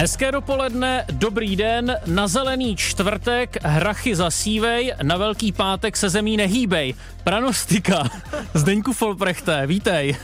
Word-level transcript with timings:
Hezké 0.00 0.32
dopoledne, 0.32 1.04
dobrý 1.12 1.56
den, 1.56 1.96
na 2.06 2.28
zelený 2.28 2.76
čtvrtek 2.76 3.56
hrachy 3.62 4.16
zasívej, 4.16 4.92
na 5.02 5.16
velký 5.16 5.52
pátek 5.52 5.96
se 5.96 6.08
zemí 6.08 6.36
nehýbej. 6.36 6.94
Pranostika, 7.24 8.08
Zdeňku 8.54 8.92
Folprechte, 8.92 9.66
vítej. 9.66 10.10
Uh, 10.10 10.16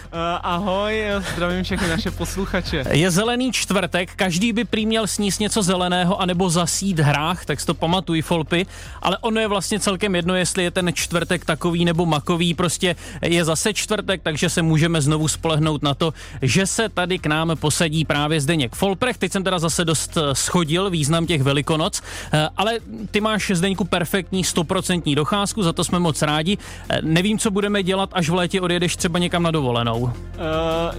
ahoj, 0.43 1.05
zdravím 1.33 1.65
všechny 1.65 1.89
naše 1.89 2.11
posluchače. 2.11 2.85
Je 2.91 3.11
zelený 3.11 3.53
čtvrtek, 3.53 4.15
každý 4.17 4.53
by 4.53 4.65
prý 4.65 4.87
měl 4.87 5.07
sníst 5.07 5.41
něco 5.41 5.63
zeleného 5.63 6.21
anebo 6.21 6.51
zasít 6.51 6.99
hrách, 6.99 7.45
tak 7.45 7.61
si 7.61 7.67
to 7.67 7.75
pamatuj 7.75 8.23
Folpy, 8.23 8.67
ale 9.03 9.19
ono 9.19 9.41
je 9.41 9.49
vlastně 9.49 9.81
celkem 9.81 10.15
jedno, 10.15 10.35
jestli 10.35 10.65
je 10.65 10.71
ten 10.71 10.91
čtvrtek 10.95 11.45
takový 11.45 11.85
nebo 11.85 12.07
makový, 12.07 12.55
prostě 12.55 12.97
je 13.23 13.45
zase 13.45 13.75
čtvrtek, 13.75 14.23
takže 14.23 14.49
se 14.51 14.63
můžeme 14.63 15.01
znovu 15.01 15.29
spolehnout 15.29 15.83
na 15.83 15.95
to, 15.95 16.15
že 16.43 16.67
se 16.67 16.89
tady 16.89 17.19
k 17.19 17.27
nám 17.27 17.57
posadí 17.61 18.05
právě 18.05 18.41
Zdeněk 18.41 18.75
Folprecht. 18.75 19.21
Teď 19.21 19.33
jsem 19.33 19.45
teda 19.45 19.66
zase 19.67 19.85
dost 19.85 20.17
eh, 20.17 20.35
schodil 20.35 20.91
význam 20.91 21.27
těch 21.27 21.43
velikonoc, 21.43 22.03
eh, 22.33 22.49
ale 22.57 22.79
ty 23.11 23.21
máš 23.21 23.51
Zdeňku 23.55 23.85
perfektní 23.85 24.45
stoprocentní 24.45 25.15
docházku, 25.15 25.63
za 25.63 25.73
to 25.73 25.85
jsme 25.85 25.99
moc 25.99 26.23
rádi. 26.23 26.59
Eh, 26.89 26.99
nevím, 27.03 27.39
co 27.39 27.51
budeme 27.51 27.83
dělat, 27.83 28.11
až 28.13 28.29
v 28.29 28.35
létě 28.35 28.61
odjedeš 28.61 28.97
třeba 28.97 29.19
někam 29.19 29.43
na 29.43 29.51
dovolenou. 29.51 29.99
Uh, 30.01 30.11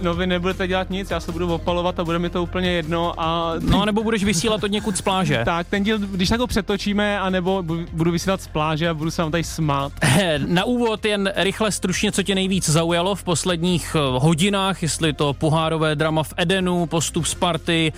no 0.02 0.14
vy 0.14 0.26
nebudete 0.26 0.66
dělat 0.66 0.90
nic, 0.90 1.10
já 1.10 1.20
se 1.20 1.32
budu 1.32 1.54
opalovat 1.54 2.00
a 2.00 2.04
bude 2.04 2.18
mi 2.18 2.30
to 2.30 2.42
úplně 2.42 2.70
jedno 2.70 3.14
a... 3.16 3.54
No 3.60 3.84
nebo 3.84 4.02
budeš 4.02 4.24
vysílat 4.24 4.64
od 4.64 4.70
někud 4.70 4.96
z 4.96 5.00
pláže. 5.00 5.42
tak, 5.44 5.66
ten 5.66 5.82
díl, 5.82 5.98
když 5.98 6.28
tak 6.28 6.40
ho 6.40 6.46
přetočíme, 6.46 7.20
anebo 7.20 7.62
budu 7.92 8.10
vysílat 8.10 8.42
z 8.42 8.48
pláže 8.48 8.88
a 8.88 8.94
budu 8.94 9.10
se 9.10 9.22
vám 9.22 9.30
tady 9.30 9.44
smát. 9.44 9.92
Na 10.46 10.64
úvod 10.64 11.04
jen 11.04 11.32
rychle 11.36 11.72
stručně, 11.72 12.12
co 12.12 12.22
tě 12.22 12.34
nejvíc 12.34 12.68
zaujalo 12.68 13.14
v 13.14 13.24
posledních 13.24 13.96
hodinách, 14.18 14.82
jestli 14.82 15.12
to 15.12 15.32
pohárové 15.32 15.96
drama 15.96 16.22
v 16.22 16.34
Edenu, 16.36 16.86
postup 16.86 17.26
Sparty, 17.26 17.92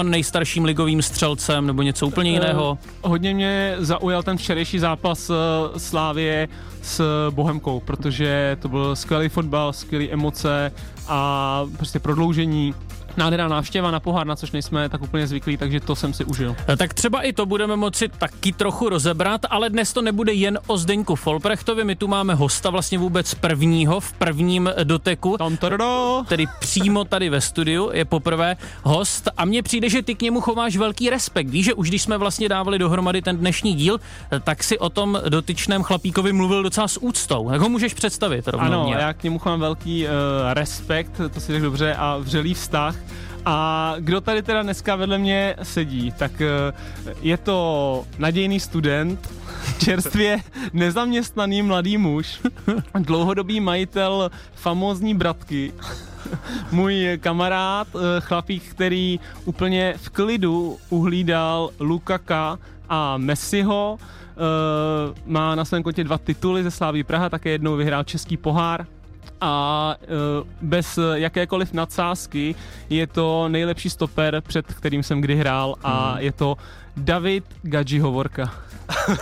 Hipšman 0.00 0.10
nejstarším 0.10 0.64
ligovým 0.64 1.02
střelcem 1.02 1.66
nebo 1.66 1.82
něco 1.82 2.06
úplně 2.06 2.30
jiného? 2.30 2.78
Uh, 3.04 3.10
hodně 3.10 3.34
mě 3.34 3.76
zaujal 3.78 4.22
ten 4.22 4.36
včerejší 4.36 4.78
zápas 4.78 5.30
uh, 5.30 5.36
Slávie 5.76 6.48
s 6.82 7.28
Bohemkou, 7.30 7.80
protože 7.80 8.56
to 8.62 8.68
byl 8.68 8.96
skvělý 8.96 9.28
fotbal, 9.28 9.72
skvělé 9.72 10.04
emoce 10.04 10.72
a 11.08 11.64
prostě 11.76 11.98
prodloužení 11.98 12.74
nádherná 13.16 13.48
návštěva 13.48 13.90
na 13.90 14.00
pohár, 14.00 14.26
na 14.26 14.36
což 14.36 14.52
nejsme 14.52 14.88
tak 14.88 15.02
úplně 15.02 15.26
zvyklí, 15.26 15.56
takže 15.56 15.80
to 15.80 15.96
jsem 15.96 16.14
si 16.14 16.24
užil. 16.24 16.56
E, 16.68 16.76
tak 16.76 16.94
třeba 16.94 17.22
i 17.22 17.32
to 17.32 17.46
budeme 17.46 17.76
moci 17.76 18.08
taky 18.08 18.52
trochu 18.52 18.88
rozebrat, 18.88 19.40
ale 19.50 19.70
dnes 19.70 19.92
to 19.92 20.02
nebude 20.02 20.32
jen 20.32 20.58
o 20.66 20.78
Zdeňku 20.78 21.14
Folprechtovi, 21.14 21.84
my 21.84 21.96
tu 21.96 22.08
máme 22.08 22.34
hosta 22.34 22.70
vlastně 22.70 22.98
vůbec 22.98 23.34
prvního 23.34 24.00
v 24.00 24.12
prvním 24.12 24.70
doteku, 24.84 25.36
tedy 26.28 26.46
přímo 26.60 27.04
tady 27.04 27.30
ve 27.30 27.40
studiu, 27.40 27.90
je 27.92 28.04
poprvé 28.04 28.56
host 28.82 29.28
a 29.36 29.44
mně 29.44 29.62
přijde, 29.62 29.88
že 29.88 30.02
ty 30.02 30.14
k 30.14 30.22
němu 30.22 30.40
chováš 30.40 30.76
velký 30.76 31.10
respekt. 31.10 31.48
Víš, 31.48 31.64
že 31.64 31.74
už 31.74 31.88
když 31.88 32.02
jsme 32.02 32.18
vlastně 32.18 32.48
dávali 32.48 32.78
dohromady 32.78 33.22
ten 33.22 33.36
dnešní 33.36 33.74
díl, 33.74 34.00
tak 34.44 34.64
si 34.64 34.78
o 34.78 34.88
tom 34.90 35.20
dotyčném 35.28 35.82
chlapíkovi 35.82 36.32
mluvil 36.32 36.62
docela 36.62 36.88
s 36.88 37.02
úctou. 37.02 37.50
Jak 37.50 37.60
ho 37.60 37.68
můžeš 37.68 37.94
představit? 37.94 38.48
Ano, 38.58 38.84
mě? 38.84 38.94
já 38.94 39.12
k 39.12 39.22
němu 39.22 39.38
chovám 39.38 39.60
velký 39.60 40.04
uh, 40.04 40.10
respekt, 40.52 41.20
to 41.34 41.40
si 41.40 41.52
tak 41.52 41.62
dobře, 41.62 41.94
a 41.94 42.16
vřelý 42.16 42.54
vztah. 42.54 42.96
A 43.44 43.94
kdo 43.98 44.20
tady 44.20 44.42
teda 44.42 44.62
dneska 44.62 44.96
vedle 44.96 45.18
mě 45.18 45.56
sedí, 45.62 46.12
tak 46.18 46.40
eh, 46.40 46.72
je 47.22 47.36
to 47.36 48.04
nadějný 48.18 48.60
student, 48.60 49.32
čerstvě 49.78 50.38
nezaměstnaný 50.72 51.62
mladý 51.62 51.98
muž, 51.98 52.40
dlouhodobý 52.98 53.60
majitel 53.60 54.30
famózní 54.54 55.14
bratky, 55.14 55.72
můj 56.72 57.18
kamarád, 57.20 57.88
eh, 57.94 58.20
chlapík, 58.20 58.62
který 58.70 59.20
úplně 59.44 59.94
v 59.96 60.08
klidu 60.08 60.78
uhlídal 60.90 61.70
Lukaka 61.80 62.58
a 62.88 63.16
Messiho, 63.16 63.98
Uh, 64.30 65.16
má 65.26 65.54
na 65.54 65.64
svém 65.64 65.82
kontě 65.82 66.04
dva 66.04 66.18
tituly 66.18 66.62
ze 66.62 66.70
Sláví 66.70 67.04
Praha, 67.04 67.28
také 67.28 67.50
jednou 67.50 67.76
vyhrál 67.76 68.04
Český 68.04 68.36
pohár 68.36 68.86
a 69.40 69.96
uh, 70.00 70.48
bez 70.60 70.98
jakékoliv 71.14 71.72
nadsázky 71.72 72.54
je 72.90 73.06
to 73.06 73.48
nejlepší 73.48 73.90
stoper, 73.90 74.42
před 74.46 74.66
kterým 74.66 75.02
jsem 75.02 75.20
kdy 75.20 75.36
hrál 75.36 75.74
a 75.82 76.10
hmm. 76.10 76.20
je 76.20 76.32
to 76.32 76.56
David 76.96 77.44
Gadži 77.62 77.98
Hovorka. 77.98 78.52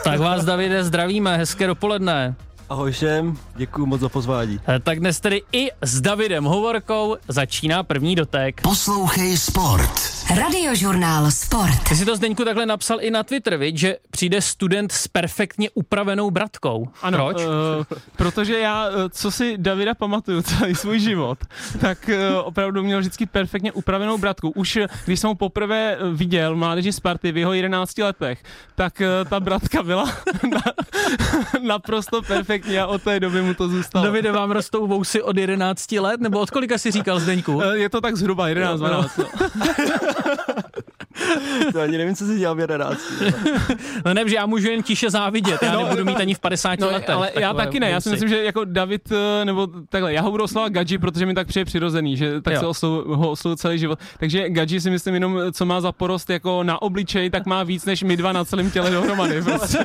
Tak 0.04 0.20
vás, 0.20 0.44
Davide, 0.44 0.84
zdravíme, 0.84 1.36
hezké 1.36 1.66
dopoledne. 1.66 2.34
Ahoj 2.68 2.92
všem, 2.92 3.36
děkuji 3.56 3.86
moc 3.86 4.00
za 4.00 4.08
pozvání. 4.08 4.60
Eh, 4.68 4.78
tak 4.80 5.00
dnes 5.00 5.20
tedy 5.20 5.42
i 5.52 5.70
s 5.82 6.00
Davidem 6.00 6.44
Hovorkou 6.44 7.16
začíná 7.28 7.82
první 7.82 8.14
dotek. 8.14 8.60
Poslouchej 8.60 9.36
Sport. 9.36 10.18
Radiožurnál 10.36 11.30
Sport. 11.30 11.88
Ty 11.88 11.96
si 11.96 12.04
to 12.04 12.16
Zdeňku 12.16 12.44
takhle 12.44 12.66
napsal 12.66 12.98
i 13.00 13.10
na 13.10 13.22
Twitter, 13.22 13.56
viď? 13.56 13.76
že 13.76 13.96
přijde 14.10 14.42
student 14.42 14.92
s 14.92 15.08
perfektně 15.08 15.70
upravenou 15.74 16.30
bratkou. 16.30 16.88
Ano, 17.02 17.18
Proč? 17.18 17.36
Uh, 17.36 17.52
protože 18.16 18.58
já, 18.58 18.88
eh, 18.88 19.08
co 19.10 19.30
si 19.30 19.58
Davida 19.58 19.94
pamatuju 19.94 20.42
celý 20.42 20.74
svůj 20.74 21.00
život, 21.00 21.38
tak 21.80 22.10
uh, 22.12 22.46
opravdu 22.46 22.82
měl 22.82 23.00
vždycky 23.00 23.26
perfektně 23.26 23.72
upravenou 23.72 24.18
bratku. 24.18 24.50
Už 24.50 24.78
když 25.04 25.20
jsem 25.20 25.28
ho 25.28 25.34
poprvé 25.34 25.98
viděl 26.12 26.56
mládeži 26.56 26.92
Sparty 26.92 27.32
v 27.32 27.36
jeho 27.36 27.52
11 27.52 27.98
letech, 27.98 28.42
tak 28.74 29.00
uh, 29.00 29.30
ta 29.30 29.40
bratka 29.40 29.82
byla 29.82 30.04
na, 30.50 30.62
naprosto 31.62 32.22
perfektní 32.22 32.57
a 32.82 32.86
od 32.86 33.02
té 33.02 33.20
doby 33.20 33.42
mu 33.42 33.54
to 33.54 33.68
zůstalo. 33.68 34.04
Davide, 34.04 34.32
vám 34.32 34.50
rostou 34.50 34.86
vousy 34.86 35.22
od 35.22 35.36
11 35.36 35.92
let, 35.92 36.20
nebo 36.20 36.40
od 36.40 36.50
kolika 36.50 36.78
si 36.78 36.90
říkal 36.90 37.20
Zdeňku? 37.20 37.60
Je 37.72 37.88
to 37.88 38.00
tak 38.00 38.16
zhruba 38.16 38.48
11-12. 38.48 38.78
No. 39.18 39.24
to 41.78 41.82
ani 41.82 41.98
nevím, 41.98 42.16
co 42.16 42.26
si 42.26 42.38
dělal 42.38 42.54
v 42.54 42.60
11. 42.60 43.00
no 44.04 44.14
ne, 44.14 44.28
že 44.28 44.36
já 44.36 44.46
můžu 44.46 44.68
jen 44.70 44.82
tiše 44.82 45.10
závidět, 45.10 45.62
já 45.62 45.72
no, 45.72 45.84
nebudu 45.84 46.04
mít 46.04 46.20
ani 46.20 46.34
v 46.34 46.38
50 46.38 46.80
no, 46.80 46.86
letech. 46.86 47.10
Ale 47.10 47.30
já 47.40 47.54
taky 47.54 47.80
ne, 47.80 47.90
já 47.90 48.00
si 48.00 48.10
myslím, 48.10 48.28
že 48.28 48.44
jako 48.44 48.64
David, 48.64 49.12
eh, 49.12 49.44
nebo 49.44 49.68
takhle, 49.88 50.12
já 50.12 50.22
ho 50.22 50.30
budu 50.30 50.44
oslovat 50.44 50.72
Gadži, 50.72 50.98
protože 50.98 51.26
mi 51.26 51.34
tak 51.34 51.46
přijde 51.46 51.64
přirozený, 51.64 52.16
že 52.16 52.40
tak 52.40 52.54
jo. 52.54 52.60
se 52.60 52.66
oslou, 52.66 53.16
ho 53.16 53.30
oslovu 53.30 53.56
celý 53.56 53.78
život. 53.78 53.98
Takže 54.18 54.50
Gadži 54.50 54.80
si 54.80 54.90
myslím 54.90 55.14
jenom, 55.14 55.40
co 55.52 55.66
má 55.66 55.80
za 55.80 55.92
porost 55.92 56.30
jako 56.30 56.62
na 56.62 56.82
obličej, 56.82 57.30
tak 57.30 57.46
má 57.46 57.62
víc 57.62 57.84
než 57.84 58.02
my 58.02 58.16
dva 58.16 58.32
na 58.32 58.44
celém 58.44 58.70
těle 58.70 58.90
dohromady. 58.90 59.42
Prostě. 59.48 59.78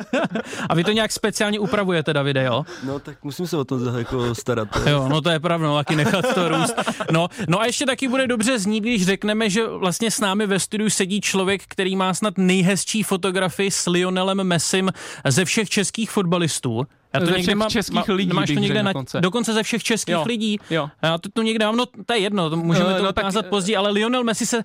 A 0.69 0.75
vy 0.75 0.83
to 0.83 0.91
nějak 0.91 1.11
speciálně 1.11 1.59
upravujete, 1.59 2.13
Davide, 2.13 2.43
jo? 2.43 2.65
No 2.83 2.99
tak 2.99 3.17
musím 3.23 3.47
se 3.47 3.57
o 3.57 3.63
tom 3.63 3.97
jako 3.97 4.35
starat. 4.35 4.67
Jo, 4.89 5.07
no 5.09 5.21
to 5.21 5.29
je 5.29 5.39
pravda, 5.39 5.67
no, 5.67 5.75
taky 5.75 5.95
nechat 5.95 6.33
to 6.33 6.47
růst. 6.49 6.75
No, 7.11 7.27
no 7.47 7.61
a 7.61 7.65
ještě 7.65 7.85
taky 7.85 8.07
bude 8.07 8.27
dobře 8.27 8.59
znít, 8.59 8.81
když 8.81 9.05
řekneme, 9.05 9.49
že 9.49 9.67
vlastně 9.67 10.11
s 10.11 10.19
námi 10.19 10.47
ve 10.47 10.59
studiu 10.59 10.89
sedí 10.89 11.21
člověk, 11.21 11.61
který 11.67 11.82
má 11.95 12.13
snad 12.13 12.33
nejhezčí 12.37 13.03
fotografii 13.03 13.71
s 13.71 13.87
Lionelem 13.87 14.43
Messim 14.43 14.91
ze 15.25 15.45
všech 15.45 15.69
českých 15.69 16.11
fotbalistů. 16.11 16.87
Já 17.13 17.19
to 17.19 17.25
ze 17.25 17.31
někde 17.31 17.55
mám, 17.55 17.69
českých 17.69 18.07
má, 18.07 18.15
lidí, 18.15 18.33
máš 18.33 18.47
to 18.53 18.59
někde 18.59 18.83
dokonce. 18.83 19.17
Na, 19.17 19.21
dokonce 19.21 19.53
ze 19.53 19.63
všech 19.63 19.83
českých 19.83 20.13
jo, 20.13 20.23
lidí. 20.27 20.59
Jo. 20.69 20.89
Já 21.01 21.17
to 21.17 21.29
tu 21.29 21.41
někde 21.41 21.65
mám, 21.65 21.75
no 21.75 21.85
to 22.05 22.13
je 22.13 22.19
jedno, 22.19 22.49
to 22.49 22.57
můžeme 22.57 22.85
uh, 22.85 22.97
to 22.97 23.03
no, 23.03 23.09
ukázat 23.09 23.41
tak, 23.41 23.49
později, 23.49 23.75
ale 23.75 23.91
Lionel 23.91 24.23
Messi 24.23 24.45
se 24.45 24.57
uh, 24.57 24.63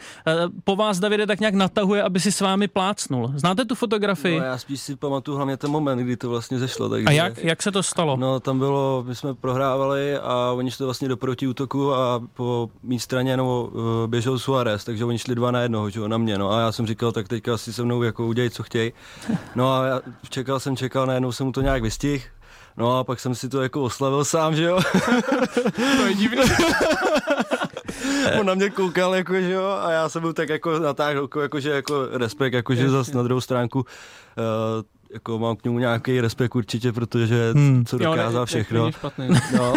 po 0.64 0.76
vás, 0.76 0.98
Davide, 0.98 1.26
tak 1.26 1.41
nějak 1.41 1.54
natahuje, 1.54 2.03
aby 2.03 2.20
si 2.20 2.32
s 2.32 2.41
vámi 2.41 2.69
plácnul. 2.69 3.32
Znáte 3.37 3.64
tu 3.64 3.75
fotografii? 3.75 4.41
No, 4.41 4.44
já 4.44 4.58
spíš 4.58 4.81
si 4.81 4.97
pamatuju 4.97 5.37
hlavně 5.37 5.56
ten 5.56 5.70
moment, 5.70 5.98
kdy 5.98 6.16
to 6.16 6.28
vlastně 6.28 6.58
zešlo. 6.58 6.88
Takže, 6.88 7.06
a 7.08 7.10
jak, 7.10 7.38
jak 7.44 7.62
se 7.62 7.72
to 7.72 7.82
stalo? 7.82 8.16
No 8.16 8.41
tam 8.41 8.58
bylo, 8.58 9.04
my 9.06 9.14
jsme 9.14 9.34
prohrávali 9.34 10.19
a 10.19 10.53
oni 10.56 10.70
šli 10.70 10.84
vlastně 10.84 11.08
do 11.08 11.16
protiútoku 11.16 11.94
a 11.94 12.22
po 12.34 12.70
mý 12.82 13.00
straně 13.00 13.37
no, 13.37 13.62
uh, 13.62 13.82
běžel 14.06 14.38
Suarez, 14.38 14.84
takže 14.84 15.04
oni 15.04 15.19
šli 15.19 15.34
dva 15.34 15.50
na 15.50 15.60
jednoho, 15.60 15.91
že, 15.91 16.00
na 16.08 16.19
mě. 16.19 16.38
No 16.38 16.53
a 16.53 16.60
já 16.60 16.72
jsem 16.72 16.87
říkal, 16.87 17.12
tak 17.12 17.28
teďka 17.28 17.54
asi 17.54 17.72
se 17.72 17.84
mnou 17.84 18.03
jako 18.03 18.26
udělají, 18.26 18.50
co 18.50 18.62
chtějí. 18.62 18.92
No 19.54 19.72
a 19.72 19.87
já 19.87 20.00
čekal 20.28 20.60
jsem, 20.60 20.76
čekal, 20.76 21.06
najednou 21.06 21.32
jsem 21.32 21.47
mu 21.47 21.53
to 21.53 21.60
nějak 21.60 21.82
vystih 21.82 22.31
No 22.78 22.99
a 22.99 23.05
pak 23.05 23.21
jsem 23.21 23.34
si 23.34 23.49
to 23.49 23.62
jako 23.62 23.83
oslavil 23.83 24.25
sám, 24.25 24.56
že 24.56 24.65
jo. 24.65 24.81
to 25.97 26.06
je 26.06 26.15
divné. 26.15 26.43
On 28.41 28.47
na 28.47 28.55
mě 28.55 28.71
koukal, 28.71 29.15
jako, 29.15 29.41
že 29.41 29.53
jo, 29.53 29.65
a 29.65 29.91
já 29.91 30.09
jsem 30.09 30.22
byl 30.22 30.33
tak 30.33 30.49
jako 30.49 30.78
natáhl, 30.78 31.28
jako, 31.43 31.61
že 31.61 31.71
jako 31.71 32.06
respekt, 32.12 32.52
jako, 32.52 32.75
že 32.75 32.91
zase 32.91 33.17
na 33.17 33.23
druhou 33.23 33.41
stránku 33.41 33.79
uh, 33.79 33.85
jako 35.12 35.38
mám 35.38 35.56
k 35.56 35.64
němu 35.64 35.78
nějaký 35.78 36.20
respekt 36.20 36.56
určitě, 36.56 36.93
protože 36.93 37.52
hmm. 37.52 37.84
co 37.84 37.99
dokázal 37.99 38.32
jo, 38.32 38.40
ne, 38.40 38.46
všechno. 38.46 38.93
Špatný, 38.93 39.28
no. 39.56 39.75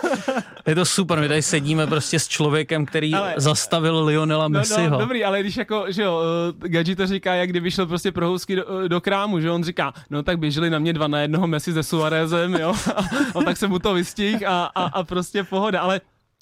je 0.66 0.74
to 0.74 0.84
super, 0.84 1.20
my 1.20 1.28
tady 1.28 1.42
sedíme 1.42 1.86
prostě 1.86 2.18
s 2.18 2.28
člověkem, 2.28 2.86
který 2.86 3.14
ale, 3.14 3.34
zastavil 3.36 4.04
Lionela 4.04 4.48
Messiho. 4.48 4.82
No, 4.82 4.90
no, 4.90 4.98
dobrý, 4.98 5.24
ale 5.24 5.40
když 5.40 5.56
jako, 5.56 5.84
že 5.88 6.02
jo, 6.02 6.22
uh, 6.62 6.68
Gadži 6.68 6.96
to 6.96 7.06
říká, 7.06 7.34
jak 7.34 7.48
kdyby 7.50 7.70
šel 7.70 7.86
prostě 7.86 8.12
pro 8.12 8.26
housky 8.26 8.56
do, 8.56 8.64
uh, 8.64 8.82
do, 8.82 9.00
krámu, 9.00 9.40
že 9.40 9.50
on 9.50 9.64
říká, 9.64 9.92
no 10.10 10.22
tak 10.22 10.38
běželi 10.38 10.70
na 10.70 10.78
mě 10.78 10.92
dva 10.92 11.08
na 11.08 11.20
jednoho 11.20 11.46
Messi 11.46 11.72
se 11.72 11.82
Suarezem, 11.82 12.54
jo, 12.54 12.74
a, 12.96 13.04
a 13.38 13.44
tak 13.44 13.56
se 13.56 13.68
mu 13.68 13.78
to 13.78 13.94
vystih 13.94 14.46
a, 14.46 14.64
a, 14.64 14.84
a 14.84 15.04
prostě 15.04 15.44
pohoda, 15.44 15.80
ale 15.80 16.00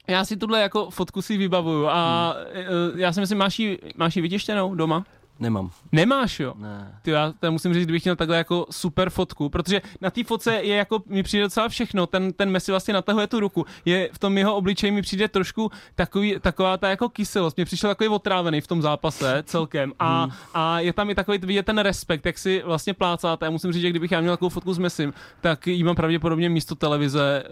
já 0.09 0.25
si 0.25 0.37
tuhle 0.37 0.61
jako 0.61 0.91
fotku 0.91 1.23
si 1.23 1.37
vybavuju 1.37 1.88
a 1.88 2.35
hmm. 2.55 2.93
uh, 2.93 3.00
já 3.00 3.12
si 3.12 3.20
myslím, 3.20 3.38
máš 3.38 3.59
ji, 3.59 3.79
máš 3.97 4.17
ji 4.17 4.23
vytištěnou 4.23 4.75
doma? 4.75 5.05
Nemám. 5.41 5.71
Nemáš, 5.93 6.41
jo? 6.41 6.55
Ne. 6.57 6.99
Ty, 7.03 7.11
já 7.11 7.33
to 7.41 7.53
musím 7.53 7.75
říct, 7.75 7.85
kdybych 7.85 8.05
měl 8.05 8.17
takhle 8.17 8.37
jako 8.37 8.67
super 8.71 9.11
fotku, 9.11 9.49
protože 9.49 9.83
na 10.01 10.11
té 10.11 10.25
fotce 10.25 10.55
je 10.55 10.77
jako, 10.77 11.03
mi 11.07 11.23
přijde 11.23 11.45
docela 11.45 11.69
všechno, 11.69 12.07
ten, 12.07 12.33
ten 12.33 12.51
Messi 12.51 12.73
vlastně 12.73 12.95
natahuje 12.95 13.27
tu 13.27 13.41
ruku, 13.41 13.67
je 13.85 14.09
v 14.13 14.19
tom 14.19 14.39
jeho 14.39 14.57
obličeji 14.57 14.91
mi 14.91 15.03
přijde 15.03 15.29
trošku 15.29 15.71
takový, 15.95 16.35
taková 16.41 16.77
ta 16.77 16.89
jako 16.89 17.09
kyselost, 17.09 17.57
mě 17.57 17.65
přišel 17.65 17.91
takový 17.91 18.09
otrávený 18.09 18.61
v 18.61 18.67
tom 18.67 18.83
zápase 18.83 19.43
celkem 19.47 19.93
a, 19.99 20.23
Hmm. 20.23 20.33
a 20.55 20.81
je 20.81 20.93
tam 20.93 21.11
i 21.11 21.15
takový 21.15 21.39
vidět 21.39 21.67
ten 21.67 21.79
respekt, 21.79 22.27
jak 22.27 22.39
si 22.39 22.63
vlastně 22.67 22.95
plácáte, 22.95 23.47
já 23.47 23.51
musím 23.51 23.73
říct, 23.73 23.83
že 23.83 23.91
kdybych 23.91 24.13
já 24.13 24.21
měl 24.21 24.33
takovou 24.33 24.49
fotku 24.49 24.73
s 24.75 24.79
Messim, 24.79 25.13
tak 25.41 25.67
jí 25.67 25.85
mám 25.85 25.97
pravděpodobně 25.97 26.49
místo 26.49 26.75
televize 26.75 27.45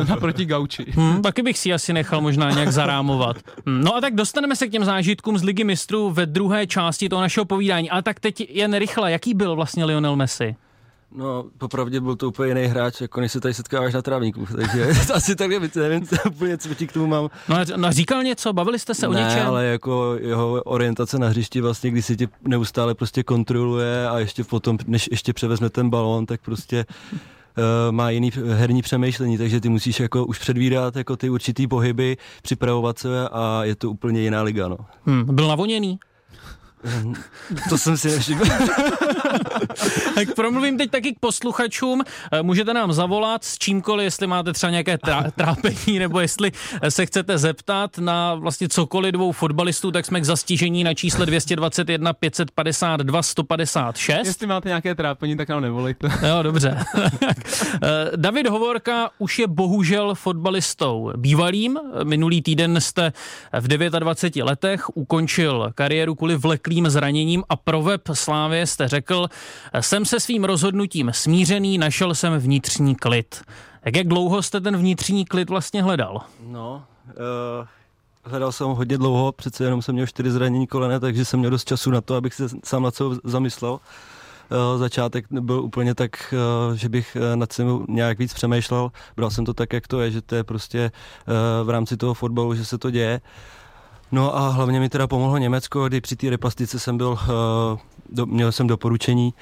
uh, 0.00 0.08
naproti 0.08 0.44
gauči. 0.44 0.86
Hmm, 0.90 1.22
taky 1.22 1.42
bych 1.42 1.58
si 1.58 1.68
ji 1.68 1.72
asi 1.72 1.92
nechal 1.92 2.20
možná 2.20 2.50
nějak 2.50 2.72
zarámovat. 2.72 3.36
Hmm, 3.66 3.80
No 3.80 3.96
a 3.96 4.00
tak 4.00 4.14
dostaneme 4.14 4.56
se 4.56 4.66
k 4.66 4.70
těm 4.72 4.84
zážitkům 4.84 5.38
z 5.38 5.42
Ligy 5.42 5.64
mistrů 5.64 6.10
ve 6.10 6.26
druhé 6.26 6.66
části 6.66 7.08
toho 7.08 7.22
našeho 7.30 7.44
povídání. 7.44 7.90
Ale 7.90 8.02
tak 8.02 8.20
teď 8.20 8.50
jen 8.50 8.74
rychle, 8.74 9.12
jaký 9.12 9.34
byl 9.34 9.56
vlastně 9.56 9.84
Lionel 9.84 10.16
Messi? 10.16 10.56
No, 11.14 11.44
popravdě 11.58 12.00
byl 12.00 12.16
to 12.16 12.28
úplně 12.28 12.48
jiný 12.48 12.62
hráč, 12.62 13.00
jako 13.00 13.20
než 13.20 13.32
se 13.32 13.40
tady 13.40 13.54
setkáváš 13.54 13.94
na 13.94 14.02
trávníku, 14.02 14.46
takže 14.56 14.86
asi 15.14 15.36
takhle, 15.36 15.60
nevím, 15.76 16.06
co 16.06 16.16
úplně, 16.26 16.58
co 16.58 16.74
ti 16.74 16.86
k 16.86 16.92
tomu 16.92 17.06
mám. 17.06 17.30
No, 17.48 17.56
no 17.76 17.92
říkal 17.92 18.22
něco, 18.22 18.52
bavili 18.52 18.78
jste 18.78 18.94
se 18.94 19.08
o 19.08 19.12
ne, 19.12 19.22
něčem? 19.22 19.46
ale 19.46 19.64
jako 19.64 20.16
jeho 20.20 20.62
orientace 20.62 21.18
na 21.18 21.28
hřišti 21.28 21.60
vlastně, 21.60 21.90
když 21.90 22.06
si 22.06 22.16
tě 22.16 22.28
neustále 22.48 22.94
prostě 22.94 23.22
kontroluje 23.22 24.08
a 24.08 24.18
ještě 24.18 24.44
potom, 24.44 24.78
než 24.86 25.08
ještě 25.10 25.32
převezme 25.32 25.70
ten 25.70 25.90
balón, 25.90 26.26
tak 26.26 26.40
prostě 26.40 26.86
uh, 27.58 27.64
má 27.90 28.10
jiný 28.10 28.30
herní 28.52 28.82
přemýšlení, 28.82 29.38
takže 29.38 29.60
ty 29.60 29.68
musíš 29.68 30.00
jako 30.00 30.24
už 30.26 30.38
předvídat 30.38 30.96
jako 30.96 31.16
ty 31.16 31.30
určitý 31.30 31.66
pohyby, 31.66 32.16
připravovat 32.42 32.98
se 32.98 33.28
a 33.28 33.60
je 33.64 33.76
to 33.76 33.90
úplně 33.90 34.20
jiná 34.20 34.42
liga, 34.42 34.68
no. 34.68 34.78
Hmm, 35.06 35.34
byl 35.34 35.48
navoněný? 35.48 35.98
To 37.68 37.78
jsem 37.78 37.96
si 37.96 38.08
nevšiml. 38.10 38.44
Tak 40.14 40.34
promluvím 40.34 40.78
teď 40.78 40.90
taky 40.90 41.12
k 41.14 41.18
posluchačům. 41.20 42.02
Eh, 42.32 42.42
Můžete 42.42 42.74
nám 42.74 42.92
zavolat 42.92 43.44
s 43.44 43.58
čímkoliv, 43.58 44.04
jestli 44.04 44.26
máte 44.26 44.52
třeba 44.52 44.70
nějaké 44.70 44.96
trá- 44.96 45.30
trápení, 45.36 45.98
nebo 45.98 46.20
jestli 46.20 46.52
eh, 46.82 46.90
se 46.90 47.06
chcete 47.06 47.38
zeptat 47.38 47.98
na 47.98 48.34
vlastně 48.34 48.68
cokoliv 48.68 49.12
dvou 49.12 49.32
fotbalistů, 49.32 49.90
tak 49.90 50.06
jsme 50.06 50.20
k 50.20 50.24
zastížení 50.24 50.84
na 50.84 50.94
čísle 50.94 51.26
221 51.26 52.12
552 52.12 53.22
156. 53.22 54.26
Jestli 54.26 54.46
máte 54.46 54.68
nějaké 54.68 54.94
trápení, 54.94 55.36
tak 55.36 55.48
nám 55.48 55.62
nevolejte. 55.62 56.08
Jo, 56.28 56.42
dobře. 56.42 56.84
Eh, 57.82 58.10
David 58.16 58.46
Hovorka 58.46 59.10
už 59.18 59.38
je 59.38 59.46
bohužel 59.46 60.14
fotbalistou 60.14 61.12
bývalým. 61.16 61.78
Minulý 62.04 62.42
týden 62.42 62.80
jste 62.80 63.12
v 63.60 63.68
29 63.68 64.44
letech 64.44 64.96
ukončil 64.96 65.70
kariéru 65.74 66.14
kvůli 66.14 66.36
vleklým 66.70 66.90
zraněním 66.90 67.44
a 67.48 67.56
pro 67.56 67.82
web 67.82 68.02
Slávě 68.12 68.66
jste 68.66 68.88
řekl, 68.88 69.26
jsem 69.80 70.04
se 70.04 70.20
svým 70.20 70.44
rozhodnutím 70.44 71.10
smířený, 71.14 71.78
našel 71.78 72.14
jsem 72.14 72.38
vnitřní 72.38 72.94
klid. 72.94 73.42
Tak 73.80 73.96
jak 73.96 74.06
dlouho 74.06 74.42
jste 74.42 74.60
ten 74.60 74.76
vnitřní 74.76 75.24
klid 75.24 75.50
vlastně 75.50 75.82
hledal? 75.82 76.20
No, 76.46 76.82
uh, 77.06 77.66
hledal 78.24 78.52
jsem 78.52 78.66
ho 78.66 78.74
hodně 78.74 78.98
dlouho, 78.98 79.32
přece 79.32 79.64
jenom 79.64 79.82
jsem 79.82 79.94
měl 79.94 80.06
čtyři 80.06 80.30
zranění 80.30 80.66
kolene, 80.66 81.00
takže 81.00 81.24
jsem 81.24 81.38
měl 81.38 81.50
dost 81.50 81.68
času 81.68 81.90
na 81.90 82.00
to, 82.00 82.14
abych 82.14 82.34
se 82.34 82.48
sám 82.64 82.82
na 82.82 82.90
co 82.90 83.18
zamyslel. 83.24 83.72
Uh, 83.72 84.78
začátek 84.78 85.26
byl 85.30 85.60
úplně 85.60 85.94
tak, 85.94 86.34
uh, 86.70 86.76
že 86.76 86.88
bych 86.88 87.16
uh, 87.16 87.36
nad 87.36 87.52
tím 87.52 87.86
nějak 87.88 88.18
víc 88.18 88.34
přemýšlel. 88.34 88.90
Bral 89.16 89.30
jsem 89.30 89.44
to 89.44 89.54
tak, 89.54 89.72
jak 89.72 89.88
to 89.88 90.00
je, 90.00 90.10
že 90.10 90.22
to 90.22 90.34
je 90.34 90.44
prostě 90.44 90.90
uh, 90.90 91.66
v 91.66 91.70
rámci 91.70 91.96
toho 91.96 92.14
fotbalu, 92.14 92.54
že 92.54 92.64
se 92.64 92.78
to 92.78 92.90
děje. 92.90 93.20
No 94.12 94.36
a 94.36 94.48
hlavně 94.48 94.80
mi 94.80 94.88
teda 94.88 95.06
pomohlo 95.06 95.38
Německo, 95.38 95.88
kdy 95.88 96.00
při 96.00 96.16
té 96.16 96.30
replastice 96.30 96.78
jsem 96.78 96.96
byl, 96.96 97.08
uh, 97.10 97.18
do, 98.08 98.26
měl 98.26 98.52
jsem 98.52 98.66
doporučení 98.66 99.34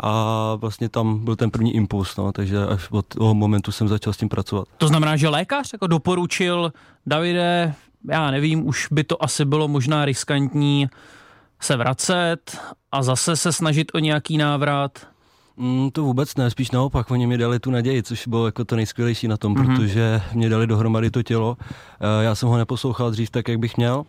a 0.00 0.54
vlastně 0.54 0.88
tam 0.88 1.24
byl 1.24 1.36
ten 1.36 1.50
první 1.50 1.74
impuls, 1.74 2.16
no, 2.16 2.32
takže 2.32 2.66
až 2.66 2.88
od 2.90 3.06
toho 3.06 3.34
momentu 3.34 3.72
jsem 3.72 3.88
začal 3.88 4.12
s 4.12 4.16
tím 4.16 4.28
pracovat. 4.28 4.68
To 4.78 4.88
znamená, 4.88 5.16
že 5.16 5.28
lékař 5.28 5.72
jako 5.72 5.86
doporučil, 5.86 6.72
Davide, 7.06 7.74
já 8.10 8.30
nevím, 8.30 8.66
už 8.66 8.88
by 8.90 9.04
to 9.04 9.24
asi 9.24 9.44
bylo 9.44 9.68
možná 9.68 10.04
riskantní 10.04 10.88
se 11.60 11.76
vracet 11.76 12.58
a 12.92 13.02
zase 13.02 13.36
se 13.36 13.52
snažit 13.52 13.90
o 13.94 13.98
nějaký 13.98 14.38
návrat. 14.38 15.06
Mm, 15.60 15.90
to 15.90 16.02
vůbec 16.02 16.36
ne, 16.36 16.50
spíš 16.50 16.70
naopak, 16.70 17.10
oni 17.10 17.26
mi 17.26 17.38
dali 17.38 17.58
tu 17.58 17.70
naději, 17.70 18.02
což 18.02 18.28
bylo 18.28 18.46
jako 18.46 18.64
to 18.64 18.76
nejskvělejší 18.76 19.28
na 19.28 19.36
tom, 19.36 19.54
mm-hmm. 19.54 19.66
protože 19.66 20.22
mě 20.34 20.48
dali 20.48 20.66
dohromady 20.66 21.10
to 21.10 21.22
tělo. 21.22 21.56
Eh, 22.00 22.24
Já 22.24 22.34
jsem 22.34 22.48
ho 22.48 22.56
neposlouchal 22.56 23.10
dřív 23.10 23.30
tak, 23.30 23.48
jak 23.48 23.58
bych 23.58 23.76
měl 23.76 24.04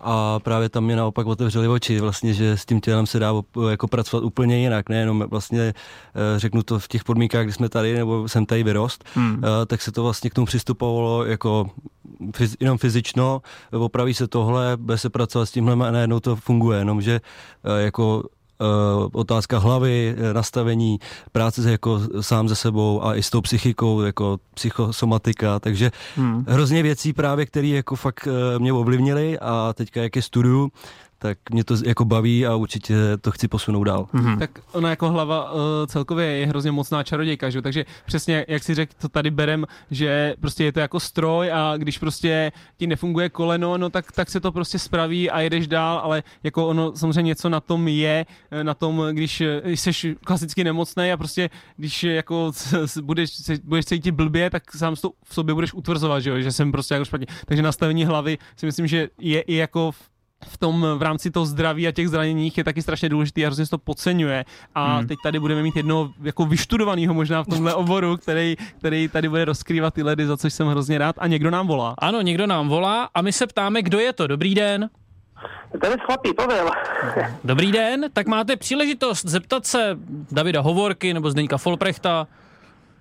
a 0.00 0.38
právě 0.38 0.68
tam 0.68 0.84
mě 0.84 0.96
naopak 0.96 1.26
otevřeli 1.26 1.68
oči, 1.68 2.00
vlastně, 2.00 2.34
že 2.34 2.56
s 2.56 2.66
tím 2.66 2.80
tělem 2.80 3.06
se 3.06 3.18
dá 3.18 3.32
jako 3.70 3.88
pracovat 3.88 4.24
úplně 4.24 4.58
jinak, 4.58 4.88
nejenom 4.88 5.24
vlastně 5.30 5.60
eh, 5.60 6.38
řeknu 6.38 6.62
to 6.62 6.78
v 6.78 6.88
těch 6.88 7.04
podmínkách, 7.04 7.44
kdy 7.44 7.52
jsme 7.52 7.68
tady, 7.68 7.94
nebo 7.94 8.28
jsem 8.28 8.46
tady 8.46 8.62
vyrost, 8.62 9.04
hmm. 9.14 9.42
tak 9.66 9.82
se 9.82 9.92
to 9.92 10.02
vlastně 10.02 10.30
k 10.30 10.34
tomu 10.34 10.46
přistupovalo 10.46 11.24
jako 11.24 11.70
jenom 12.60 12.78
fyzično, 12.78 13.42
opraví 13.72 14.14
se 14.14 14.28
tohle, 14.28 14.76
bude 14.76 14.98
se 14.98 15.10
pracovat 15.10 15.46
s 15.46 15.50
tímhle 15.50 15.88
a 15.88 15.90
najednou 15.90 16.20
to 16.20 16.36
funguje, 16.36 16.78
jenomže 16.78 17.20
eh, 17.64 17.82
jako 17.82 18.22
otázka 19.12 19.58
hlavy, 19.58 20.14
eh, 20.18 20.34
nastavení, 20.34 20.98
práce 21.32 21.70
jako 21.70 22.00
sám 22.20 22.48
se 22.48 22.56
sebou 22.56 23.04
a 23.04 23.14
i 23.14 23.22
s 23.22 23.30
tou 23.30 23.40
psychikou, 23.40 24.02
jako 24.02 24.38
psychosomatika, 24.54 25.60
takže 25.60 25.90
hmm. 26.16 26.44
hrozně 26.48 26.82
věcí 26.82 27.12
právě, 27.12 27.46
které 27.46 27.68
jako 27.68 27.96
fakt 27.96 28.26
uh, 28.26 28.32
mě 28.58 28.72
ovlivnily 28.72 29.38
a 29.38 29.72
teďka 29.76 30.02
jak 30.02 30.16
je 30.16 30.22
studiu, 30.22 30.70
tak 31.26 31.50
mě 31.50 31.64
to 31.64 31.74
jako 31.84 32.04
baví 32.04 32.46
a 32.46 32.54
určitě 32.54 32.94
to 33.20 33.30
chci 33.30 33.48
posunout 33.48 33.84
dál. 33.84 34.08
Mm-hmm. 34.14 34.38
Tak 34.38 34.50
ona 34.72 34.90
jako 34.90 35.10
hlava 35.10 35.52
uh, 35.52 35.60
celkově 35.86 36.26
je 36.26 36.46
hrozně 36.46 36.72
mocná 36.72 37.02
čarodějka, 37.02 37.50
že? 37.50 37.62
takže 37.62 37.84
přesně 38.06 38.44
jak 38.48 38.62
si 38.62 38.74
řekl, 38.74 38.92
to 39.00 39.08
tady 39.08 39.30
berem, 39.30 39.66
že 39.90 40.34
prostě 40.40 40.64
je 40.64 40.72
to 40.72 40.80
jako 40.80 41.00
stroj 41.00 41.52
a 41.52 41.74
když 41.76 41.98
prostě 41.98 42.52
ti 42.76 42.86
nefunguje 42.86 43.28
koleno, 43.28 43.78
no 43.78 43.90
tak, 43.90 44.12
tak 44.12 44.30
se 44.30 44.40
to 44.40 44.52
prostě 44.52 44.78
spraví 44.78 45.30
a 45.30 45.40
jedeš 45.40 45.66
dál, 45.66 45.98
ale 45.98 46.22
jako 46.42 46.66
ono 46.68 46.96
samozřejmě 46.96 47.22
něco 47.22 47.48
na 47.48 47.60
tom 47.60 47.88
je, 47.88 48.26
eh, 48.50 48.64
na 48.64 48.74
tom, 48.74 49.02
když 49.12 49.42
jsi 49.64 50.16
klasicky 50.24 50.64
nemocný 50.64 51.12
a 51.12 51.16
prostě 51.16 51.50
když 51.76 52.04
jako 52.04 52.52
budeš, 53.02 53.30
budeš 53.64 53.84
cítit 53.84 54.12
blbě, 54.12 54.50
tak 54.50 54.72
sám 54.72 54.96
to 54.96 55.10
v 55.24 55.34
sobě 55.34 55.54
budeš 55.54 55.74
utvrzovat, 55.74 56.22
že, 56.22 56.30
jo? 56.30 56.40
že 56.40 56.52
jsem 56.52 56.72
prostě 56.72 56.94
jako 56.94 57.04
špatně. 57.04 57.26
Takže 57.46 57.62
nastavení 57.62 58.04
hlavy 58.04 58.38
si 58.56 58.66
myslím, 58.66 58.86
že 58.86 59.08
je 59.18 59.40
i 59.40 59.54
jako 59.54 59.92
v 59.92 60.15
v 60.44 60.58
tom 60.58 60.86
v 60.96 61.02
rámci 61.02 61.30
toho 61.30 61.46
zdraví 61.46 61.88
a 61.88 61.92
těch 61.92 62.08
zraněních 62.08 62.58
je 62.58 62.64
taky 62.64 62.82
strašně 62.82 63.08
důležitý 63.08 63.44
a 63.44 63.48
hrozně 63.48 63.66
se 63.66 63.70
to 63.70 63.78
podceňuje. 63.78 64.44
A 64.74 64.96
hmm. 64.96 65.06
teď 65.06 65.18
tady 65.22 65.40
budeme 65.40 65.62
mít 65.62 65.76
jednoho 65.76 66.10
jako 66.22 66.46
vyštudovaného 66.46 67.14
možná 67.14 67.42
v 67.42 67.46
tomhle 67.46 67.74
oboru, 67.74 68.16
který, 68.16 68.56
který 68.78 69.08
tady 69.08 69.28
bude 69.28 69.44
rozkrývat 69.44 69.94
ty 69.94 70.02
ledy, 70.02 70.26
za 70.26 70.36
což 70.36 70.52
jsem 70.52 70.68
hrozně 70.68 70.98
rád. 70.98 71.16
A 71.18 71.26
někdo 71.26 71.50
nám 71.50 71.66
volá. 71.66 71.94
Ano, 71.98 72.20
někdo 72.20 72.46
nám 72.46 72.68
volá 72.68 73.08
a 73.14 73.22
my 73.22 73.32
se 73.32 73.46
ptáme, 73.46 73.82
kdo 73.82 73.98
je 73.98 74.12
to. 74.12 74.26
Dobrý 74.26 74.54
den. 74.54 74.90
Tady 75.80 75.94
chlapí, 76.00 76.34
Pavel. 76.34 76.70
Dobrý 77.44 77.72
den, 77.72 78.04
tak 78.12 78.26
máte 78.26 78.56
příležitost 78.56 79.24
zeptat 79.24 79.66
se 79.66 79.98
Davida 80.32 80.60
Hovorky 80.60 81.14
nebo 81.14 81.30
Zdeňka 81.30 81.58
Folprechta. 81.58 82.26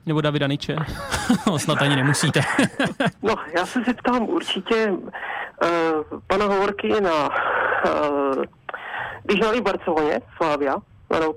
Nebo 0.06 0.22
Davida 0.22 0.48
Niče. 0.48 0.76
no, 1.48 1.60
snad 1.60 1.82
ani 1.82 1.96
nemusíte. 1.96 2.42
no, 3.24 3.36
já 3.58 3.66
se 3.66 3.80
zeptám 3.86 4.30
určitě 4.30 4.94
pana 6.28 6.46
Hovorky 6.46 7.02
na... 7.02 7.30
Uh, 7.86 8.44
hráli 9.34 9.62
v 9.62 9.64
Barceloně, 9.64 10.22
Slávia, 10.38 10.76
na 11.12 11.20
Nou 11.20 11.34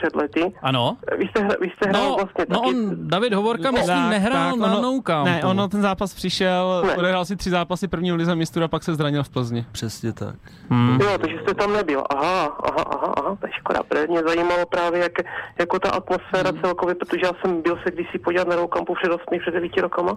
před 0.00 0.16
lety. 0.16 0.52
Ano. 0.62 0.96
Vy 1.18 1.28
jste, 1.28 1.48
vy 1.60 1.70
jste 1.76 1.88
hrál 1.88 2.10
no, 2.10 2.16
vlastně 2.16 2.44
no 2.48 2.60
taky... 2.60 2.74
on, 2.74 3.08
David 3.08 3.32
Hovorka, 3.32 3.70
myslím, 3.70 3.96
tak, 3.96 4.10
nehrál 4.10 4.50
tak, 4.50 4.60
na 4.60 4.66
ono, 4.66 4.82
Nou 4.82 5.02
Campu. 5.02 5.30
Ne, 5.30 5.44
ono 5.44 5.68
ten 5.68 5.82
zápas 5.82 6.14
přišel, 6.14 6.82
ne. 6.86 6.96
odehrál 6.96 7.24
si 7.24 7.36
tři 7.36 7.50
zápasy 7.50 7.88
první 7.88 8.12
lize 8.12 8.34
mistru 8.34 8.64
a 8.64 8.68
pak 8.68 8.82
se 8.82 8.94
zranil 8.94 9.22
v 9.22 9.28
Plzni. 9.28 9.66
Přesně 9.72 10.12
tak. 10.12 10.34
Hmm. 10.70 10.98
Jo, 11.00 11.18
takže 11.18 11.38
jste 11.42 11.54
tam 11.54 11.72
nebyl. 11.72 12.04
Aha, 12.10 12.56
aha, 12.62 12.84
aha, 12.90 13.14
aha, 13.16 13.36
to 13.40 13.46
je 13.46 13.52
škoda. 13.52 13.82
Protože 13.82 14.06
mě 14.06 14.22
zajímalo 14.22 14.66
právě, 14.66 15.00
jak, 15.00 15.12
jako 15.58 15.78
ta 15.78 15.90
atmosféra 15.90 16.50
hmm. 16.50 16.60
celkově, 16.60 16.94
protože 16.94 17.20
já 17.24 17.32
jsem 17.40 17.62
byl 17.62 17.78
se 17.84 17.90
kdysi 17.90 18.18
podívat 18.18 18.48
na 18.48 18.56
Nou 18.56 18.68
Campu 18.68 18.94
před 18.94 19.12
8, 19.12 19.24
před 19.40 19.54
9 19.54 19.76
rokama. 19.76 20.16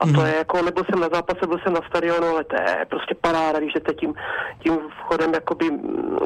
A 0.00 0.06
to 0.06 0.26
je 0.26 0.36
jako, 0.36 0.62
nebyl 0.62 0.84
jsem 0.84 1.00
na 1.00 1.08
zápase, 1.12 1.46
byl 1.46 1.58
jsem 1.58 1.72
na 1.72 1.80
stadionu, 1.88 2.26
ale 2.26 2.44
to 2.44 2.56
je 2.56 2.86
prostě 2.90 3.14
paráda, 3.14 3.58
když 3.58 3.72
jdete 3.74 3.94
tím, 3.94 4.14
tím 4.62 4.78
vchodem, 5.00 5.34
jakoby, 5.34 5.70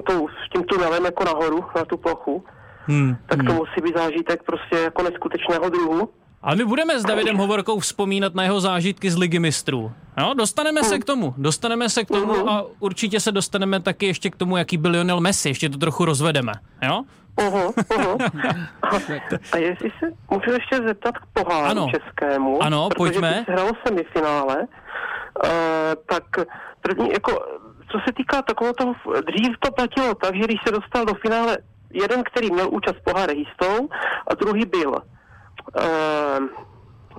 tou, 0.04 0.28
tím 0.52 0.64
tunelem 0.64 1.04
jako 1.04 1.24
nahoru, 1.24 1.64
na 1.76 1.84
tu 1.84 1.96
plochu. 1.96 2.44
Hmm. 2.86 3.16
Tak 3.26 3.38
to 3.38 3.52
hmm. 3.52 3.56
musí 3.56 3.80
být 3.82 3.96
zážitek 3.96 4.42
prostě 4.42 4.76
jako 4.76 5.02
neskutečného 5.02 5.68
druhu. 5.70 6.08
A 6.42 6.54
my 6.54 6.64
budeme 6.64 7.00
s 7.00 7.02
Davidem 7.02 7.36
Hovorkou 7.36 7.78
vzpomínat 7.78 8.34
na 8.34 8.42
jeho 8.42 8.60
zážitky 8.60 9.10
z 9.10 9.16
Ligy 9.16 9.38
mistrů. 9.38 9.92
No, 10.18 10.34
dostaneme 10.34 10.80
uh. 10.80 10.86
se 10.86 10.98
k 10.98 11.04
tomu, 11.04 11.34
dostaneme 11.38 11.88
se 11.88 12.04
k 12.04 12.08
tomu 12.08 12.32
uh-huh. 12.32 12.48
a 12.48 12.64
určitě 12.80 13.20
se 13.20 13.32
dostaneme 13.32 13.80
taky 13.80 14.06
ještě 14.06 14.30
k 14.30 14.36
tomu, 14.36 14.56
jaký 14.56 14.76
byl 14.76 14.90
Lionel 14.90 15.20
Messi, 15.20 15.48
ještě 15.48 15.68
to 15.68 15.78
trochu 15.78 16.04
rozvedeme, 16.04 16.52
jo? 16.82 17.02
Uhum, 17.40 17.62
uhum. 17.96 18.18
A, 19.52 19.56
jestli 19.56 19.90
se 19.98 20.12
můžu 20.30 20.50
ještě 20.50 20.76
zeptat 20.86 21.18
k 21.18 21.26
poháru 21.32 21.70
ano. 21.70 21.88
českému, 21.90 22.62
ano, 22.62 22.88
protože 22.88 22.96
pojďme. 22.96 23.44
hralo 23.48 23.70
semifinále, 23.86 24.56
uh, 24.56 25.48
tak 26.06 26.24
první, 26.80 27.12
jako 27.12 27.32
co 27.92 27.98
se 28.06 28.12
týká 28.12 28.42
takového 28.42 28.74
toho, 28.74 28.94
dřív 29.26 29.56
to 29.60 29.72
platilo 29.72 30.14
tak, 30.14 30.36
že 30.36 30.44
když 30.44 30.60
se 30.66 30.72
dostal 30.72 31.04
do 31.04 31.14
finále 31.14 31.58
jeden, 31.92 32.22
který 32.22 32.50
měl 32.50 32.68
účast 32.70 32.96
poháre 33.04 33.32
jistou 33.32 33.88
a 34.30 34.34
druhý 34.34 34.64
byl 34.66 34.90
uh, 34.90 36.46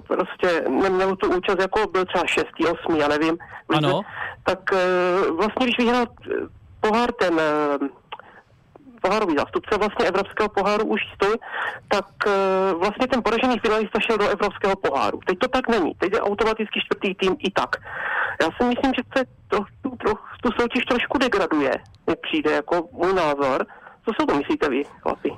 prostě 0.08 0.64
neměl 0.70 1.16
tu 1.16 1.30
účast, 1.30 1.60
jako 1.60 1.88
byl 1.88 2.06
třeba 2.06 2.24
šestý, 2.28 2.66
osmý, 2.66 3.00
já 3.00 3.08
nevím. 3.08 3.38
Ano. 3.70 4.02
Tak 4.44 4.60
uh, 4.72 5.38
vlastně, 5.38 5.66
když 5.66 5.78
vyhrál 5.78 6.06
eh, 6.06 6.34
pohár 6.80 7.12
ten 7.12 7.34
uh, 7.34 7.88
pohárový 9.02 9.36
zástupce 9.38 9.78
vlastně 9.78 10.06
Evropského 10.06 10.50
poháru 10.50 10.86
už 10.86 11.02
stojí, 11.16 11.34
tak 11.88 12.06
uh, 12.28 12.80
vlastně 12.80 13.08
ten 13.08 13.24
poražený 13.24 13.60
finalista 13.60 14.00
šel 14.00 14.18
do 14.18 14.30
Evropského 14.30 14.76
poháru. 14.76 15.20
Teď 15.28 15.40
to 15.40 15.48
tak 15.48 15.68
není. 15.68 15.94
Teď 15.98 16.14
je 16.14 16.22
automaticky 16.22 16.80
čtvrtý 16.86 17.16
tým 17.16 17.36
i 17.40 17.52
tak. 17.52 17.76
Já 18.42 18.48
si 18.58 18.64
myslím, 18.64 18.92
že 18.98 19.04
to 19.14 19.20
je 19.20 19.26
trochu, 19.48 19.98
trochu, 19.98 20.24
tu 20.44 20.50
soutěž 20.60 20.84
trošku 20.86 21.18
degraduje, 21.18 21.72
mi 22.08 22.16
přijde 22.16 22.52
jako 22.52 22.90
můj 22.92 23.14
názor. 23.14 23.66
Co 24.06 24.12
si 24.22 24.28
to 24.28 24.38
myslíte 24.38 24.70
vy, 24.70 24.84
chlapi? 25.02 25.32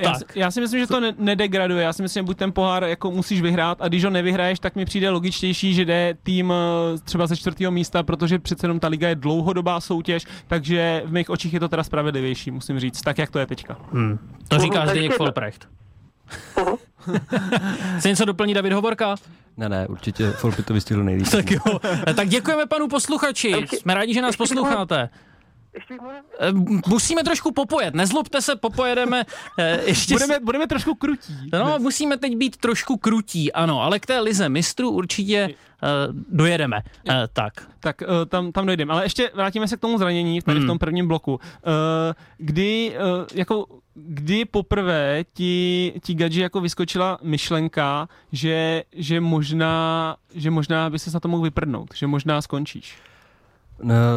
Já, 0.00 0.14
si- 0.14 0.24
já 0.34 0.50
si 0.50 0.60
myslím, 0.60 0.80
že 0.80 0.86
to 0.86 1.00
ne- 1.00 1.14
nedegraduje. 1.18 1.84
Já 1.84 1.92
si 1.92 2.02
myslím, 2.02 2.20
že 2.22 2.26
buď 2.26 2.36
ten 2.36 2.52
pohár 2.52 2.84
jako 2.84 3.10
musíš 3.10 3.40
vyhrát 3.42 3.78
a 3.82 3.88
když 3.88 4.04
ho 4.04 4.10
nevyhraješ, 4.10 4.58
tak 4.60 4.76
mi 4.76 4.84
přijde 4.84 5.10
logičtější, 5.10 5.74
že 5.74 5.84
jde 5.84 6.14
tým 6.22 6.52
eh, 6.52 6.98
třeba 6.98 7.26
ze 7.26 7.36
čtvrtého 7.36 7.72
místa, 7.72 8.02
protože 8.02 8.38
přece 8.38 8.64
jenom 8.64 8.80
ta 8.80 8.88
liga 8.88 9.08
je 9.08 9.14
dlouhodobá 9.14 9.80
soutěž, 9.80 10.24
takže 10.46 11.02
v 11.06 11.12
mých 11.12 11.30
očích 11.30 11.54
je 11.54 11.60
to 11.60 11.68
teda 11.68 11.82
spravedlivější, 11.84 12.50
musím 12.50 12.80
říct, 12.80 13.02
tak 13.02 13.18
jak 13.18 13.30
to 13.30 13.38
je 13.38 13.46
teďka. 13.46 13.76
Hmm. 13.92 14.18
To 14.48 14.58
říká 14.58 14.78
Mhm, 14.80 14.88
Zdeněk 14.88 15.10
takže- 15.10 15.16
Folprecht. 15.18 15.68
Chce 17.98 18.08
něco 18.08 18.24
doplní 18.24 18.54
David 18.54 18.72
Hovorka? 18.72 19.14
Ne, 19.56 19.68
ne, 19.68 19.86
určitě 19.86 20.30
Folpy 20.30 20.62
to 20.62 20.74
vystihl 20.74 21.04
nejlíp. 21.04 21.26
Tak 21.32 21.50
jo. 21.50 21.60
Tak 22.16 22.28
děkujeme 22.28 22.66
panu 22.66 22.88
posluchači. 22.88 23.54
Jsme 23.72 23.94
rádi, 23.94 24.14
že 24.14 24.22
nás 24.22 24.36
posloucháte. 24.36 25.08
Ještě 25.74 25.94
Eh, 26.40 26.52
Musíme 26.88 27.22
trošku 27.24 27.52
popojet, 27.52 27.94
nezlobte 27.94 28.42
se, 28.42 28.56
popojedeme 28.56 29.24
eh, 29.58 29.80
ještě... 29.86 30.14
s- 30.14 30.22
Budeme, 30.22 30.40
budeme 30.44 30.66
trošku 30.66 30.94
krutí. 30.94 31.34
No, 31.52 31.78
musíme 31.78 32.16
teď 32.16 32.36
být 32.36 32.56
trošku 32.56 32.96
krutí, 32.96 33.52
ano, 33.52 33.82
ale 33.82 33.98
k 33.98 34.06
té 34.06 34.20
lize 34.20 34.48
mistrů 34.48 34.90
určitě 34.90 35.48
uh, 35.48 35.88
dojedeme. 36.36 36.76
Uh, 37.08 37.14
tak. 37.32 37.52
Tak 37.80 38.02
uh, 38.02 38.08
tam, 38.28 38.52
tam 38.52 38.66
dojdeme. 38.66 38.92
Ale 38.92 39.04
ještě 39.04 39.30
vrátíme 39.34 39.68
se 39.68 39.76
k 39.76 39.80
tomu 39.80 39.98
zranění 39.98 40.40
tady 40.42 40.60
v 40.60 40.66
tom 40.66 40.78
prvním 40.78 41.08
bloku. 41.08 41.32
Uh, 41.32 41.40
kdy, 42.38 42.96
uh, 43.20 43.26
jako, 43.34 43.66
kdy 43.94 44.44
poprvé 44.44 45.24
ti, 45.34 45.92
ti 46.04 46.14
Gadži 46.14 46.40
jako 46.40 46.60
vyskočila 46.60 47.18
myšlenka, 47.22 48.08
že, 48.32 48.82
že, 48.92 49.20
možná, 49.20 50.16
že 50.34 50.50
možná 50.50 50.90
by 50.90 50.98
se 50.98 51.10
na 51.14 51.20
to 51.20 51.28
mohl 51.28 51.42
vyprdnout, 51.42 51.90
že 51.94 52.06
možná 52.06 52.42
skončíš. 52.42 52.94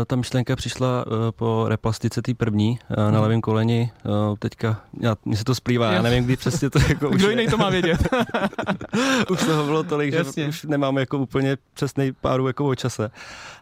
Ta 0.07 0.15
myšlenka 0.15 0.55
přišla 0.55 1.05
uh, 1.05 1.13
po 1.31 1.65
replastice 1.67 2.21
té 2.21 2.33
první 2.33 2.79
uh, 2.97 3.11
na 3.11 3.21
levém 3.21 3.41
koleni. 3.41 3.91
Uh, 4.05 4.35
teďka, 4.39 4.81
já, 4.99 5.15
mně 5.25 5.37
se 5.37 5.43
to 5.43 5.55
splývá, 5.55 5.91
já 5.91 6.01
nevím, 6.01 6.23
kdy 6.23 6.37
přesně 6.37 6.69
to 6.69 6.79
jako 6.89 7.09
už 7.09 7.15
Kdo 7.15 7.27
je. 7.29 7.31
jiný 7.31 7.47
to 7.51 7.57
má 7.57 7.69
vědět? 7.69 8.07
už 9.31 9.39
toho 9.43 9.63
bylo 9.65 9.83
tolik, 9.83 10.13
Jasně. 10.13 10.43
že 10.43 10.49
už 10.49 10.63
nemám 10.63 10.97
jako 10.97 11.17
úplně 11.17 11.57
přesný 11.73 12.11
páru 12.11 12.47
jako 12.47 12.65
o 12.65 12.75
čase. 12.75 13.11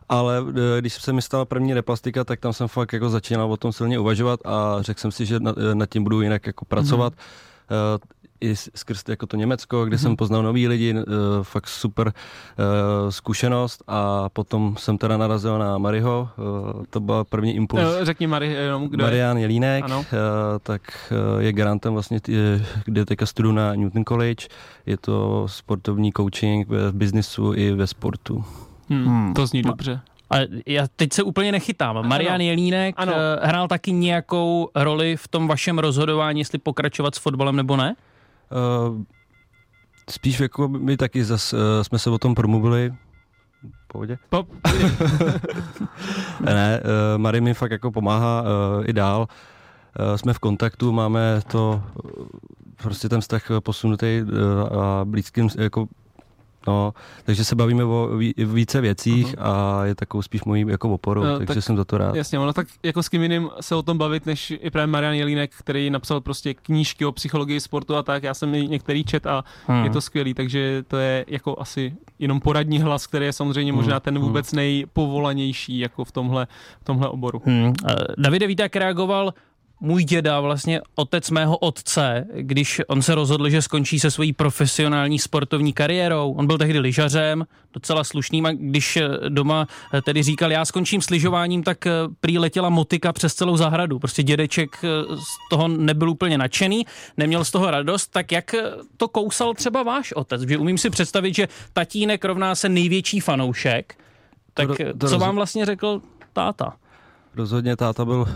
Ale 0.10 0.44
eh, 0.78 0.82
když 0.82 0.94
se 0.94 1.14
mi 1.14 1.22
stala 1.22 1.46
první 1.46 1.74
replastika, 1.74 2.24
tak 2.24 2.40
tam 2.40 2.54
jsem 2.54 2.68
fakt 2.68 2.94
jako 2.94 3.10
začínal 3.10 3.52
o 3.52 3.58
tom 3.58 3.74
silně 3.74 4.00
uvažovat 4.00 4.40
a 4.46 4.78
řekl 4.82 5.00
jsem 5.00 5.12
si, 5.12 5.26
že 5.26 5.40
nad, 5.40 5.56
nad 5.74 5.90
tím 5.90 6.04
budu 6.04 6.22
jinak 6.22 6.48
jako 6.48 6.66
pracovat. 6.66 7.14
Mm-hmm. 7.14 8.00
I 8.42 8.56
skrz 8.56 9.04
jako 9.08 9.26
to 9.28 9.38
Německo, 9.38 9.86
kde 9.86 9.98
mm-hmm. 9.98 10.02
jsem 10.02 10.16
poznal 10.16 10.44
nový 10.44 10.68
lidi, 10.68 10.96
eh, 10.98 11.04
fakt 11.44 11.68
super 11.68 12.14
eh, 12.14 13.12
zkušenost 13.12 13.84
a 13.88 14.30
potom 14.30 14.76
jsem 14.80 14.98
teda 14.98 15.18
narazil 15.18 15.60
na 15.60 15.78
Mariho, 15.78 16.30
eh, 16.38 16.86
to 16.90 17.00
byl 17.00 17.24
první 17.24 17.56
impuls. 17.56 17.82
Řekni 18.02 18.28
Mari, 18.28 18.48
jenom 18.54 18.88
kdo 18.88 19.04
je. 19.04 19.08
Marian 19.08 19.38
Jelínek, 19.38 19.84
Ano. 19.86 20.06
eh, 20.14 20.60
tak 20.64 20.82
eh, 21.40 21.44
je 21.44 21.54
garantem 21.54 21.94
vlastně, 21.94 22.20
tý, 22.20 22.34
kde 22.86 23.06
teďka 23.06 23.26
studuju 23.26 23.56
na 23.56 23.76
Newton 23.76 24.04
College. 24.06 24.48
Je 24.86 24.98
to 24.98 25.44
sportovní 25.48 26.12
coaching 26.18 26.68
ve 26.68 26.92
biznisu 26.92 27.54
i 27.56 27.72
ve 27.72 27.88
sportu. 27.88 28.44
Hmm, 28.90 29.34
to 29.34 29.48
zní 29.48 29.62
dobře. 29.62 30.02
A 30.32 30.36
já 30.66 30.88
teď 30.96 31.14
se 31.14 31.24
úplně 31.24 31.52
nechytám. 31.52 32.08
Marian 32.08 32.42
Jelínek 32.42 32.96
Ano. 32.98 33.14
hrál 33.42 33.68
taky 33.68 33.92
nějakou 33.92 34.70
roli 34.76 35.18
v 35.18 35.28
tom 35.28 35.48
vašem 35.48 35.80
rozhodování, 35.80 36.40
jestli 36.40 36.60
pokračovat 36.60 37.16
s 37.16 37.18
fotbalem 37.18 37.56
nebo 37.56 37.78
ne? 37.78 37.96
Eh, 38.52 39.04
Spíš 40.10 40.40
jako 40.40 40.68
my 40.68 40.98
taky 40.98 41.24
zas, 41.24 41.54
eh, 41.54 41.84
jsme 41.84 42.00
se 42.00 42.10
o 42.10 42.18
tom 42.18 42.36
promluvili. 42.36 42.94
Pohodě? 43.88 44.18
Pop. 44.30 44.48
Ne, 46.46 46.82
uh, 46.84 47.22
Mary 47.22 47.42
mi 47.42 47.54
fakt 47.54 47.72
jako 47.72 47.92
pomáhá 47.92 48.42
uh, 48.42 48.48
i 48.86 48.94
dál. 48.94 49.28
Uh, 50.00 50.16
jsme 50.16 50.34
v 50.34 50.40
kontaktu, 50.40 50.92
máme 50.92 51.42
to 51.52 51.84
uh, 52.04 52.28
prostě 52.84 53.10
ten 53.10 53.22
vztah 53.22 53.44
posunutý 53.60 54.22
uh, 54.22 54.82
a 54.82 55.06
blízkým 55.06 55.50
jako 55.58 55.88
No, 56.70 56.94
takže 57.26 57.46
se 57.46 57.56
bavíme 57.56 57.84
o 57.84 58.18
ví, 58.18 58.34
více 58.38 58.82
věcích 58.82 59.28
uh-huh. 59.28 59.42
a 59.80 59.86
je 59.86 59.96
takovou 59.96 60.22
spíš 60.22 60.44
mojí 60.44 60.66
jako 60.68 60.90
oporou, 60.90 61.24
No, 61.24 61.38
takže 61.38 61.54
tak 61.54 61.64
jsem 61.64 61.78
za 61.78 61.86
to 61.86 61.98
rád. 61.98 62.16
Jasně, 62.16 62.40
ono 62.40 62.54
tak 62.54 62.68
jako 62.84 63.04
s 63.04 63.10
kým 63.10 63.22
jiným 63.24 63.50
se 63.62 63.76
o 63.76 63.82
tom 63.82 63.98
bavit, 63.98 64.26
než 64.26 64.54
i 64.62 64.70
právě 64.70 64.88
Marian 64.88 65.14
Jelínek, 65.14 65.52
který 65.60 65.90
napsal 65.90 66.22
prostě 66.22 66.54
knížky 66.54 67.06
o 67.06 67.12
psychologii 67.12 67.60
sportu 67.60 67.96
a 67.96 68.04
tak. 68.04 68.24
Já 68.24 68.34
jsem 68.34 68.52
některý 68.52 69.04
čet 69.04 69.28
a 69.28 69.44
Hmm. 69.68 69.84
je 69.84 69.90
to 69.90 70.02
skvělý, 70.02 70.34
takže 70.34 70.84
to 70.88 70.98
je 70.98 71.26
jako 71.28 71.56
asi 71.60 71.94
jenom 72.20 72.40
poradní 72.40 72.80
hlas, 72.80 73.08
který 73.08 73.26
je 73.26 73.34
samozřejmě 73.34 73.74
možná 73.74 74.00
ten 74.00 74.20
vůbec 74.20 74.54
nejpovolanější 74.54 75.80
jako 75.80 76.06
v 76.06 76.12
tomhle, 76.12 76.48
v 76.82 76.84
tomhle 76.84 77.10
oboru. 77.10 77.42
Hmm. 77.46 77.74
Davide, 78.18 78.48
víte, 78.48 78.64
jak 78.64 78.76
reagoval 78.76 79.34
můj 79.80 80.04
děda, 80.04 80.40
vlastně 80.40 80.82
otec 80.96 81.30
mého 81.30 81.58
otce, 81.58 82.26
když 82.36 82.82
on 82.88 83.02
se 83.02 83.16
rozhodl, 83.16 83.50
že 83.50 83.62
skončí 83.62 84.00
se 84.00 84.12
svojí 84.12 84.34
profesionální 84.34 85.20
sportovní 85.20 85.74
kariérou. 85.74 86.32
On 86.38 86.48
byl 86.48 86.58
tehdy 86.58 86.80
lyžařem, 86.80 87.46
docela 87.74 88.04
slušným 88.04 88.46
a 88.46 88.52
když 88.52 88.98
eh, 88.98 89.10
doma 89.30 89.68
eh, 89.94 90.02
tedy 90.02 90.24
říkal, 90.24 90.52
já 90.52 90.66
skončím 90.66 91.02
s 91.02 91.10
lyžováním, 91.10 91.64
tak 91.64 91.88
eh, 91.88 91.92
prý 92.20 92.38
letěla 92.38 92.70
motika 92.70 93.14
přes 93.14 93.34
celou 93.34 93.58
zahradu. 93.58 94.00
Prostě 94.00 94.24
dědeček 94.24 94.70
z 95.16 95.50
toho 95.50 95.68
nebyl 95.68 96.10
úplně 96.10 96.38
nadšený, 96.38 96.86
neměl 97.18 97.46
z 97.46 97.52
toho 97.52 97.72
radost, 97.72 98.08
tak 98.08 98.32
jak 98.32 98.56
to 98.98 99.08
kousal 99.08 99.54
třeba 99.54 99.84
váš 99.84 100.12
otec? 100.14 100.42
Že 100.42 100.58
umím 100.58 100.78
si 100.78 100.90
představit, 100.90 101.36
že 101.36 101.48
tatínek 101.74 102.26
rovná 102.26 102.56
se 102.56 102.70
největší 102.70 103.20
fanoušek, 103.20 103.96
tak 104.54 104.68
To- 104.68 104.98
to 104.98 105.08
co 105.08 105.20
vám 105.20 105.36
vlastně 105.36 105.66
řekl 105.66 106.02
táta? 106.34 106.74
Rozhodně 107.36 107.76
táta 107.76 108.06
byl 108.06 108.20
uh, 108.20 108.28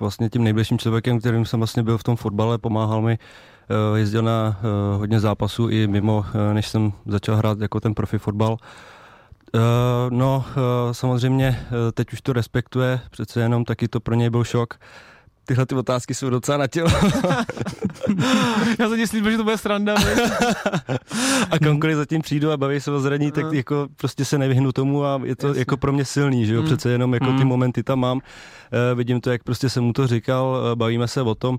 vlastně 0.00 0.28
tím 0.28 0.44
nejbližším 0.44 0.78
člověkem, 0.78 1.20
kterým 1.20 1.44
jsem 1.44 1.60
vlastně 1.60 1.82
byl 1.82 1.98
v 1.98 2.02
tom 2.02 2.16
fotbale, 2.16 2.58
pomáhal 2.58 3.02
mi, 3.02 3.18
uh, 3.90 3.98
jezdil 3.98 4.22
na 4.22 4.56
uh, 4.58 4.98
hodně 4.98 5.20
zápasů 5.20 5.68
i 5.68 5.86
mimo, 5.86 6.24
než 6.52 6.68
jsem 6.68 6.92
začal 7.06 7.36
hrát 7.36 7.60
jako 7.60 7.80
ten 7.80 7.94
profi 7.94 8.18
fotbal. 8.18 8.56
No, 10.10 10.44
samozřejmě 10.92 11.66
teď 11.94 12.12
už 12.12 12.20
to 12.20 12.32
respektuje, 12.32 13.00
přece 13.10 13.40
jenom 13.40 13.64
taky 13.64 13.88
to 13.88 14.00
pro 14.00 14.14
něj 14.14 14.30
byl 14.30 14.44
šok. 14.44 14.74
Tyhle 15.48 15.66
ty 15.66 15.74
otázky 15.74 16.14
jsou 16.14 16.30
docela 16.30 16.58
na 16.58 16.66
tělo. 16.66 16.90
Já 18.78 18.88
jsem 18.88 18.96
ti 18.96 19.06
slíbil, 19.06 19.30
že 19.30 19.36
to 19.36 19.44
bude 19.44 19.58
sranda. 19.58 19.94
a 21.50 21.58
kamkoliv 21.58 21.96
zatím 21.96 22.22
přijdu 22.22 22.52
a 22.52 22.56
baví 22.56 22.80
se 22.80 22.90
o 22.90 23.00
zraní, 23.00 23.32
tak 23.32 23.52
jako 23.52 23.88
prostě 23.96 24.24
se 24.24 24.38
nevyhnu 24.38 24.72
tomu 24.72 25.04
a 25.04 25.20
je 25.24 25.36
to 25.36 25.46
Jasně. 25.46 25.60
jako 25.60 25.76
pro 25.76 25.92
mě 25.92 26.04
silný, 26.04 26.46
že 26.46 26.54
jo, 26.54 26.62
přece 26.62 26.90
jenom 26.90 27.14
jako 27.14 27.32
ty 27.32 27.44
momenty 27.44 27.82
tam 27.82 28.00
mám, 28.00 28.20
Eh, 28.72 28.94
vidím 28.94 29.20
to, 29.20 29.30
jak 29.30 29.42
prostě 29.42 29.68
jsem 29.68 29.84
mu 29.84 29.92
to 29.92 30.06
říkal, 30.06 30.58
eh, 30.72 30.76
bavíme 30.76 31.08
se 31.08 31.22
o 31.22 31.34
tom, 31.34 31.58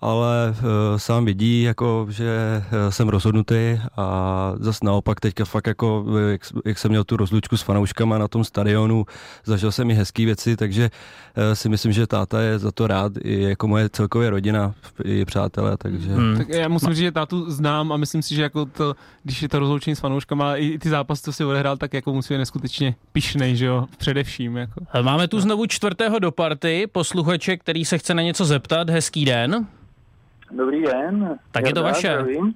ale 0.00 0.54
eh, 0.58 0.98
sám 0.98 1.24
vidí, 1.24 1.62
jako, 1.62 2.06
že 2.10 2.62
eh, 2.72 2.92
jsem 2.92 3.08
rozhodnutý 3.08 3.78
a 3.96 4.52
zas 4.60 4.82
naopak 4.82 5.20
teďka 5.20 5.44
fakt 5.44 5.66
jako, 5.66 6.04
eh, 6.18 6.32
jak, 6.32 6.40
jak 6.64 6.78
jsem 6.78 6.90
měl 6.90 7.04
tu 7.04 7.16
rozlučku 7.16 7.56
s 7.56 7.62
fanouškama 7.62 8.18
na 8.18 8.28
tom 8.28 8.44
stadionu, 8.44 9.06
zažil 9.44 9.72
jsem 9.72 9.90
i 9.90 9.94
hezký 9.94 10.24
věci, 10.24 10.56
takže 10.56 10.90
eh, 11.34 11.56
si 11.56 11.68
myslím, 11.68 11.92
že 11.92 12.06
táta 12.06 12.40
je 12.40 12.58
za 12.58 12.72
to 12.72 12.86
rád, 12.86 13.12
i 13.24 13.42
jako 13.42 13.68
moje 13.68 13.88
celkově 13.88 14.30
rodina, 14.30 14.74
i 15.04 15.24
přátelé, 15.24 15.76
takže... 15.76 16.08
Hmm. 16.08 16.36
Tak 16.36 16.48
já 16.48 16.68
musím 16.68 16.88
říct, 16.94 17.04
že 17.04 17.12
tátu 17.12 17.50
znám 17.50 17.92
a 17.92 17.96
myslím 17.96 18.22
si, 18.22 18.34
že 18.34 18.42
jako 18.42 18.64
to, 18.64 18.94
když 19.22 19.42
je 19.42 19.48
to 19.48 19.58
rozloučení 19.58 19.96
s 19.96 20.00
fanouškama, 20.00 20.56
i 20.56 20.78
ty 20.78 20.88
zápasy, 20.88 21.22
co 21.22 21.32
si 21.32 21.44
odehrál, 21.44 21.76
tak 21.76 21.94
jako 21.94 22.12
musí 22.12 22.34
být 22.34 22.38
neskutečně 22.38 22.94
pišnej, 23.12 23.56
že 23.56 23.66
jo, 23.66 23.86
především. 23.98 24.56
Jako. 24.56 24.80
Máme 25.02 25.28
tu 25.28 25.40
znovu 25.40 25.66
čtvrtého 25.66 26.18
do 26.18 26.30
party, 26.30 26.86
posluchače, 26.92 27.56
který 27.56 27.84
se 27.84 27.98
chce 27.98 28.14
na 28.14 28.22
něco 28.22 28.44
zeptat. 28.44 28.90
Hezký 28.90 29.24
den. 29.24 29.51
Dobrý 30.50 30.82
den. 30.82 31.38
Tak 31.52 31.66
je 31.66 31.74
to 31.74 31.82
vaše. 31.82 32.12
Zdravím. 32.12 32.54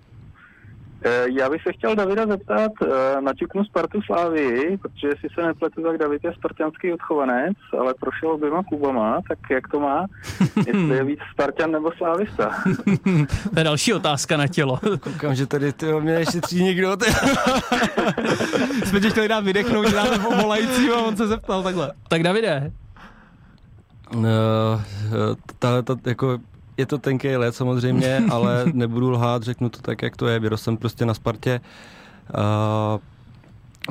Eh, 1.05 1.25
Já 1.39 1.51
bych 1.51 1.63
se 1.63 1.73
chtěl 1.73 1.95
Davida 1.97 2.27
zeptat, 2.27 2.73
eh, 2.83 3.21
naťuknu 3.21 3.65
Spartu 3.65 4.03
Slávii, 4.03 4.77
protože 4.79 5.09
jestli 5.09 5.29
se 5.35 5.43
nepletu, 5.47 5.83
tak 5.83 5.99
David 5.99 6.25
je 6.25 6.33
spartianský 6.35 6.93
odchovanec, 6.93 7.57
ale 7.81 7.95
prošel 8.01 8.31
oběma 8.31 8.63
klubama, 8.63 9.21
tak 9.29 9.39
jak 9.51 9.69
to 9.69 9.81
má? 9.81 10.07
Jestli 10.57 10.97
je 10.97 11.05
víc 11.05 11.21
Spartan 11.33 11.71
nebo 11.73 11.93
Slávista? 11.93 12.51
To 13.55 13.59
je 13.61 13.65
další 13.65 13.95
otázka 13.95 14.37
na 14.37 14.47
tělo. 14.47 14.79
Koukám, 15.01 15.35
že 15.35 15.47
tady 15.47 15.73
ty 15.73 15.87
mě 16.01 16.15
nešetří 16.15 16.63
nikdo. 16.63 16.97
Ty. 16.97 17.05
Jsme 18.85 19.01
tě 19.01 19.11
chtěli 19.11 19.29
dát 19.29 19.45
vydechnout, 19.45 19.87
že 19.89 19.97
dáme 19.97 20.19
volajícího 20.19 20.97
a 20.97 21.03
on 21.03 21.17
se 21.17 21.27
zeptal 21.27 21.63
takhle. 21.63 21.93
tak 22.09 22.23
Davide, 22.23 22.71
No, 24.15 24.31
ta, 25.59 25.83
ta, 25.83 25.97
jako, 26.07 26.39
je 26.77 26.87
to 26.87 26.99
tenký 26.99 27.37
let 27.37 27.55
samozřejmě, 27.55 28.23
ale 28.31 28.65
nebudu 28.73 29.11
lhát, 29.11 29.43
řeknu 29.43 29.69
to 29.69 29.83
tak, 29.83 30.03
jak 30.03 30.17
to 30.17 30.29
je. 30.29 30.39
Vyrostl 30.39 30.65
jsem 30.65 30.77
prostě 30.77 31.07
na 31.07 31.15
Spartě. 31.15 31.61
A, 32.35 32.99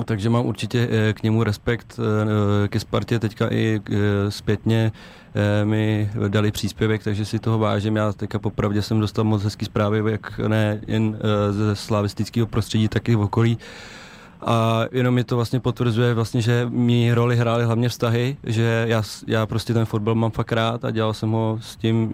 takže 0.06 0.30
mám 0.30 0.46
určitě 0.46 0.90
eh, 0.92 1.14
k 1.14 1.24
němu 1.24 1.44
respekt 1.44 2.00
eh, 2.00 2.68
ke 2.68 2.80
Spartě, 2.80 3.20
teďka 3.20 3.52
i 3.52 3.82
zpětně 4.30 4.92
mi 5.64 6.12
dali 6.28 6.52
příspěvek, 6.52 7.04
takže 7.04 7.26
si 7.26 7.40
toho 7.40 7.60
vážím. 7.60 7.96
Já 7.96 8.14
teďka 8.14 8.40
popravdě 8.40 8.82
jsem 8.82 9.00
dostal 9.00 9.26
moc 9.26 9.44
hezký 9.44 9.66
zprávy, 9.66 10.12
jak 10.12 10.40
ne 10.40 10.82
jen 10.88 11.18
ze 11.52 11.76
slavistického 11.76 12.48
prostředí, 12.48 12.88
tak 12.88 13.10
i 13.10 13.16
v 13.16 13.22
okolí. 13.22 13.58
A 14.42 14.84
jenom 14.92 15.16
mi 15.16 15.24
to 15.24 15.36
vlastně 15.36 15.60
potvrzuje, 15.60 16.14
vlastně, 16.14 16.42
že 16.42 16.68
mi 16.70 17.14
roli 17.14 17.36
hrály 17.38 17.66
hlavně 17.66 17.90
vztahy, 17.90 18.38
že 18.44 18.86
já, 18.88 19.04
já 19.28 19.46
prostě 19.46 19.74
ten 19.74 19.86
fotbal 19.86 20.16
mám 20.16 20.32
fakt 20.32 20.52
rád 20.52 20.86
a 20.86 20.92
dělal 20.92 21.14
jsem 21.14 21.32
ho 21.32 21.58
s 21.62 21.76
tím, 21.76 22.14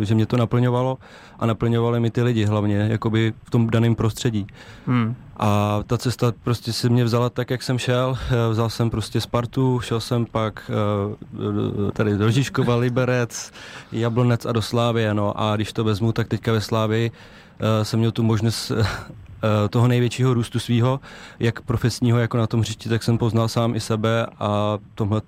že 0.00 0.14
mě 0.14 0.26
to 0.26 0.36
naplňovalo 0.36 0.98
a 1.38 1.46
naplňovali 1.46 2.00
mi 2.00 2.10
ty 2.10 2.22
lidi 2.22 2.44
hlavně, 2.44 2.76
jakoby 2.76 3.32
v 3.44 3.50
tom 3.50 3.70
daném 3.70 3.94
prostředí. 3.94 4.46
hmm. 4.86 5.14
A 5.40 5.80
ta 5.86 5.98
cesta 5.98 6.32
prostě 6.44 6.72
se 6.72 6.88
mě 6.88 7.04
vzala 7.04 7.30
tak, 7.30 7.50
jak 7.50 7.62
jsem 7.62 7.78
šel. 7.78 8.18
Eh, 8.30 8.50
Vzal 8.50 8.70
jsem 8.70 8.90
prostě 8.90 9.20
Spartu, 9.20 9.80
šel 9.80 10.00
jsem 10.00 10.26
pak 10.26 10.70
eh, 10.70 11.92
tady 11.92 12.16
do 12.16 12.30
Žižkova, 12.30 12.76
Liberec, 12.76 13.52
Jablonec 13.92 14.46
a 14.46 14.52
do 14.52 14.62
Slávy. 14.62 15.06
No. 15.12 15.40
A 15.40 15.56
když 15.56 15.72
to 15.72 15.84
vezmu, 15.84 16.12
tak 16.12 16.28
teďka 16.28 16.52
ve 16.52 16.60
Slávii 16.60 17.10
eh, 17.60 17.84
jsem 17.84 17.98
měl 17.98 18.12
tu 18.12 18.22
možnost 18.22 18.72
toho 19.70 19.88
největšího 19.88 20.34
růstu 20.34 20.58
svýho, 20.58 21.00
jak 21.40 21.60
profesního, 21.60 22.18
jako 22.18 22.36
na 22.36 22.46
tom 22.46 22.60
hřišti, 22.60 22.88
tak 22.88 23.02
jsem 23.02 23.18
poznal 23.18 23.48
sám 23.48 23.74
i 23.74 23.80
sebe 23.80 24.26
a 24.38 24.78
tomhle 24.94 25.20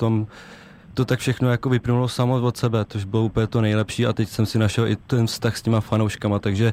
to 0.94 1.04
tak 1.04 1.20
všechno 1.20 1.50
jako 1.50 1.68
vyplynulo 1.68 2.08
samo 2.08 2.34
od 2.42 2.56
sebe, 2.56 2.84
což 2.88 3.04
bylo 3.04 3.24
úplně 3.24 3.46
to 3.46 3.60
nejlepší 3.60 4.06
a 4.06 4.12
teď 4.12 4.28
jsem 4.28 4.46
si 4.46 4.58
našel 4.58 4.88
i 4.88 4.96
ten 4.96 5.26
vztah 5.26 5.56
s 5.56 5.62
těma 5.62 5.80
fanouškama, 5.80 6.38
takže 6.38 6.72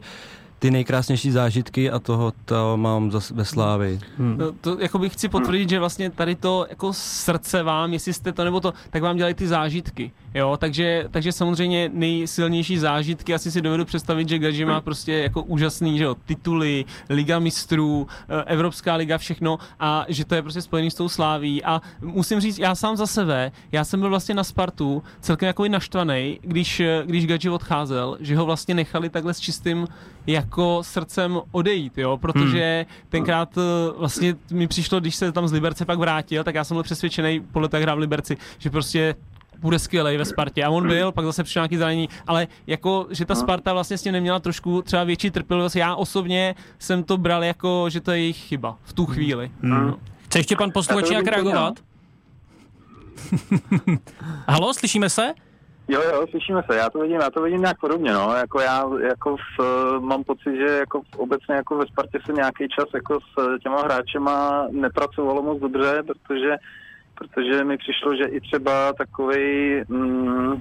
ty 0.60 0.72
nejkrásnější 0.72 1.32
zážitky 1.32 1.92
a 1.92 2.00
toho 2.00 2.34
to 2.46 2.78
mám 2.78 3.12
ve 3.32 3.46
Slávii. 3.46 4.00
No, 4.18 4.52
to 4.62 4.80
jako 4.80 5.00
bych 5.00 5.14
chci 5.14 5.30
potvrdit, 5.30 5.70
že 5.70 5.80
vlastně 5.80 6.10
tady 6.10 6.36
to 6.36 6.66
jako 6.70 6.94
srdce 6.94 7.64
vám, 7.64 7.94
jestli 7.94 8.14
jste 8.14 8.32
to 8.32 8.44
nebo 8.44 8.60
to, 8.60 8.74
tak 8.90 9.02
vám 9.02 9.18
dělají 9.18 9.36
ty 9.36 9.48
zážitky, 9.48 10.12
jo, 10.34 10.58
takže, 10.58 11.06
takže 11.12 11.32
samozřejmě 11.32 11.90
nejsilnější 11.94 12.78
zážitky, 12.78 13.34
asi 13.34 13.52
si 13.52 13.62
dovedu 13.62 13.86
představit, 13.86 14.30
že 14.30 14.40
Gaji 14.40 14.66
má 14.66 14.82
prostě 14.82 15.14
jako 15.14 15.44
úžasný, 15.44 15.98
že 15.98 16.04
jo, 16.04 16.16
tituly, 16.26 16.86
Liga 17.10 17.40
mistrů, 17.40 18.08
eh, 18.30 18.44
Evropská 18.44 18.96
liga, 18.96 19.18
všechno 19.18 19.58
a 19.80 20.06
že 20.08 20.26
to 20.26 20.36
je 20.36 20.42
prostě 20.42 20.62
spojený 20.62 20.92
s 20.92 20.96
tou 20.96 21.10
sláví. 21.10 21.64
A 21.64 21.82
musím 22.02 22.40
říct, 22.40 22.60
já 22.60 22.76
sám 22.76 22.98
za 22.98 23.08
sebe, 23.08 23.52
já 23.72 23.84
jsem 23.84 24.00
byl 24.00 24.10
vlastně 24.10 24.36
na 24.36 24.44
Spartu 24.44 25.04
celkem 25.22 25.48
jako 25.48 25.68
naštvaný, 25.68 26.40
když, 26.42 26.80
eh, 26.80 27.04
když 27.06 27.28
Gaji 27.28 27.50
odcházel, 27.50 28.18
že 28.20 28.38
ho 28.38 28.46
vlastně 28.46 28.76
nechali 28.76 29.10
takhle 29.10 29.34
s 29.34 29.40
čistým 29.40 29.88
jako 30.28 30.80
srdcem 30.84 31.40
odejít, 31.52 31.98
jo, 31.98 32.18
protože 32.18 32.86
tenkrát 33.10 33.58
eh, 33.58 33.62
vlastně 33.98 34.36
mi 34.52 34.68
přišlo, 34.68 35.00
když 35.00 35.16
se 35.16 35.32
tam 35.32 35.48
z 35.48 35.52
Liberce 35.52 35.86
pak 35.86 36.00
vrátil, 36.00 36.44
tak 36.44 36.56
já 36.56 36.64
jsem 36.64 36.76
byl 36.76 36.84
přesvědčený, 36.84 37.40
podle 37.40 37.70
toho, 37.70 37.80
jak 37.80 37.84
hrál 37.84 37.98
v 37.98 38.00
Liberci, 38.00 38.38
že 38.58 38.70
prostě 38.70 39.16
bude 39.60 39.80
skvělej 39.80 40.18
ve 40.18 40.26
Spartě. 40.26 40.64
A 40.64 40.70
on 40.70 40.88
byl, 40.88 41.12
pak 41.12 41.26
zase 41.26 41.44
přišel 41.44 41.62
nějaký 41.62 41.78
zranění, 41.78 42.10
ale 42.28 42.48
jako, 42.68 43.08
že 43.10 43.26
ta 43.26 43.36
Sparta 43.36 43.74
vlastně 43.74 43.98
s 43.98 44.02
tím 44.02 44.14
neměla 44.14 44.40
trošku 44.40 44.82
třeba 44.82 45.04
větší 45.04 45.32
trpělivost. 45.32 45.76
Já 45.76 45.96
osobně 45.96 46.56
jsem 46.80 47.04
to 47.04 47.18
bral 47.18 47.44
jako, 47.44 47.90
že 47.90 48.02
to 48.02 48.12
je 48.12 48.18
jejich 48.18 48.38
chyba 48.38 48.78
v 48.84 48.94
tu 48.94 49.06
chvíli. 49.06 49.52
No. 49.62 49.98
chce 50.26 50.40
ještě 50.40 50.56
pan 50.56 50.72
posluchač 50.72 51.10
nějak 51.10 51.26
vidím 51.26 51.34
reagovat? 51.44 51.80
Halo, 54.48 54.74
slyšíme 54.74 55.10
se? 55.10 55.34
Jo, 55.90 56.02
jo, 56.14 56.28
slyšíme 56.30 56.64
se, 56.70 56.78
já 56.78 56.90
to 56.90 57.00
vidím, 57.00 57.22
já 57.22 57.30
to 57.30 57.42
vidím 57.42 57.62
nějak 57.62 57.80
podobně, 57.80 58.14
no, 58.14 58.34
jako 58.36 58.60
já 58.60 58.84
jako 59.08 59.36
v, 59.38 59.60
mám 60.00 60.24
pocit, 60.24 60.56
že 60.56 60.66
jako 60.66 61.02
v, 61.02 61.16
obecně 61.18 61.56
jako 61.56 61.78
ve 61.78 61.86
Spartě 61.86 62.20
se 62.26 62.34
nějaký 62.34 62.68
čas 62.68 62.86
jako 62.94 63.20
s 63.20 63.62
těma 63.64 63.82
hráčema 63.82 64.68
nepracovalo 64.72 65.42
moc 65.42 65.60
dobře, 65.60 66.04
protože, 66.08 66.56
protože 67.16 67.64
mi 67.64 67.78
přišlo, 67.78 68.16
že 68.16 68.24
i 68.24 68.42
třeba 68.42 68.94
takový 68.94 69.82
mm, 69.88 70.52
uh, 70.52 70.60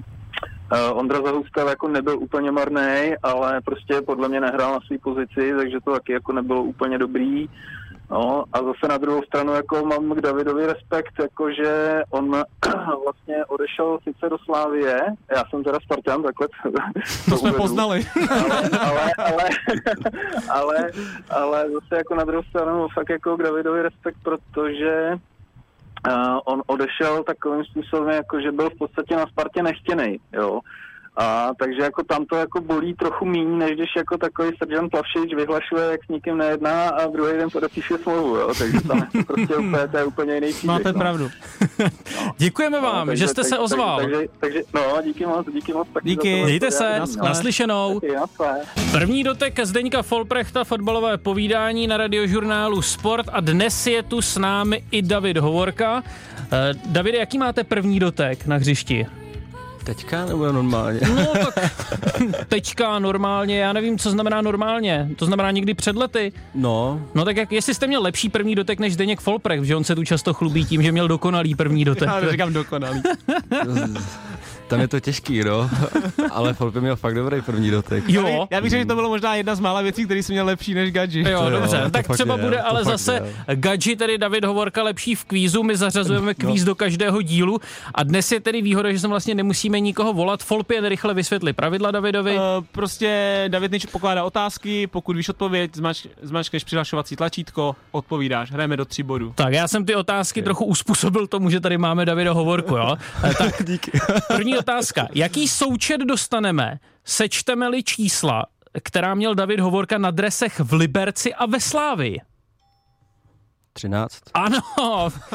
Ondra 0.93 1.21
Zahustal 1.21 1.67
jako 1.67 1.87
nebyl 1.87 2.19
úplně 2.19 2.51
marný, 2.51 3.13
ale 3.23 3.61
prostě 3.61 4.01
podle 4.01 4.29
mě 4.29 4.41
nehrál 4.41 4.73
na 4.73 4.79
své 4.87 4.97
pozici, 4.97 5.53
takže 5.57 5.77
to 5.85 5.91
taky 5.91 6.13
jako 6.13 6.31
nebylo 6.33 6.63
úplně 6.63 6.97
dobrý. 6.97 7.49
No 8.11 8.43
a 8.53 8.57
zase 8.63 8.87
na 8.89 8.97
druhou 8.97 9.23
stranu 9.23 9.53
jako 9.53 9.85
mám 9.85 10.15
k 10.15 10.21
Davidovi 10.21 10.65
respekt, 10.65 11.13
jakože 11.19 12.01
on 12.09 12.31
vlastně 13.03 13.45
odešel 13.45 13.99
sice 14.03 14.29
do 14.29 14.37
Slávie, 14.37 14.99
já 15.35 15.43
jsem 15.49 15.63
teda 15.63 15.79
Spartan, 15.83 16.23
takhle 16.23 16.47
to, 16.47 16.71
To 17.29 17.37
jsme 17.37 17.49
uvedu. 17.49 17.57
poznali. 17.63 18.05
ale, 18.79 19.11
ale, 19.17 19.17
ale, 19.19 19.49
ale, 20.49 20.91
ale 21.29 21.69
zase 21.71 21.95
jako 21.95 22.15
na 22.15 22.23
druhou 22.23 22.43
stranu 22.43 22.87
fakt 22.93 23.09
jako 23.09 23.37
k 23.37 23.43
Davidovi 23.43 23.81
respekt, 23.81 24.17
protože 24.23 25.13
uh, 26.09 26.39
on 26.45 26.61
odešel 26.67 27.23
takovým 27.23 27.63
způsobem, 27.65 28.09
jako 28.09 28.41
že 28.41 28.51
byl 28.51 28.69
v 28.69 28.77
podstatě 28.77 29.15
na 29.15 29.25
Spartě 29.27 29.63
nechtěný, 29.63 30.17
jo. 30.33 30.59
A 31.19 31.51
takže 31.59 31.81
jako 31.81 32.03
tam 32.03 32.25
to 32.25 32.35
jako 32.35 32.61
bolí 32.61 32.93
trochu 32.93 33.25
méně, 33.25 33.45
než 33.45 33.71
když 33.71 33.89
jako 33.97 34.17
takový 34.17 34.49
Srdžan 34.57 34.89
Plavšič 34.89 35.33
vyhlašuje, 35.35 35.83
jak 35.91 36.03
s 36.05 36.07
nikým 36.07 36.37
nejedná 36.37 36.89
a 36.89 37.07
druhý 37.07 37.37
den 37.37 37.49
podepíše 37.49 37.97
smlouvu, 37.97 38.35
jo. 38.35 38.53
Takže 38.57 38.81
tam 38.81 38.97
je 39.13 39.23
to 39.23 39.33
prostě 39.33 39.55
úplně, 39.55 39.87
to 39.87 39.97
je 39.97 40.05
úplně 40.05 40.35
jiný 40.35 40.47
příběh, 40.53 40.63
Máte 40.65 40.93
no. 40.93 40.99
pravdu. 40.99 41.29
Děkujeme 42.37 42.81
vám, 42.81 43.07
No, 43.07 43.11
takže- 43.11 43.23
že 43.23 43.27
jste 43.27 43.43
se 43.43 43.49
takže- 43.49 43.59
ozval. 43.63 43.99
Takže, 43.99 44.17
takže, 44.39 44.59
no, 44.73 45.01
díky 45.03 45.25
moc, 45.25 45.47
díky 45.53 45.73
moc. 45.73 45.87
taky 45.93 46.09
Díky. 46.09 46.31
za 46.35 46.37
to, 46.39 46.45
Mějte 46.45 46.71
se, 46.71 47.01
to, 47.19 47.25
naslyšenou. 47.25 47.99
Taky, 47.99 48.13
nasle. 48.13 48.59
První 48.91 49.23
dotek 49.23 49.59
Zdeňka 49.65 50.01
Folprechta, 50.01 50.63
fotbalové 50.63 51.17
povídání 51.17 51.87
na 51.87 51.97
radiožurnálu 51.97 52.81
Sport 52.81 53.25
a 53.31 53.39
dnes 53.39 53.87
je 53.87 54.03
tu 54.03 54.21
s 54.21 54.37
námi 54.37 54.83
i 54.91 55.01
David 55.01 55.37
Hovorka. 55.37 56.03
Eh, 56.51 56.73
Davide, 56.85 57.17
jaký 57.17 57.37
máte 57.37 57.63
první 57.63 57.99
dotek 57.99 58.45
na 58.45 58.55
hřišti? 58.55 59.05
Teďka 59.87 60.25
nebo 60.25 60.51
normálně? 60.51 60.99
No 61.15 61.25
tak 61.55 61.87
teďka 62.47 62.99
normálně, 62.99 63.59
já 63.59 63.73
nevím, 63.73 63.97
co 63.97 64.11
znamená 64.11 64.41
normálně. 64.41 65.09
To 65.15 65.25
znamená 65.25 65.51
někdy 65.51 65.73
před 65.73 65.95
lety. 65.95 66.33
No, 66.55 67.01
No 67.15 67.25
tak 67.25 67.37
jak, 67.37 67.51
jestli 67.51 67.73
jste 67.73 67.87
měl 67.87 68.01
lepší 68.01 68.29
první 68.29 68.55
dotek 68.55 68.79
než 68.79 68.93
Zdeněk 68.93 69.19
Folprecht, 69.19 69.63
že 69.63 69.75
on 69.75 69.83
se 69.83 69.95
tu 69.95 70.03
často 70.03 70.33
chlubí 70.33 70.65
tím, 70.65 70.83
že 70.83 70.91
měl 70.91 71.07
dokonalý 71.07 71.55
první 71.55 71.85
dotek. 71.85 72.09
Já 72.09 72.31
říkám 72.31 72.53
dokonalý. 72.53 73.01
tam 74.67 74.79
je 74.79 74.87
to 74.87 74.99
těžký, 74.99 75.43
no. 75.43 75.69
Ale 76.31 76.53
Folpe 76.53 76.81
měl 76.81 76.95
fakt 76.95 77.15
dobrý 77.15 77.41
první 77.41 77.71
dotek. 77.71 78.03
Jo, 78.07 78.47
Já 78.51 78.61
bych 78.61 78.69
řekl, 78.69 78.81
že 78.81 78.85
to 78.85 78.95
bylo 78.95 79.09
možná 79.09 79.35
jedna 79.35 79.55
z 79.55 79.59
mála 79.59 79.81
věcí, 79.81 80.05
které 80.05 80.23
jsem 80.23 80.33
měl 80.33 80.45
lepší 80.45 80.73
než 80.73 80.91
Gadži. 80.91 81.19
Jo, 81.29 81.39
To 81.39 81.43
jo, 81.45 81.49
dobře, 81.59 81.83
tak 81.91 82.07
třeba 82.07 82.35
je, 82.35 82.41
bude 82.43 82.61
ale 82.61 82.83
zase 82.83 83.13
je. 83.47 83.55
Gadži, 83.55 83.95
tedy 83.95 84.17
David 84.17 84.43
Hovorka, 84.45 84.83
lepší 84.83 85.15
v 85.15 85.25
kvízu, 85.25 85.63
my 85.63 85.77
zařazujeme 85.77 86.33
kvíz 86.33 86.63
do 86.63 86.75
každého 86.75 87.21
dílu 87.21 87.59
a 87.95 88.03
dnes 88.03 88.31
je 88.31 88.39
tedy 88.39 88.61
výhoda, 88.61 88.91
že 88.91 88.99
se 88.99 89.07
vlastně 89.07 89.35
nemusíme 89.35 89.79
nikoho 89.79 90.13
volat. 90.13 90.43
Folp 90.43 90.71
jen 90.71 90.85
rychle 90.85 91.13
vysvětli 91.13 91.53
pravidla 91.53 91.91
Davidovi. 91.91 92.35
Uh, 92.35 92.41
prostě 92.71 93.43
David 93.47 93.71
Nič 93.71 93.85
pokládá 93.85 94.23
otázky, 94.23 94.87
pokud 94.87 95.15
víš 95.15 95.29
odpověď, 95.29 95.71
zmač, 95.75 96.05
zmačkneš 96.21 96.63
přihlašovací 96.63 97.15
tlačítko, 97.15 97.75
odpovídáš, 97.91 98.51
hrajeme 98.51 98.77
do 98.77 98.85
tří 98.85 99.03
bodů. 99.03 99.31
Tak 99.35 99.53
já 99.53 99.67
jsem 99.67 99.85
ty 99.85 99.95
otázky 99.95 100.41
trochu 100.41 100.65
uspůsobil 100.65 101.27
tomu, 101.27 101.49
že 101.49 101.59
tady 101.59 101.77
máme 101.77 102.05
Davida 102.05 102.31
Hovorku, 102.33 102.75
jo? 102.75 102.97
Eh, 103.23 103.33
Tak 103.33 103.65
Díky. 103.65 103.91
první 104.27 104.56
otázka. 104.57 105.07
Jaký 105.13 105.47
součet 105.47 106.01
dostaneme, 106.01 106.79
sečteme-li 107.05 107.83
čísla, 107.83 108.45
která 108.83 109.15
měl 109.15 109.35
David 109.35 109.59
Hovorka 109.59 109.97
na 109.97 110.11
dresech 110.11 110.59
v 110.59 110.73
Liberci 110.73 111.33
a 111.33 111.45
ve 111.45 111.59
Slávii? 111.59 112.21
13. 113.77 114.13
Ano, 114.33 114.59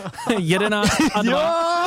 11 0.38 0.90
a 1.14 1.22
2. 1.22 1.86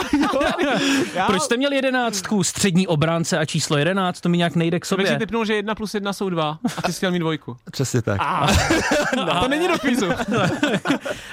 Já, 1.15 1.25
Proč 1.27 1.41
jste 1.41 1.57
měl 1.57 1.73
jedenáctku, 1.73 2.43
střední 2.43 2.87
obránce 2.87 3.37
a 3.37 3.45
číslo 3.45 3.77
11? 3.77 4.21
To 4.21 4.29
mi 4.29 4.37
nějak 4.37 4.55
nejde 4.55 4.79
k 4.79 4.87
To 4.87 4.97
bych 4.97 5.07
si 5.07 5.13
sobě. 5.13 5.19
typnul, 5.25 5.45
že 5.45 5.55
jedna 5.55 5.75
plus 5.75 5.93
jedna 5.93 6.13
jsou 6.13 6.29
dva 6.29 6.57
a 6.77 6.81
ty 6.81 6.93
jsi 6.93 6.97
chtěl 6.97 7.11
mít 7.11 7.19
dvojku. 7.19 7.57
Přesně 7.71 8.01
tak. 8.01 8.21
A, 8.21 8.47
to 9.41 9.47
není 9.47 9.67
do 9.67 9.79
kvízu. 9.79 10.05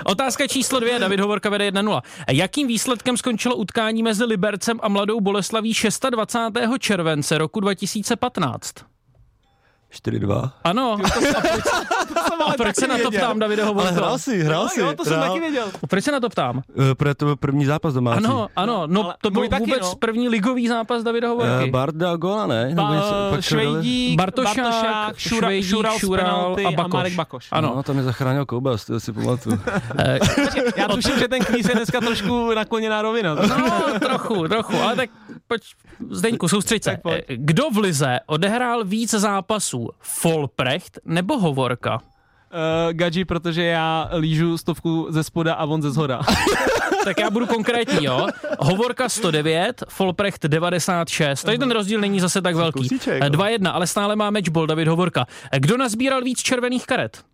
Otázka 0.04 0.46
číslo 0.46 0.80
dvě, 0.80 0.98
David 0.98 1.20
Hovorka 1.20 1.50
vede 1.50 1.70
1-0. 1.70 2.00
Jakým 2.30 2.68
výsledkem 2.68 3.16
skončilo 3.16 3.56
utkání 3.56 4.02
mezi 4.02 4.24
Libercem 4.24 4.78
a 4.82 4.88
Mladou 4.88 5.20
Boleslaví 5.20 5.72
26. 6.10 6.78
července 6.78 7.38
roku 7.38 7.60
2015? 7.60 8.72
4-2. 9.92 10.50
Ano. 10.64 10.96
A 12.46 12.52
proč 12.56 12.76
se 12.76 12.86
na 12.86 12.98
to 12.98 13.10
ptám, 13.10 13.38
Davide 13.38 13.62
Ale 13.62 13.68
Hovorko? 13.68 13.92
hrál 13.94 14.18
si, 14.18 14.42
hrál 14.42 14.68
si. 14.68 14.80
Jo, 14.80 14.92
to 14.96 15.04
jsem 15.04 15.12
hrál. 15.12 15.28
taky 15.28 15.40
věděl. 15.40 15.64
Proč 15.88 16.04
se 16.04 16.12
na 16.12 16.20
to 16.20 16.28
ptám? 16.28 16.62
Eh, 16.90 16.94
Protože 16.94 17.14
to 17.14 17.24
byl 17.24 17.36
první 17.36 17.64
zápas 17.64 17.94
domácí. 17.94 18.24
Ano, 18.24 18.48
ano, 18.56 18.82
no 18.86 19.04
Ale 19.04 19.14
to 19.22 19.30
byl 19.30 19.48
taky, 19.48 19.64
vůbec 19.64 19.82
no. 19.82 19.94
první 19.98 20.28
ligový 20.28 20.68
zápas 20.68 21.02
Davida 21.02 21.26
Eh, 21.26 21.30
Hovorky. 21.30 21.70
Bart 21.70 21.94
dal 21.94 22.18
gola, 22.18 22.46
ne? 22.46 22.68
Nebo 22.68 22.82
Ba? 22.82 23.40
Švejdík, 23.40 24.18
Bartošák, 24.18 24.56
Bartošák, 24.56 25.18
Šura, 25.18 25.48
Švejdík, 25.48 25.70
Šural, 25.70 25.98
Šural 25.98 26.56
a 26.66 26.68
a, 26.68 26.72
Bakoš. 26.72 26.92
Marek 26.92 27.14
Bakoš. 27.14 27.48
Ano. 27.52 27.72
No, 27.76 27.82
tam 27.82 27.96
je 27.96 28.02
zachránil 28.02 28.46
Koubas, 28.46 28.84
to 28.84 29.00
si 29.00 29.12
pamatuju. 29.12 29.60
Eh, 29.98 30.18
Já 30.76 30.88
tuším, 30.88 31.18
že 31.18 31.28
ten 31.28 31.44
kvíz 31.44 31.68
je 31.68 31.74
dneska 31.74 32.00
trošku 32.00 32.54
nakloněná 32.54 33.02
rovina. 33.02 33.34
No, 33.34 33.98
trochu, 34.00 34.48
trochu, 34.48 34.80
ale 34.82 34.96
tak 34.96 35.10
pojď, 35.52 35.62
Zdeňku, 36.10 36.48
soustřeď 36.48 36.82
se. 36.82 36.98
Eh, 37.10 37.22
Kdo 37.36 37.70
v 37.70 37.78
Lize 37.78 38.20
odehrál 38.26 38.84
víc 38.84 39.10
zápasů? 39.10 39.88
Folprecht 40.00 40.98
nebo 41.04 41.38
Hovorka? 41.38 41.94
Uh, 41.96 42.92
Gadži, 42.92 43.24
protože 43.24 43.64
já 43.64 44.10
lížu 44.18 44.58
stovku 44.58 45.06
ze 45.10 45.24
spoda 45.24 45.54
a 45.54 45.64
on 45.64 45.82
ze 45.82 45.90
zhora. 45.90 46.20
Tak 47.04 47.20
já 47.20 47.30
budu 47.30 47.46
konkrétní, 47.46 48.04
jo. 48.04 48.26
Hovorka 48.58 49.08
109, 49.08 49.82
Folprecht 49.88 50.42
96. 50.46 51.42
Tady 51.44 51.58
ten 51.58 51.70
rozdíl 51.70 52.00
není 52.00 52.20
zase 52.20 52.42
tak 52.42 52.54
velký. 52.54 52.78
kousíček, 52.80 53.22
Eh, 53.22 53.30
no. 53.30 53.38
2-1, 53.38 53.70
ale 53.72 53.86
stále 53.86 54.16
má 54.16 54.30
matchball 54.30 54.66
David 54.66 54.88
Hovorka. 54.88 55.26
Kdo 55.58 55.76
nazbíral 55.76 56.22
víc 56.22 56.42
červených 56.42 56.86
karet? 56.86 57.24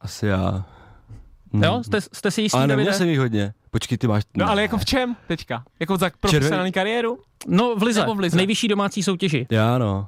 Asi 0.00 0.26
já. 0.26 0.64
Hm. 1.52 1.64
Jo, 1.64 1.82
jste, 1.84 2.00
jste 2.00 2.30
si 2.30 2.42
jistý, 2.42 2.58
Ale 2.58 2.66
neměl 2.66 2.92
jsem 2.92 3.08
jich 3.08 3.18
hodně. 3.18 3.52
Počkej, 3.70 3.98
ty 3.98 4.06
máš... 4.06 4.22
No 4.36 4.48
ale 4.50 4.62
jako 4.62 4.78
v 4.78 4.84
čem 4.84 5.16
teďka? 5.26 5.62
Jako 5.80 5.96
za 5.96 6.10
profesionální 6.20 6.72
kariéru? 6.72 7.18
No, 7.46 7.76
v 7.76 7.82
Lize, 7.82 8.00
Nebo 8.00 8.14
v 8.14 8.18
Lize. 8.18 8.34
v 8.34 8.36
nejvyšší 8.36 8.68
domácí 8.68 9.02
soutěži. 9.02 9.46
Já 9.50 9.78
no. 9.78 10.06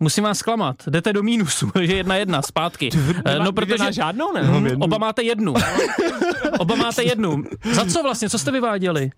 Musím 0.00 0.24
vás 0.24 0.38
zklamat, 0.38 0.76
jdete 0.88 1.12
do 1.12 1.22
mínusu, 1.22 1.70
že 1.82 1.96
jedna 1.96 2.16
jedna, 2.16 2.42
zpátky. 2.42 2.90
Eh, 2.94 3.32
Nemá- 3.32 3.44
No, 3.44 3.52
protože 3.52 3.92
žádnou, 3.92 4.32
ne? 4.32 4.42
Hmm, 4.42 4.82
oba 4.82 4.98
máte 4.98 5.22
jednu. 5.22 5.54
Oba 6.58 6.74
máte 6.74 7.02
jednu. 7.02 7.44
Za 7.72 7.84
co 7.86 8.02
vlastně? 8.02 8.30
Co 8.30 8.38
jste 8.38 8.50
vyváděli? 8.50 9.10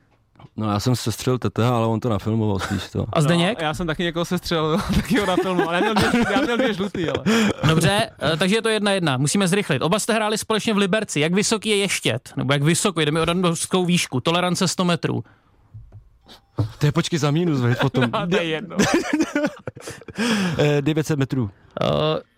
No 0.56 0.70
já 0.70 0.80
jsem 0.80 0.96
sestřelil 0.96 1.38
TTH, 1.38 1.58
ale 1.60 1.86
on 1.86 2.00
to 2.00 2.08
nafilmoval 2.08 2.58
spíš 2.58 2.90
to. 2.90 3.06
A 3.12 3.20
Zdeněk? 3.20 3.58
No, 3.60 3.66
já 3.66 3.74
jsem 3.74 3.86
taky 3.86 4.02
někoho 4.02 4.24
sestřelil, 4.24 4.78
taky 4.94 5.20
ho 5.20 5.26
na 5.26 5.36
filmu, 5.36 5.68
ale 5.68 5.74
já 5.74 5.80
měl 5.80 5.94
dvě, 5.94 6.24
já 6.32 6.40
měl 6.40 6.56
dvě 6.56 6.74
žlutý, 6.74 7.08
ale. 7.08 7.24
Dobře, 7.68 8.10
eh, 8.22 8.36
takže 8.36 8.56
je 8.56 8.62
to 8.62 8.68
jedna 8.68 8.92
jedna. 8.92 9.16
Musíme 9.16 9.48
zrychlit. 9.48 9.82
Oba 9.82 9.98
jste 9.98 10.12
hráli 10.12 10.38
společně 10.38 10.74
v 10.74 10.76
Liberci. 10.76 11.20
Jak 11.20 11.34
vysoký 11.34 11.68
je 11.68 11.76
ještět? 11.76 12.32
Nebo 12.36 12.52
jak 12.52 12.62
vysoko? 12.62 13.00
Jdeme 13.00 13.20
o 13.20 13.24
danovskou 13.24 13.84
výšku. 13.84 14.20
Tolerance 14.20 14.68
100 14.68 14.84
metrů. 14.84 15.24
To 16.78 16.86
je 16.86 16.92
počkej 16.92 17.18
za 17.18 17.30
mínus, 17.30 17.60
veď 17.60 17.78
potom. 17.80 18.04
A 18.12 18.26
to 18.30 18.36
je 18.36 18.44
jedno. 18.44 18.76
Eh, 20.58 20.82
900 20.82 21.18
metrů. 21.18 21.42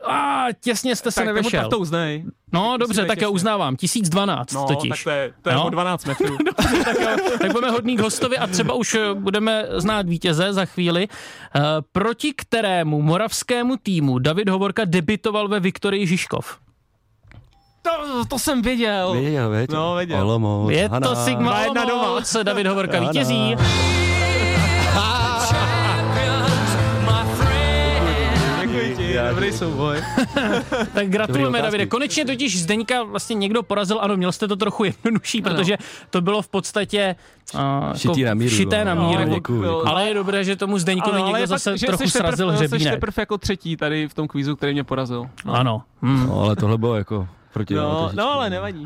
Uh, 0.04 0.10
a 0.12 0.46
těsně 0.60 0.96
jste 0.96 1.10
se 1.10 1.20
tak, 1.20 1.26
nevyšel. 1.26 1.60
tak 1.62 1.70
to 1.70 1.78
uznej. 1.78 2.24
No 2.52 2.76
dobře, 2.76 3.04
tak 3.04 3.20
já 3.20 3.28
uznávám. 3.28 3.76
1012 3.76 4.52
No, 4.52 4.66
totiž. 4.66 4.88
tak 4.90 5.04
to 5.04 5.10
je, 5.10 5.32
to 5.42 5.48
je 5.50 5.54
No. 5.54 5.66
o 5.66 5.70
12 5.70 6.04
metrů. 6.04 6.36
tak, 6.84 7.00
jo, 7.00 7.08
tak 7.40 7.52
budeme 7.52 7.72
hodný 7.72 7.96
k 7.96 8.00
hostovi 8.00 8.38
a 8.38 8.46
třeba 8.46 8.74
už 8.74 8.94
eh, 8.94 9.14
budeme 9.14 9.64
znát 9.76 10.08
vítěze 10.08 10.52
za 10.52 10.64
chvíli. 10.64 11.08
Uh, 11.56 11.62
proti 11.92 12.32
kterému 12.36 13.02
moravskému 13.02 13.76
týmu 13.76 14.18
David 14.18 14.48
Hovorka 14.48 14.84
debitoval 14.84 15.48
ve 15.48 15.60
Viktorii 15.60 16.06
Žižkov? 16.06 16.58
To, 17.82 18.24
to 18.24 18.38
jsem 18.38 18.62
věděl. 18.62 19.12
Věděl, 19.12 19.50
veď? 19.50 19.70
No, 19.70 19.94
věděl. 19.94 20.20
Olomouc, 20.22 20.70
Je 20.72 20.88
Hana. 20.88 21.08
to 21.08 21.16
Sigma. 21.16 21.60
Olomouc, 21.84 22.36
David 22.42 22.66
Hovorka 22.66 23.00
vítězí. 23.00 23.56
Já 29.16 29.30
dobrý 29.30 29.52
souboj. 29.52 30.02
Tak 30.94 31.08
gratulujeme, 31.08 31.62
Davide. 31.62 31.86
Konečně 31.86 32.24
totiž 32.24 32.62
Zdeňka 32.62 33.02
vlastně 33.02 33.34
někdo 33.34 33.62
porazil, 33.62 33.98
ano, 34.00 34.16
měl 34.16 34.32
jste 34.32 34.48
to 34.48 34.56
trochu 34.56 34.84
jednodušší, 34.84 35.42
protože 35.42 35.76
to 36.10 36.20
bylo 36.20 36.42
v 36.42 36.48
podstatě 36.48 37.16
uh, 37.54 37.60
Šitý 37.96 38.22
na 38.22 38.34
míru, 38.34 38.56
šité 38.56 38.84
na 38.84 38.94
no. 38.94 39.08
míru. 39.08 39.20
No, 39.28 39.34
děkuju, 39.34 39.62
děkuju. 39.62 39.86
Ale 39.86 40.08
je 40.08 40.14
dobré, 40.14 40.44
že 40.44 40.56
tomu 40.56 40.78
Zdeňkovi 40.78 41.22
někdo 41.22 41.36
je 41.36 41.46
zase 41.46 41.78
že 41.78 41.86
trochu 41.86 42.02
jsi 42.04 42.08
teprv- 42.08 42.18
srazil 42.18 42.50
Jsi 42.50 42.64
hřebínek. 42.64 42.94
teprve 42.94 43.12
jako 43.16 43.38
třetí 43.38 43.76
tady 43.76 44.08
v 44.08 44.14
tom 44.14 44.28
kvízu, 44.28 44.56
který 44.56 44.72
mě 44.72 44.84
porazil. 44.84 45.26
Ano. 45.46 45.82
Hmm. 46.02 46.26
No, 46.26 46.40
ale 46.40 46.56
tohle 46.56 46.78
bylo 46.78 46.96
jako 46.96 47.28
proti 47.52 47.74
No, 47.74 48.10
no 48.14 48.32
ale 48.32 48.50
nevadí. 48.50 48.84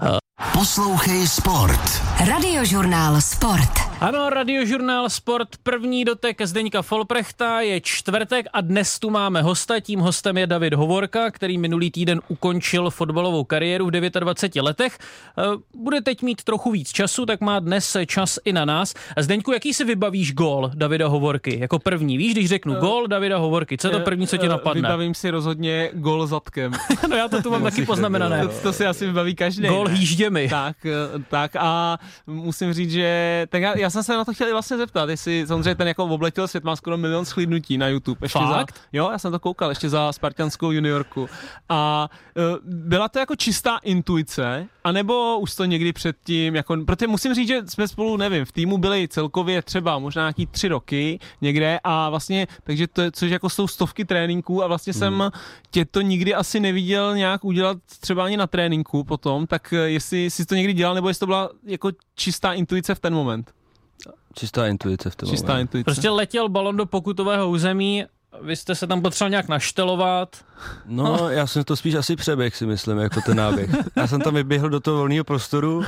Poslouchej 0.52 1.26
Sport. 1.26 2.02
Radiožurnál 2.28 3.20
Sport. 3.20 3.89
Ano, 4.00 4.30
radiožurnál 4.30 5.10
Sport, 5.10 5.48
první 5.62 6.04
dotek 6.04 6.42
Zdeňka 6.42 6.82
Folprechta, 6.82 7.60
je 7.60 7.80
čtvrtek 7.80 8.46
a 8.52 8.60
dnes 8.60 8.98
tu 8.98 9.10
máme 9.10 9.42
hosta, 9.42 9.80
tím 9.80 10.00
hostem 10.00 10.38
je 10.38 10.46
David 10.46 10.74
Hovorka, 10.74 11.30
který 11.30 11.58
minulý 11.58 11.90
týden 11.90 12.20
ukončil 12.28 12.90
fotbalovou 12.90 13.44
kariéru 13.44 13.86
v 13.86 13.90
29 13.90 14.62
letech. 14.62 14.98
Eh, 15.38 15.42
Bude 15.74 16.00
teď 16.00 16.22
mít 16.22 16.44
trochu 16.44 16.70
víc 16.70 16.92
času, 16.92 17.26
tak 17.26 17.40
má 17.40 17.58
dnes 17.58 17.96
čas 18.06 18.38
i 18.44 18.52
na 18.52 18.64
nás. 18.64 18.94
Zdeňku, 19.18 19.52
jaký 19.52 19.74
si 19.74 19.84
vybavíš 19.84 20.32
gól 20.34 20.70
Davida 20.74 21.08
Hovorky? 21.08 21.58
Jako 21.60 21.78
první, 21.78 22.18
víš, 22.18 22.32
když 22.32 22.48
řeknu 22.48 22.74
gól 22.74 23.06
Davida 23.06 23.38
Hovorky, 23.38 23.78
co 23.78 23.86
je 23.88 23.90
to 23.92 24.00
první, 24.00 24.26
co 24.26 24.36
ti 24.36 24.46
Eh, 24.46 24.48
napadne? 24.48 24.82
Vybavím 24.82 25.14
si 25.14 25.30
rozhodně 25.30 25.90
gol 25.92 26.26
zadkem. 26.26 26.72
No 27.10 27.16
já 27.16 27.28
to 27.28 27.42
tu 27.42 27.50
mám 27.50 27.62
taky 27.62 27.86
poznamenané. 27.86 28.46
To, 28.46 28.60
to 28.62 28.72
si 28.72 28.86
asi 28.86 29.06
vybaví 29.06 29.34
každý. 29.34 29.68
Gól 29.68 29.88
hýžděmi. 29.88 30.48
Tak, 30.48 30.76
eh, 30.86 30.92
tak 31.30 31.56
a 31.56 31.98
musím 32.26 32.72
říct, 32.72 32.90
že 32.90 33.46
tak 33.50 33.62
já, 33.62 33.78
já 33.78 33.89
jsem 33.90 34.02
se 34.02 34.16
na 34.16 34.24
to 34.24 34.34
chtěl 34.34 34.48
i 34.48 34.52
vlastně 34.52 34.76
zeptat, 34.76 35.08
jestli 35.08 35.46
samozřejmě 35.46 35.74
ten 35.74 35.88
jako 35.88 36.04
obletěl 36.04 36.48
svět 36.48 36.64
má 36.64 36.76
skoro 36.76 36.96
milion 36.96 37.24
schlídnutí 37.24 37.78
na 37.78 37.88
YouTube. 37.88 38.18
Ještě 38.22 38.38
Fakt? 38.38 38.74
Za, 38.74 38.82
jo, 38.92 39.08
já 39.12 39.18
jsem 39.18 39.32
to 39.32 39.38
koukal 39.38 39.68
ještě 39.68 39.88
za 39.88 40.12
Spartanskou 40.12 40.70
juniorku. 40.70 41.28
A 41.68 42.10
uh, 42.36 42.42
byla 42.62 43.08
to 43.08 43.18
jako 43.18 43.36
čistá 43.36 43.78
intuice, 43.82 44.66
anebo 44.84 45.38
už 45.38 45.54
to 45.54 45.64
někdy 45.64 45.92
předtím, 45.92 46.54
jako, 46.54 46.76
protože 46.86 47.06
musím 47.06 47.34
říct, 47.34 47.48
že 47.48 47.62
jsme 47.66 47.88
spolu, 47.88 48.16
nevím, 48.16 48.44
v 48.44 48.52
týmu 48.52 48.78
byli 48.78 49.08
celkově 49.08 49.62
třeba 49.62 49.98
možná 49.98 50.22
nějaký 50.22 50.46
tři 50.46 50.68
roky 50.68 51.18
někde 51.40 51.80
a 51.84 52.10
vlastně, 52.10 52.46
takže 52.64 52.86
to 52.86 53.02
je, 53.02 53.12
což 53.12 53.30
jako 53.30 53.48
jsou 53.48 53.68
stovky 53.68 54.04
tréninků 54.04 54.64
a 54.64 54.66
vlastně 54.66 54.92
jsem 54.92 55.30
tě 55.70 55.84
to 55.84 56.00
nikdy 56.00 56.34
asi 56.34 56.60
neviděl 56.60 57.16
nějak 57.16 57.44
udělat 57.44 57.78
třeba 58.00 58.24
ani 58.24 58.36
na 58.36 58.46
tréninku 58.46 59.04
potom, 59.04 59.46
tak 59.46 59.72
eh, 59.72 59.76
jestli 59.76 60.30
jsi 60.30 60.46
to 60.46 60.54
někdy 60.54 60.72
dělal, 60.72 60.94
nebo 60.94 61.08
jestli 61.08 61.20
to 61.20 61.26
byla 61.26 61.50
jako 61.64 61.90
čistá 62.14 62.52
intuice 62.52 62.94
v 62.94 63.00
ten 63.00 63.14
moment. 63.14 63.59
Čistá 64.34 64.66
intuice 64.66 65.10
v 65.10 65.16
tom. 65.16 65.28
Čistá 65.28 65.52
momentu. 65.52 65.60
intuice. 65.76 65.84
Prostě 65.84 66.10
letěl 66.10 66.48
balon 66.48 66.76
do 66.76 66.86
pokutového 66.86 67.48
území, 67.50 68.04
vy 68.42 68.56
jste 68.56 68.74
se 68.74 68.86
tam 68.86 69.02
potřeboval 69.02 69.30
nějak 69.30 69.48
naštelovat. 69.48 70.36
No, 70.86 71.30
já 71.30 71.46
jsem 71.46 71.64
to 71.64 71.76
spíš 71.76 71.94
asi 71.94 72.16
přeběh, 72.16 72.56
si 72.56 72.66
myslím, 72.66 72.98
jako 72.98 73.20
ten 73.20 73.36
náběh. 73.36 73.70
Já 73.96 74.06
jsem 74.06 74.20
tam 74.20 74.34
vyběhl 74.34 74.68
do 74.68 74.80
toho 74.80 74.98
volného 74.98 75.24
prostoru 75.24 75.84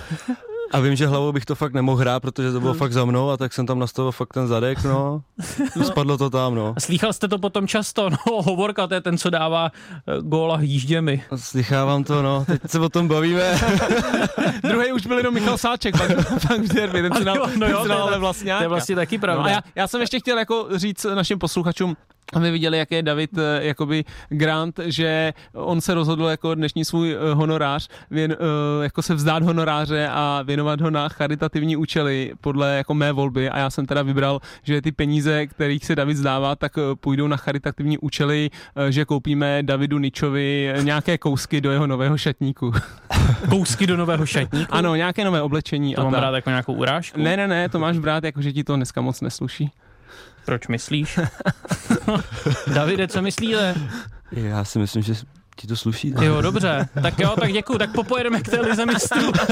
a 0.73 0.81
vím, 0.81 0.97
že 0.97 1.07
hlavou 1.07 1.33
bych 1.33 1.45
to 1.45 1.55
fakt 1.55 1.73
nemohl 1.73 1.97
hrát, 1.99 2.21
protože 2.21 2.53
to 2.53 2.61
bylo 2.61 2.75
fakt 2.75 2.93
za 2.93 3.05
mnou 3.05 3.31
a 3.31 3.37
tak 3.37 3.53
jsem 3.53 3.67
tam 3.67 3.79
nastavil 3.79 4.13
fakt 4.13 4.33
ten 4.33 4.47
zadek, 4.49 4.85
no. 4.85 5.23
Spadlo 5.85 6.19
to 6.19 6.31
tam, 6.31 6.55
no. 6.55 6.75
A 6.77 6.81
Slýchal 6.81 7.13
jste 7.13 7.29
to 7.29 7.39
potom 7.39 7.67
často, 7.67 8.11
no 8.11 8.17
Hovorka, 8.43 8.87
to 8.87 8.95
je 8.95 9.01
ten, 9.01 9.19
co 9.19 9.31
dává 9.31 9.71
eh, 10.07 10.23
góla 10.23 10.57
hýžděmi. 10.57 11.25
Slychávám 11.37 12.05
to, 12.05 12.23
no. 12.23 12.45
Teď 12.45 12.61
se 12.67 12.79
o 12.79 12.89
tom 12.89 13.09
bavíme. 13.09 13.61
Druhý 14.63 14.93
už 14.93 15.07
byl 15.07 15.17
jenom 15.19 15.35
Michal 15.35 15.59
Sáček, 15.59 15.99
pak, 15.99 16.11
pak 16.49 16.61
v 16.61 16.75
derby, 16.75 17.11
ten 17.11 17.25
dal, 17.25 17.37
jo, 17.37 17.47
no 17.57 17.67
jo, 17.69 17.87
ale 17.91 18.19
vlastně 18.19 18.55
To 18.57 18.63
je 18.63 18.69
vlastně 18.69 18.97
taky 18.97 19.19
pravda. 19.19 19.43
No 19.43 19.49
a 19.49 19.51
já, 19.51 19.61
já 19.75 19.89
jsem 19.89 20.01
ještě 20.01 20.19
chtěl 20.19 20.39
jako 20.39 20.69
říct 20.75 21.07
našim 21.15 21.39
posluchačům, 21.39 21.97
aby 22.33 22.51
viděli, 22.51 22.79
jak 22.79 22.91
je 22.91 23.03
David 23.03 23.39
eh, 23.39 23.65
jakoby 23.67 24.05
grant, 24.29 24.81
že 24.85 25.33
on 25.53 25.81
se 25.81 25.95
rozhodl 25.95 26.25
jako 26.25 26.55
dnešní 26.55 26.85
svůj 26.85 27.13
eh, 27.13 27.35
honorář, 27.35 27.89
věn, 28.11 28.33
eh, 28.33 28.83
jako 28.83 29.03
se 29.03 29.15
vzdát 29.15 29.43
honoráře 29.43 30.09
a 30.13 30.43
věnovat 30.47 30.81
ho 30.81 30.91
na 30.91 31.09
charitativní 31.09 31.77
účely 31.77 32.33
podle 32.41 32.77
jako 32.77 32.95
mé 32.95 33.13
volby 33.13 33.51
a 33.51 33.59
já 33.59 33.71
jsem 33.71 33.87
teda 33.87 34.03
vybral, 34.03 34.41
že 34.63 34.83
ty 34.83 34.93
peníze, 34.93 35.47
kterých 35.47 35.85
se 35.87 35.97
David 35.97 36.17
zdává, 36.17 36.57
tak 36.57 36.73
půjdou 37.01 37.27
na 37.27 37.37
charitativní 37.37 37.99
účely, 37.99 38.51
že 38.89 39.05
koupíme 39.05 39.63
Davidu 39.63 39.99
Ničovi 39.99 40.73
nějaké 40.83 41.19
kousky 41.19 41.61
do 41.61 41.71
jeho 41.71 41.87
nového 41.87 42.19
šatníku. 42.19 42.73
Kousky 43.51 43.87
do 43.87 43.97
nového 43.97 44.27
šatníku. 44.27 44.75
ano, 44.75 44.95
nějaké 44.95 45.25
nové 45.25 45.43
oblečení 45.43 45.95
To 45.95 46.01
a 46.01 46.05
mám 46.05 46.13
tak. 46.13 46.21
brát 46.21 46.35
jako 46.35 46.51
nějakou 46.51 46.73
urážku? 46.73 47.21
Ne, 47.23 47.37
ne, 47.37 47.49
ne, 47.49 47.69
to 47.69 47.79
máš 47.79 47.99
brát, 47.99 48.25
jako 48.25 48.43
že 48.43 48.53
ti 48.53 48.65
to 48.65 48.77
dneska 48.77 49.01
moc 49.01 49.21
nesluší. 49.21 49.71
Proč 50.45 50.67
myslíš? 50.69 51.19
Davide, 52.75 53.09
co 53.09 53.23
myslíte? 53.23 53.75
Já 54.33 54.65
si 54.65 54.79
myslím, 54.79 55.03
že 55.03 55.15
ti 55.57 55.67
to 55.67 55.77
sluší. 55.77 56.13
tak. 56.13 56.25
Jo, 56.25 56.41
dobře. 56.43 56.89
Tak 57.03 57.19
jo, 57.19 57.35
tak 57.41 57.53
děkuju. 57.53 57.79
Tak 57.79 57.93
popojedeme 57.93 58.41
k 58.41 58.49
té 58.49 58.61
lize 58.61 58.87
mistrů. 58.87 59.33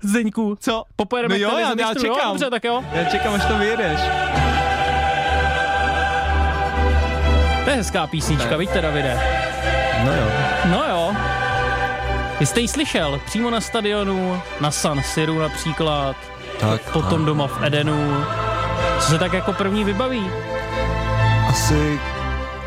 Zdeňku, 0.00 0.56
Co? 0.60 0.84
popojedeme 0.96 1.38
No 1.38 1.40
jo, 1.40 1.48
k 1.48 1.52
té 1.52 1.56
lize 1.56 1.70
já- 1.70 1.86
já 1.86 1.88
mistrů. 1.92 2.06
Jo, 2.08 2.14
čekám. 2.14 2.30
dobře, 2.32 2.50
tak 2.50 2.64
jo. 2.64 2.84
Já 2.92 3.04
čekám, 3.04 3.34
až 3.34 3.44
to 3.44 3.58
vyjedeš. 3.58 4.00
To 7.64 7.70
je 7.70 7.76
hezká 7.76 8.06
písnička, 8.06 8.56
víte, 8.56 8.80
Davide? 8.82 9.20
No 10.04 10.12
jo. 10.12 10.30
No 10.64 10.84
jo. 10.88 11.16
Vy 12.40 12.46
jste 12.46 12.60
ji 12.60 12.68
slyšel 12.68 13.20
přímo 13.26 13.50
na 13.50 13.60
stadionu, 13.60 14.40
na 14.60 14.70
San 14.70 15.02
Siru 15.02 15.38
například, 15.38 16.16
Tak. 16.60 16.92
potom 16.92 17.24
doma 17.24 17.46
v 17.46 17.64
Edenu. 17.64 18.24
Co 19.00 19.10
se 19.10 19.18
tak 19.18 19.32
jako 19.32 19.52
první 19.52 19.84
vybaví? 19.84 20.30
asi 21.56 22.00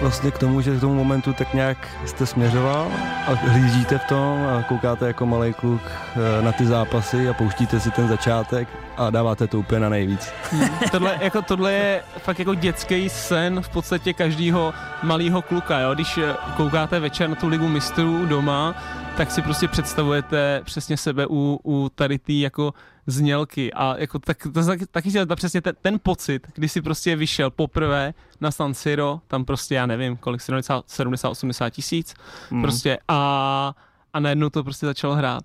vlastně 0.02 0.32
k 0.32 0.38
tomu, 0.38 0.62
že 0.62 0.76
k 0.76 0.80
tomu 0.80 0.94
momentu 0.94 1.34
tak 1.34 1.54
nějak 1.54 1.78
jste 2.06 2.26
směřoval 2.26 2.88
a 3.28 3.34
hlížíte 3.34 3.98
v 3.98 4.04
tom 4.04 4.48
a 4.48 4.64
koukáte 4.64 5.08
jako 5.08 5.26
malý 5.26 5.54
kluk 5.54 5.82
eh, 5.86 6.42
na 6.42 6.52
ty 6.52 6.66
zápasy 6.66 7.30
a 7.30 7.34
pouštíte 7.34 7.80
si 7.80 7.92
ten 7.92 8.08
začátek 8.08 8.68
a 8.98 9.10
dáváte 9.10 9.48
to 9.48 9.60
úplně 9.60 9.80
na 9.80 9.90
nejvíc. 9.90 10.34
Hmm. 10.52 10.70
tohle, 10.92 11.18
jako, 11.22 11.42
tohle 11.42 11.74
je 11.74 12.04
fakt 12.18 12.40
jako 12.40 12.56
dětský 12.56 13.10
sen 13.10 13.62
v 13.62 13.70
podstatě 13.70 14.14
každého 14.14 14.74
malého 15.04 15.42
kluka, 15.42 15.80
jo? 15.80 15.94
Když 15.94 16.18
eh, 16.18 16.36
koukáte 16.58 17.00
večer 17.00 17.30
na 17.30 17.36
tu 17.36 17.48
ligu 17.48 17.68
mistrů 17.68 18.26
doma, 18.26 18.76
tak 19.18 19.32
si 19.32 19.42
prostě 19.42 19.68
představujete 19.68 20.62
přesně 20.64 20.98
sebe 20.98 21.28
u, 21.30 21.60
u 21.64 21.90
tady 21.96 22.20
tý 22.20 22.40
jako 22.40 22.74
znělky 23.12 23.74
a 23.74 23.98
jako 23.98 24.20
tak, 24.20 24.48
to, 24.54 24.66
taky, 24.66 24.86
taky 24.86 25.10
přesně 25.36 25.62
ten, 25.62 25.76
ten 25.82 26.00
pocit, 26.04 26.48
kdy 26.56 26.70
si 26.70 26.82
prostě 26.82 27.16
vyšel 27.16 27.50
poprvé 27.50 28.14
na 28.42 28.52
San 28.52 28.74
Siro, 28.74 29.22
tam 29.28 29.46
prostě 29.46 29.76
já 29.76 29.86
nevím, 29.86 30.18
kolik 30.18 30.42
70-80 30.42 31.70
tisíc, 31.70 32.14
mm. 32.52 32.62
prostě 32.62 32.98
a, 33.08 33.74
a 34.14 34.20
najednou 34.20 34.50
to 34.50 34.64
prostě 34.64 34.86
začalo 34.86 35.16
hrát. 35.16 35.44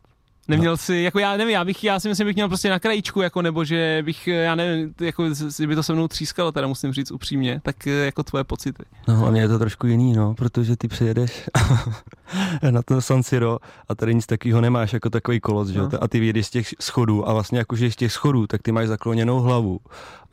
Neměl 0.48 0.72
no. 0.72 0.76
si, 0.76 0.94
jako 0.94 1.18
já 1.18 1.36
nevím, 1.36 1.54
já 1.54 1.64
bych, 1.64 1.84
já 1.84 2.00
si 2.00 2.08
myslím, 2.08 2.26
bych 2.26 2.36
měl 2.36 2.48
prostě 2.48 2.70
na 2.70 2.78
krajíčku, 2.78 3.22
jako 3.22 3.42
nebo 3.42 3.64
že 3.64 4.02
bych, 4.04 4.26
já 4.26 4.54
nevím, 4.54 4.94
jako 5.00 5.24
by 5.66 5.74
to 5.74 5.82
se 5.82 5.92
mnou 5.92 6.08
třískalo, 6.08 6.52
teda 6.52 6.66
musím 6.66 6.92
říct 6.92 7.10
upřímně, 7.10 7.60
tak 7.64 7.86
jako 7.86 8.22
tvoje 8.22 8.44
pocity. 8.44 8.84
No 9.08 9.16
hlavně 9.16 9.40
je 9.40 9.48
to 9.48 9.58
trošku 9.58 9.86
jiný, 9.86 10.12
no, 10.12 10.34
protože 10.34 10.76
ty 10.76 10.88
přijedeš 10.88 11.50
na 12.70 12.82
ten 12.82 13.00
San 13.00 13.22
Siro 13.22 13.58
a 13.88 13.94
tady 13.94 14.14
nic 14.14 14.26
takového 14.26 14.60
nemáš, 14.60 14.92
jako 14.92 15.10
takový 15.10 15.40
kolos, 15.40 15.68
no. 15.68 15.74
že? 15.90 15.98
A 15.98 16.08
ty 16.08 16.20
vyjedeš 16.20 16.46
z 16.46 16.50
těch 16.50 16.68
schodů 16.80 17.28
a 17.28 17.32
vlastně 17.32 17.58
jakože 17.58 17.90
z 17.90 17.96
těch 17.96 18.12
schodů, 18.12 18.46
tak 18.46 18.62
ty 18.62 18.72
máš 18.72 18.88
zakloněnou 18.88 19.40
hlavu 19.40 19.80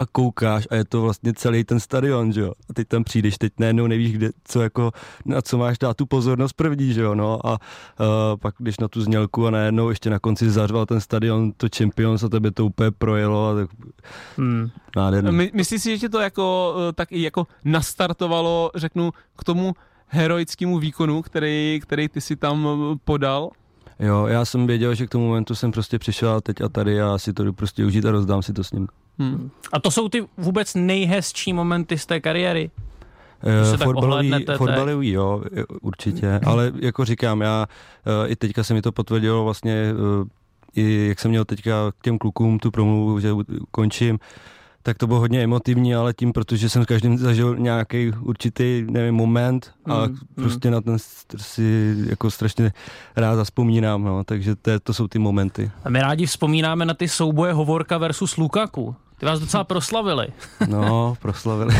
a 0.01 0.05
koukáš 0.11 0.67
a 0.69 0.75
je 0.75 0.85
to 0.85 1.01
vlastně 1.01 1.33
celý 1.33 1.63
ten 1.63 1.79
stadion, 1.79 2.33
že 2.33 2.41
jo. 2.41 2.51
A 2.69 2.73
teď 2.73 2.87
tam 2.87 3.03
přijdeš, 3.03 3.37
teď 3.37 3.53
najednou 3.59 3.87
nevíš, 3.87 4.13
kde, 4.13 4.29
co 4.43 4.61
jako, 4.61 4.91
na 5.25 5.41
co 5.41 5.57
máš 5.57 5.77
dát 5.77 5.97
tu 5.97 6.05
pozornost 6.05 6.53
první, 6.53 6.93
že 6.93 7.01
jo, 7.01 7.15
no. 7.15 7.47
A 7.47 7.51
uh, 7.51 7.57
pak 8.41 8.55
když 8.57 8.79
na 8.79 8.87
tu 8.87 9.01
znělku 9.01 9.47
a 9.47 9.51
najednou 9.51 9.89
ještě 9.89 10.09
na 10.09 10.19
konci 10.19 10.49
zařval 10.49 10.85
ten 10.85 11.01
stadion, 11.01 11.51
to 11.57 11.67
Champions 11.77 12.23
a 12.23 12.29
tebe 12.29 12.51
to 12.51 12.65
úplně 12.65 12.91
projelo 12.91 13.49
a 13.49 13.55
tak 13.55 13.69
hmm. 14.37 14.69
nádherný. 14.95 15.31
My, 15.31 15.51
myslíš 15.53 15.81
si, 15.81 15.91
že 15.91 15.99
tě 15.99 16.09
to 16.09 16.19
jako, 16.19 16.75
eh, 16.89 16.93
tak 16.93 17.11
i 17.11 17.21
jako 17.21 17.47
nastartovalo, 17.65 18.71
řeknu, 18.75 19.11
k 19.37 19.43
tomu 19.43 19.73
heroickému 20.07 20.79
výkonu, 20.79 21.21
který, 21.21 21.79
který 21.83 22.09
ty 22.09 22.21
si 22.21 22.35
tam 22.35 22.67
eh, 22.67 22.97
podal? 23.03 23.49
Jo, 23.99 24.25
já 24.25 24.45
jsem 24.45 24.67
věděl, 24.67 24.95
že 24.95 25.07
k 25.07 25.09
tomu 25.09 25.27
momentu 25.27 25.55
jsem 25.55 25.71
prostě 25.71 25.99
přišel 25.99 26.41
teď 26.41 26.61
a 26.61 26.69
tady 26.69 27.01
a 27.01 27.17
si 27.17 27.33
to 27.33 27.43
jdu 27.43 27.53
prostě 27.53 27.85
užít 27.85 28.05
a 28.05 28.11
rozdám 28.11 28.41
si 28.41 28.53
to 28.53 28.63
s 28.63 28.71
ním. 28.71 28.87
Hmm. 29.19 29.49
A 29.73 29.79
to 29.79 29.91
jsou 29.91 30.09
ty 30.09 30.27
vůbec 30.37 30.75
nejhezčí 30.75 31.53
momenty 31.53 31.97
z 31.97 32.05
té 32.05 32.19
kariéry? 32.19 32.71
Uh, 33.71 33.77
fotbalový, 33.77 34.45
fotbalový, 34.57 35.11
jo, 35.11 35.43
určitě, 35.81 36.39
ale 36.45 36.71
jako 36.75 37.05
říkám, 37.05 37.41
já 37.41 37.67
uh, 38.23 38.31
i 38.31 38.35
teďka 38.35 38.63
se 38.63 38.73
mi 38.73 38.81
to 38.81 38.91
potvrdilo 38.91 39.43
vlastně, 39.43 39.93
uh, 39.93 40.27
i 40.75 41.07
jak 41.07 41.19
jsem 41.19 41.31
měl 41.31 41.45
teďka 41.45 41.91
k 41.91 42.03
těm 42.03 42.17
klukům 42.17 42.59
tu 42.59 42.71
promluvu, 42.71 43.19
že 43.19 43.29
končím, 43.71 44.19
tak 44.83 44.97
to 44.97 45.07
bylo 45.07 45.19
hodně 45.19 45.43
emotivní, 45.43 45.95
ale 45.95 46.13
tím, 46.13 46.33
protože 46.33 46.69
jsem 46.69 46.83
s 46.83 46.85
každým 46.85 47.17
zažil 47.17 47.57
nějaký 47.57 48.11
určitý, 48.21 48.85
nevím, 48.89 49.15
moment 49.15 49.71
a 49.85 50.05
mm, 50.05 50.17
prostě 50.35 50.67
mm. 50.67 50.73
na 50.73 50.81
ten 50.81 50.97
si 51.37 51.95
jako 52.09 52.31
strašně 52.31 52.73
rád 53.15 53.35
zaspomínám, 53.35 54.03
no, 54.03 54.23
takže 54.23 54.55
to, 54.55 54.79
to 54.79 54.93
jsou 54.93 55.07
ty 55.07 55.19
momenty. 55.19 55.71
A 55.83 55.89
my 55.89 56.01
rádi 56.01 56.25
vzpomínáme 56.25 56.85
na 56.85 56.93
ty 56.93 57.07
souboje 57.07 57.53
Hovorka 57.53 57.97
versus 57.97 58.37
Lukaku. 58.37 58.95
Ty 59.21 59.25
vás 59.25 59.39
docela 59.39 59.63
proslavili. 59.63 60.27
No, 60.67 61.15
proslavili. 61.21 61.75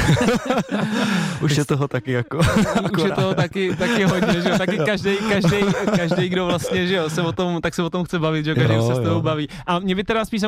Už 1.42 1.58
je 1.58 1.66
toho 1.66 1.88
taky 1.88 2.12
jako. 2.12 2.38
Už 2.94 3.04
je 3.04 3.12
toho 3.12 3.36
taky, 3.36 3.76
taky 3.76 4.04
hodně, 4.04 4.42
že 4.42 4.50
jo? 4.50 4.58
Taky 4.58 4.78
každý, 4.78 5.18
každý, 5.30 5.58
každý, 5.96 6.30
kdo 6.30 6.46
vlastně, 6.46 6.88
že 6.88 6.96
jo, 6.96 7.10
se 7.10 7.22
o 7.22 7.32
tom, 7.32 7.62
tak 7.62 7.76
se 7.76 7.84
o 7.84 7.90
tom 7.90 8.04
chce 8.04 8.20
bavit, 8.20 8.46
že 8.46 8.52
jo, 8.52 8.56
každý 8.56 8.76
jo, 8.76 8.88
se 8.88 8.96
s 8.96 9.04
toho 9.04 9.22
baví. 9.22 9.48
A 9.68 9.80
mě 9.80 9.96
by 9.96 10.04
teda 10.04 10.26
spíš 10.26 10.42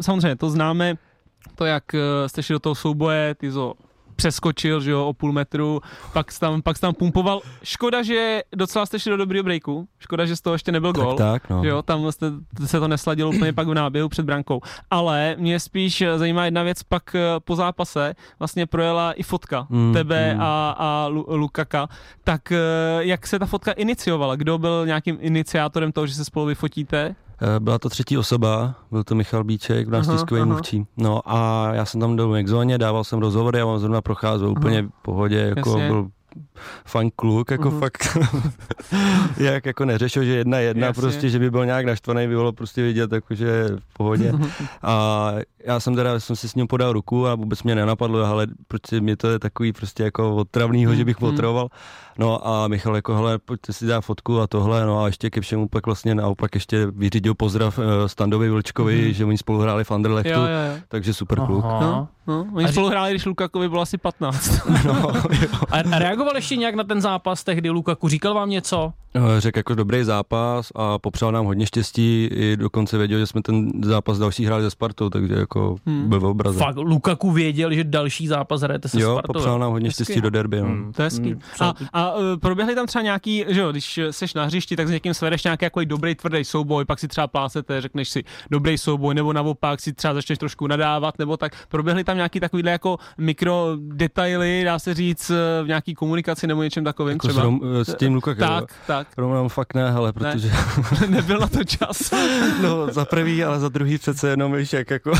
samozřejmě, 0.00 0.36
to 0.36 0.50
známe, 0.50 0.94
to, 1.60 1.66
jak 1.66 1.94
eh, 1.94 2.28
jste 2.28 2.42
šli 2.42 2.52
do 2.52 2.58
toho 2.58 2.74
souboje, 2.74 3.34
ty 3.34 3.50
zo 3.50 3.74
přeskočil, 4.16 4.80
že 4.80 4.90
jo, 4.90 5.06
o 5.06 5.12
půl 5.12 5.32
metru, 5.32 5.80
pak 6.12 6.32
jsi 6.32 6.40
tam, 6.40 6.62
pak 6.62 6.76
jsi 6.76 6.80
tam 6.80 6.94
pumpoval. 6.94 7.40
Škoda, 7.62 8.02
že 8.02 8.42
docela 8.52 8.86
jste 8.86 8.98
šli 8.98 9.10
do 9.10 9.16
dobrého 9.16 9.44
breaku, 9.44 9.88
škoda, 9.98 10.26
že 10.26 10.36
z 10.36 10.40
toho 10.40 10.54
ještě 10.54 10.72
nebyl 10.72 10.92
gol, 10.92 11.16
tak, 11.16 11.42
tak, 11.42 11.50
no. 11.50 11.64
jo, 11.64 11.82
tam 11.82 12.12
jste, 12.12 12.26
se 12.66 12.80
to 12.80 12.88
nesladilo 12.88 13.30
úplně 13.30 13.52
pak 13.52 13.68
v 13.68 13.74
náběhu 13.74 14.08
před 14.08 14.26
brankou. 14.26 14.60
Ale 14.90 15.36
mě 15.38 15.60
spíš 15.60 16.04
zajímá 16.16 16.44
jedna 16.44 16.62
věc, 16.62 16.82
pak 16.82 17.14
eh, 17.14 17.20
po 17.44 17.56
zápase 17.56 18.14
vlastně 18.38 18.66
projela 18.66 19.12
i 19.12 19.22
fotka 19.22 19.66
mm, 19.68 19.92
tebe 19.92 20.34
mm. 20.34 20.40
a, 20.40 20.70
a 20.78 21.06
Lukaka, 21.08 21.88
tak 22.24 22.52
eh, 22.52 22.58
jak 22.98 23.26
se 23.26 23.38
ta 23.38 23.46
fotka 23.46 23.72
iniciovala? 23.72 24.36
Kdo 24.36 24.58
byl 24.58 24.86
nějakým 24.86 25.18
iniciátorem 25.20 25.92
toho, 25.92 26.06
že 26.06 26.14
se 26.14 26.24
spolu 26.24 26.46
vyfotíte? 26.46 27.14
Eh, 27.42 27.60
byla 27.60 27.78
to 27.78 27.88
třetí 27.88 28.18
osoba, 28.18 28.74
byl 28.90 29.04
to 29.04 29.14
Michal 29.14 29.44
Bíček, 29.44 29.88
náš 29.88 30.06
tiskový 30.06 30.44
mluvčí. 30.44 30.86
No 30.96 31.20
a 31.24 31.70
já 31.72 31.84
jsem 31.84 32.00
tam 32.00 32.16
do 32.16 32.34
zóně, 32.46 32.78
dával 32.78 33.04
jsem 33.04 33.18
rozhovory 33.18 33.60
a 33.60 33.66
on 33.66 33.78
zrovna 33.78 34.00
procházel 34.00 34.48
úplně 34.48 34.82
v 34.82 35.02
pohodě, 35.02 35.38
jako 35.38 35.70
Jasně. 35.70 35.88
byl 35.88 36.08
fajn 36.84 37.10
kluk, 37.16 37.50
jako 37.50 37.70
uh-huh. 37.70 37.78
fakt, 37.78 38.18
jak 39.36 39.66
jako 39.66 39.84
neřešil, 39.84 40.24
že 40.24 40.32
jedna 40.32 40.58
jedna, 40.58 40.86
Jasně. 40.86 41.00
prostě, 41.00 41.28
že 41.28 41.38
by 41.38 41.50
byl 41.50 41.66
nějak 41.66 41.86
naštvaný, 41.86 42.26
by 42.26 42.34
bylo 42.34 42.52
prostě 42.52 42.82
vidět, 42.82 43.12
jako, 43.12 43.34
že 43.34 43.68
v 43.78 43.94
pohodě. 43.94 44.32
A 44.82 45.32
já 45.64 45.80
jsem 45.80 45.94
teda, 45.94 46.20
jsem 46.20 46.36
si 46.36 46.48
s 46.48 46.54
ním 46.54 46.66
podal 46.66 46.92
ruku 46.92 47.26
a 47.26 47.34
vůbec 47.34 47.62
mě 47.62 47.74
nenapadlo, 47.74 48.24
ale 48.24 48.46
protože 48.68 49.00
mě 49.00 49.16
to 49.16 49.28
je 49.28 49.38
takový 49.38 49.72
prostě 49.72 50.02
jako 50.02 50.36
otravnýho, 50.36 50.94
že 50.94 51.04
bych 51.04 51.20
mhm. 51.20 51.30
otravoval. 51.30 51.68
No 52.20 52.48
a 52.48 52.68
Michal 52.68 52.96
jako, 52.96 53.14
hele, 53.14 53.38
pojďte 53.38 53.72
si 53.72 53.86
dát 53.86 54.00
fotku 54.00 54.40
a 54.40 54.46
tohle, 54.46 54.86
no 54.86 55.02
a 55.02 55.06
ještě 55.06 55.30
ke 55.30 55.40
všemu 55.40 55.68
pak 55.68 55.86
vlastně 55.86 56.14
naopak 56.14 56.54
ještě 56.54 56.86
vyřídil 56.86 57.34
pozdrav 57.34 57.78
uh, 57.78 57.84
Standovi 58.06 58.50
Vlčkovi, 58.50 59.06
mm. 59.06 59.12
že 59.12 59.24
oni 59.24 59.38
spolu 59.38 59.58
hráli 59.58 59.84
v 59.84 59.90
Anderlechtu, 59.90 60.32
jo, 60.32 60.40
jo, 60.40 60.74
jo. 60.74 60.80
takže 60.88 61.14
super 61.14 61.38
Aha. 61.38 61.46
kluk. 61.46 61.64
No, 61.64 62.08
no, 62.26 62.46
oni 62.54 62.64
a 62.64 62.72
spolu 62.72 62.88
hráli, 62.88 63.10
když 63.10 63.26
Lukakovi 63.26 63.68
bylo 63.68 63.82
asi 63.82 63.98
15. 63.98 64.66
no, 64.86 65.12
a 65.70 65.98
reagoval 65.98 66.36
ještě 66.36 66.56
nějak 66.56 66.74
na 66.74 66.84
ten 66.84 67.00
zápas 67.00 67.44
tehdy 67.44 67.70
Lukaku, 67.70 68.08
říkal 68.08 68.34
vám 68.34 68.50
něco? 68.50 68.92
Eh, 69.14 69.40
řekl 69.40 69.58
jako 69.58 69.74
dobrý 69.74 70.04
zápas 70.04 70.72
a 70.74 70.98
popřál 70.98 71.32
nám 71.32 71.46
hodně 71.46 71.66
štěstí, 71.66 72.28
i 72.32 72.56
dokonce 72.56 72.98
věděl, 72.98 73.18
že 73.18 73.26
jsme 73.26 73.42
ten 73.42 73.70
zápas 73.84 74.18
další 74.18 74.46
hráli 74.46 74.62
ze 74.62 74.70
Spartou, 74.70 75.10
takže 75.10 75.34
jako 75.34 75.76
hmm. 75.86 76.08
byl 76.08 76.20
v 76.20 76.24
obraze. 76.24 76.58
Fakt, 76.58 76.76
Lukaku 76.76 77.30
věděl, 77.30 77.74
že 77.74 77.84
další 77.84 78.26
zápas 78.26 78.60
hrajete 78.60 78.88
se 78.88 79.00
jo, 79.00 79.12
Spartou. 79.12 79.30
Jo, 79.30 79.32
popřál 79.32 79.58
nám 79.58 79.72
hodně 79.72 79.88
hezky. 79.88 80.04
štěstí 80.04 80.20
do 80.20 80.30
derby. 80.30 80.60
No. 80.60 80.66
Hmm, 80.66 80.92
to 80.92 81.02
je 81.02 81.06
hezký. 81.06 81.30
Hmm. 81.30 81.40
A, 81.60 81.74
a 81.92 82.14
uh, 82.14 82.22
proběhly 82.40 82.74
tam 82.74 82.86
třeba 82.86 83.02
nějaký, 83.02 83.44
že 83.48 83.60
jo, 83.60 83.72
když 83.72 84.00
seš 84.10 84.34
na 84.34 84.44
hřišti, 84.44 84.76
tak 84.76 84.88
s 84.88 84.90
někým 84.90 85.14
svedeš 85.14 85.44
nějaký 85.44 85.64
jako 85.64 85.84
dobrý 85.84 86.14
tvrdý 86.14 86.44
souboj, 86.44 86.84
pak 86.84 86.98
si 86.98 87.08
třeba 87.08 87.26
plácete, 87.26 87.80
řekneš 87.80 88.08
si 88.08 88.24
dobrý 88.50 88.78
souboj, 88.78 89.14
nebo 89.14 89.32
naopak 89.32 89.80
si 89.80 89.92
třeba 89.92 90.14
začneš 90.14 90.38
trošku 90.38 90.66
nadávat, 90.66 91.18
nebo 91.18 91.36
tak. 91.36 91.52
Proběhly 91.68 92.04
tam 92.04 92.16
nějaký 92.16 92.40
takovýhle 92.40 92.70
jako 92.70 92.98
mikro 93.18 93.76
detaily, 93.76 94.62
dá 94.64 94.78
se 94.78 94.94
říct, 94.94 95.30
v 95.62 95.64
nějaký 95.66 95.94
komunikaci 95.94 96.46
nebo 96.46 96.62
něčem 96.62 96.84
takovým 96.84 97.12
jako 97.12 97.28
třeba. 97.28 97.42
S, 97.42 97.44
Rom, 97.44 97.60
s 97.82 97.94
tím 97.94 98.14
Lukakem. 98.14 98.48
Tak, 98.48 98.74
tak. 98.86 98.99
Roman 99.16 99.48
fakt 99.48 99.74
ne, 99.74 99.92
hele, 99.92 100.12
protože... 100.12 100.50
Ne, 101.00 101.06
nebyl 101.06 101.38
na 101.38 101.46
to 101.46 101.64
čas. 101.64 102.10
no, 102.62 102.92
za 102.92 103.04
prvý, 103.04 103.44
ale 103.44 103.60
za 103.60 103.68
druhý 103.68 103.98
přece 103.98 104.28
jenom, 104.28 104.52
víš, 104.52 104.72
jak 104.72 104.90
jako... 104.90 105.12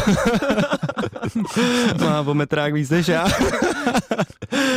Má 2.00 2.20
o 2.20 2.34
metrák 2.34 2.72
víc 2.72 2.90
než 2.90 3.08
já. 3.08 3.26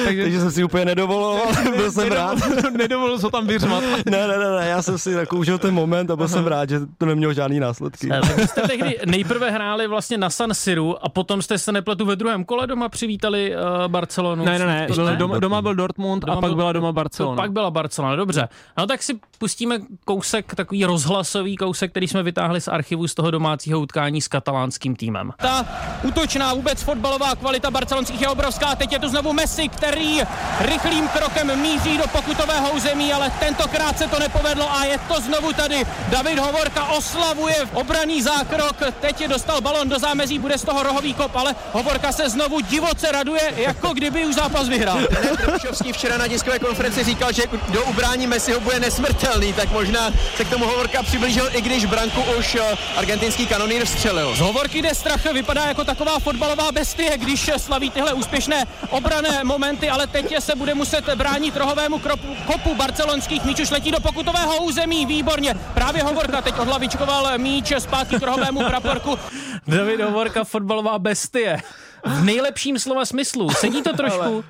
Takže, 0.06 0.22
Takže 0.24 0.40
jsem 0.40 0.52
si 0.52 0.64
úplně 0.64 0.86
nedovoloval, 0.86 1.46
byl 1.76 1.92
jsem 1.92 2.08
rád. 2.08 2.38
Nedovolil 2.78 3.20
se 3.20 3.30
tam 3.32 3.48
vyřvat. 3.48 3.84
ne, 4.06 4.28
ne, 4.28 4.38
ne, 4.38 4.52
ne, 4.60 4.68
já 4.68 4.82
jsem 4.82 4.98
si 4.98 5.12
jako 5.12 5.36
užil 5.36 5.58
ten 5.58 5.74
moment 5.74 6.12
a 6.12 6.16
byl 6.16 6.26
Aha. 6.26 6.34
jsem 6.34 6.48
rád, 6.48 6.70
že 6.70 6.80
to 6.98 7.06
nemělo 7.06 7.34
žádný 7.34 7.60
následky. 7.60 8.10
Vy 8.36 8.48
jste 8.48 8.62
tehdy 8.62 9.00
nejprve 9.06 9.52
hráli 9.52 9.88
vlastně 9.88 10.18
na 10.18 10.30
San 10.30 10.54
Siru 10.54 11.06
a 11.06 11.10
potom 11.10 11.42
jste 11.42 11.58
se 11.58 11.72
nepletu 11.72 12.06
ve 12.06 12.16
druhém 12.16 12.46
kole 12.46 12.68
doma 12.68 12.90
přivítali 12.90 13.56
uh, 13.56 13.88
Barcelonu. 13.88 14.46
Ne, 14.46 14.60
ne, 14.60 14.66
ne, 14.66 14.88
ne? 14.98 15.16
Doma, 15.16 15.40
doma 15.40 15.62
byl 15.62 15.76
Dortmund 15.76 16.24
doma 16.26 16.38
a 16.38 16.42
pak 16.42 16.50
byl, 16.50 16.56
byla 16.56 16.72
doma 16.72 16.92
Barcelona. 16.92 17.36
Pak 17.36 17.52
byla 17.52 17.72
Barcelona, 17.72 18.16
dobře. 18.16 18.48
No 18.78 18.88
tak 18.88 19.04
si 19.04 19.20
pustíme 19.38 19.80
kousek, 20.06 20.56
takový 20.56 20.86
rozhlasový 20.86 21.58
kousek, 21.58 21.92
který 21.92 22.08
jsme 22.08 22.24
vytáhli 22.24 22.62
z 22.62 22.68
archivu 22.68 23.08
z 23.08 23.14
toho 23.14 23.32
domácího 23.32 23.80
utkání 23.80 24.22
s 24.22 24.28
katalánským 24.28 24.96
týmem. 24.96 25.32
Ta 25.38 25.66
útočná 26.04 26.54
vůbec 26.54 26.84
fotbalová 26.84 27.36
kvalita 27.36 27.72
barcelonských 27.72 28.22
je 28.22 28.28
obrovská. 28.28 28.76
Teď 28.76 28.92
je 28.92 29.00
tu 29.00 29.08
znovu 29.10 29.34
Messi, 29.34 29.63
který 29.70 30.22
rychlým 30.60 31.08
krokem 31.08 31.62
míří 31.62 31.98
do 31.98 32.08
pokutového 32.08 32.72
území, 32.72 33.14
ale 33.14 33.32
tentokrát 33.40 33.98
se 33.98 34.08
to 34.08 34.20
nepovedlo 34.20 34.76
a 34.76 34.86
je 34.86 34.98
to 34.98 35.22
znovu 35.22 35.54
tady. 35.54 35.86
David 36.10 36.40
Hovorka 36.40 36.86
oslavuje 36.86 37.56
obraný 37.74 38.22
zákrok. 38.22 38.76
Teď 39.02 39.22
je 39.22 39.28
dostal 39.28 39.62
balon 39.62 39.90
do 39.90 40.00
zámezí, 40.00 40.40
bude 40.40 40.58
z 40.58 40.64
toho 40.64 40.84
rohový 40.84 41.14
kop, 41.14 41.36
ale 41.36 41.56
Hovorka 41.72 42.12
se 42.12 42.30
znovu 42.30 42.60
divoce 42.60 43.12
raduje, 43.12 43.54
jako 43.58 43.94
kdyby 43.94 44.26
už 44.26 44.36
zápas 44.36 44.68
vyhrál. 44.68 45.00
Trpišovský 45.38 45.94
včera 45.94 46.18
na 46.18 46.28
diskové 46.28 46.60
konferenci 46.60 47.04
říkal, 47.04 47.34
že 47.34 47.44
do 47.70 47.84
ubrání 47.84 48.28
Messiho 48.28 48.60
bude 48.60 48.80
nesmrtelný, 48.80 49.54
tak 49.54 49.72
možná 49.72 50.12
se 50.38 50.46
k 50.46 50.50
tomu 50.50 50.66
Hovorka 50.66 51.04
přiblížil, 51.04 51.50
i 51.54 51.62
když 51.62 51.86
branku 51.86 52.22
už 52.40 52.56
eh, 52.56 52.78
argentinský 52.96 53.48
kanonýr 53.48 53.86
vstřelil. 53.86 54.36
Z 54.36 54.40
Hovorky 54.40 54.82
jde 54.82 54.96
strach, 54.96 55.26
vypadá 55.34 55.66
jako 55.66 55.84
taková 55.84 56.20
fotbalová 56.20 56.72
bestie, 56.72 57.18
když 57.18 57.50
slaví 57.58 57.90
tyhle 57.90 58.14
úspěšné 58.14 58.66
obrané 58.90 59.44
momenty, 59.54 59.90
ale 59.90 60.08
teď 60.08 60.34
se 60.40 60.56
bude 60.56 60.74
muset 60.74 61.16
bránit 61.16 61.58
rohovému 61.58 62.00
kropu, 62.00 62.28
kopu 62.46 62.76
barcelonských 62.76 63.46
míč, 63.46 63.60
už 63.60 63.72
letí 63.72 63.92
do 63.92 64.00
pokutového 64.00 64.64
území, 64.64 65.06
výborně. 65.06 65.54
Právě 65.74 66.04
Hovorka 66.04 66.42
teď 66.42 66.60
odhlavičkoval 66.60 67.38
míč 67.38 67.74
zpátky 67.80 68.16
k 68.20 68.24
rohovému 68.24 68.64
praporku. 68.64 69.20
David 69.68 70.02
Hovorka, 70.02 70.44
fotbalová 70.44 71.00
bestie. 71.00 71.58
V 72.06 72.24
nejlepším 72.24 72.80
slova 72.80 73.06
smyslu. 73.06 73.50
Sedí 73.50 73.82
to 73.84 73.94
trošku? 73.94 74.44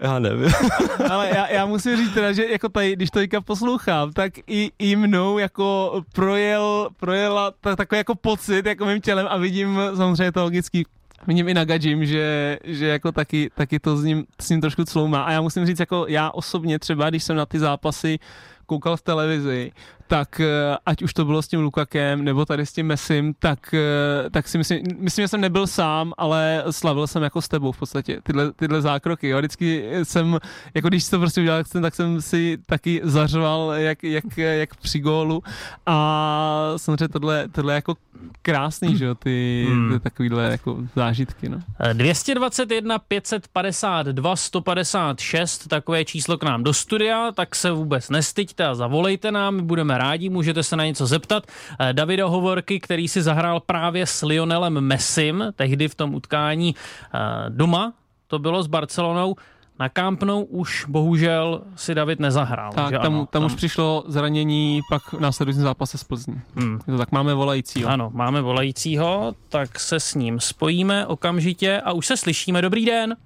Já 0.00 0.18
nevím. 0.18 0.52
Ale 1.10 1.28
já, 1.28 1.48
já 1.48 1.66
musím 1.66 1.96
říct 1.96 2.14
teda, 2.14 2.32
že 2.32 2.46
jako 2.46 2.68
tady, 2.68 2.96
když 2.96 3.10
to 3.10 3.18
teďka 3.18 3.40
poslouchám, 3.40 4.12
tak 4.12 4.32
i, 4.46 4.70
i 4.78 4.96
mnou 4.96 5.38
jako 5.38 6.00
projel, 6.12 6.88
projela 6.96 7.52
ta, 7.60 7.76
takový 7.76 7.96
jako 7.98 8.14
pocit 8.14 8.66
jako 8.66 8.84
mým 8.84 9.00
tělem 9.00 9.26
a 9.30 9.36
vidím 9.36 9.80
samozřejmě 9.96 10.32
to 10.32 10.42
logický 10.42 10.86
vidím 11.26 11.48
i 11.48 11.54
na 11.54 11.64
že, 12.06 12.58
že 12.64 12.86
jako 12.86 13.12
taky, 13.12 13.50
taky 13.54 13.78
to 13.78 13.96
s 13.96 14.04
ním, 14.04 14.26
s 14.40 14.50
ním 14.50 14.60
trošku 14.60 14.84
cloumá. 14.84 15.22
A 15.22 15.32
já 15.32 15.40
musím 15.40 15.66
říct, 15.66 15.80
jako 15.80 16.06
já 16.08 16.30
osobně 16.30 16.78
třeba, 16.78 17.10
když 17.10 17.24
jsem 17.24 17.36
na 17.36 17.46
ty 17.46 17.58
zápasy 17.58 18.18
koukal 18.66 18.96
v 18.96 19.02
televizi, 19.02 19.72
tak 20.08 20.40
eh, 20.40 20.76
ať 20.86 21.02
už 21.02 21.14
to 21.14 21.24
bylo 21.24 21.42
s 21.42 21.48
tím 21.48 21.60
Lukakem 21.60 22.24
nebo 22.24 22.44
tady 22.44 22.66
s 22.66 22.72
tím 22.72 22.86
Messim, 22.86 23.34
tak, 23.38 23.74
eh, 23.74 24.30
tak 24.30 24.48
si 24.48 24.58
myslím, 24.58 24.82
myslím, 24.98 25.22
že 25.22 25.28
jsem 25.28 25.40
nebyl 25.40 25.66
sám, 25.66 26.12
ale 26.18 26.64
slavil 26.70 27.06
jsem 27.06 27.22
jako 27.22 27.42
s 27.42 27.48
tebou 27.48 27.72
v 27.72 27.78
podstatě 27.78 28.20
tyhle, 28.22 28.52
tyhle 28.52 28.82
zákroky. 28.82 29.28
Jo. 29.28 29.38
Vždycky 29.38 29.84
jsem, 30.02 30.38
jako 30.74 30.88
když 30.88 31.08
to 31.08 31.18
prostě 31.18 31.40
udělal, 31.40 31.64
tak 31.82 31.94
jsem 31.94 32.22
si 32.22 32.58
taky 32.66 33.00
zařval 33.04 33.72
jak, 33.76 34.04
jak, 34.04 34.36
jak 34.36 34.76
při 34.76 35.00
gólu 35.00 35.42
a 35.86 36.72
samozřejmě 36.76 37.08
tohle, 37.08 37.48
tohle 37.48 37.74
jako 37.74 37.94
krásný, 38.42 38.96
že 38.96 39.04
jo, 39.04 39.14
ty, 39.14 39.66
hmm. 39.68 39.92
ty 39.92 40.00
takovýhle 40.00 40.44
jako 40.44 40.76
zážitky, 40.96 41.48
no. 41.48 41.58
221 41.92 42.98
552 42.98 44.36
156, 44.36 45.68
takové 45.68 46.04
číslo 46.04 46.38
k 46.38 46.42
nám 46.42 46.62
do 46.62 46.74
studia, 46.74 47.32
tak 47.32 47.54
se 47.54 47.70
vůbec 47.70 48.10
nestyďte 48.10 48.66
a 48.66 48.74
zavolejte 48.74 49.32
nám, 49.32 49.54
my 49.54 49.62
budeme 49.62 49.97
rádi, 49.98 50.28
můžete 50.28 50.62
se 50.62 50.76
na 50.76 50.84
něco 50.84 51.06
zeptat. 51.06 51.46
Eh, 51.80 51.92
Davida 51.92 52.26
Hovorky, 52.26 52.80
který 52.80 53.08
si 53.08 53.22
zahrál 53.22 53.60
právě 53.60 54.06
s 54.06 54.22
Lionelem 54.22 54.80
Messim, 54.80 55.44
tehdy 55.56 55.88
v 55.88 55.94
tom 55.94 56.14
utkání 56.14 56.74
eh, 56.74 57.18
doma, 57.48 57.92
to 58.26 58.38
bylo 58.38 58.62
s 58.62 58.66
Barcelonou, 58.66 59.36
na 59.78 59.88
Camp 59.88 60.22
Nou 60.22 60.42
už 60.44 60.84
bohužel 60.88 61.62
si 61.76 61.94
David 61.94 62.20
nezahrál. 62.20 62.72
Tak, 62.72 62.90
tam, 62.90 63.02
tam, 63.02 63.26
tam 63.30 63.44
už 63.44 63.54
přišlo 63.54 64.04
zranění, 64.06 64.80
pak 64.90 65.02
v 65.12 65.20
následujícím 65.20 65.62
zápase 65.62 65.98
z 65.98 66.04
Plzní. 66.04 66.40
Hmm. 66.56 66.78
Tak 66.98 67.12
máme 67.12 67.34
volajícího. 67.34 67.90
Ano, 67.90 68.10
máme 68.14 68.40
volajícího, 68.40 69.34
tak 69.48 69.80
se 69.80 70.00
s 70.00 70.14
ním 70.14 70.40
spojíme 70.40 71.06
okamžitě 71.06 71.80
a 71.80 71.92
už 71.92 72.06
se 72.06 72.16
slyšíme. 72.16 72.62
Dobrý 72.62 72.86
den. 72.86 73.16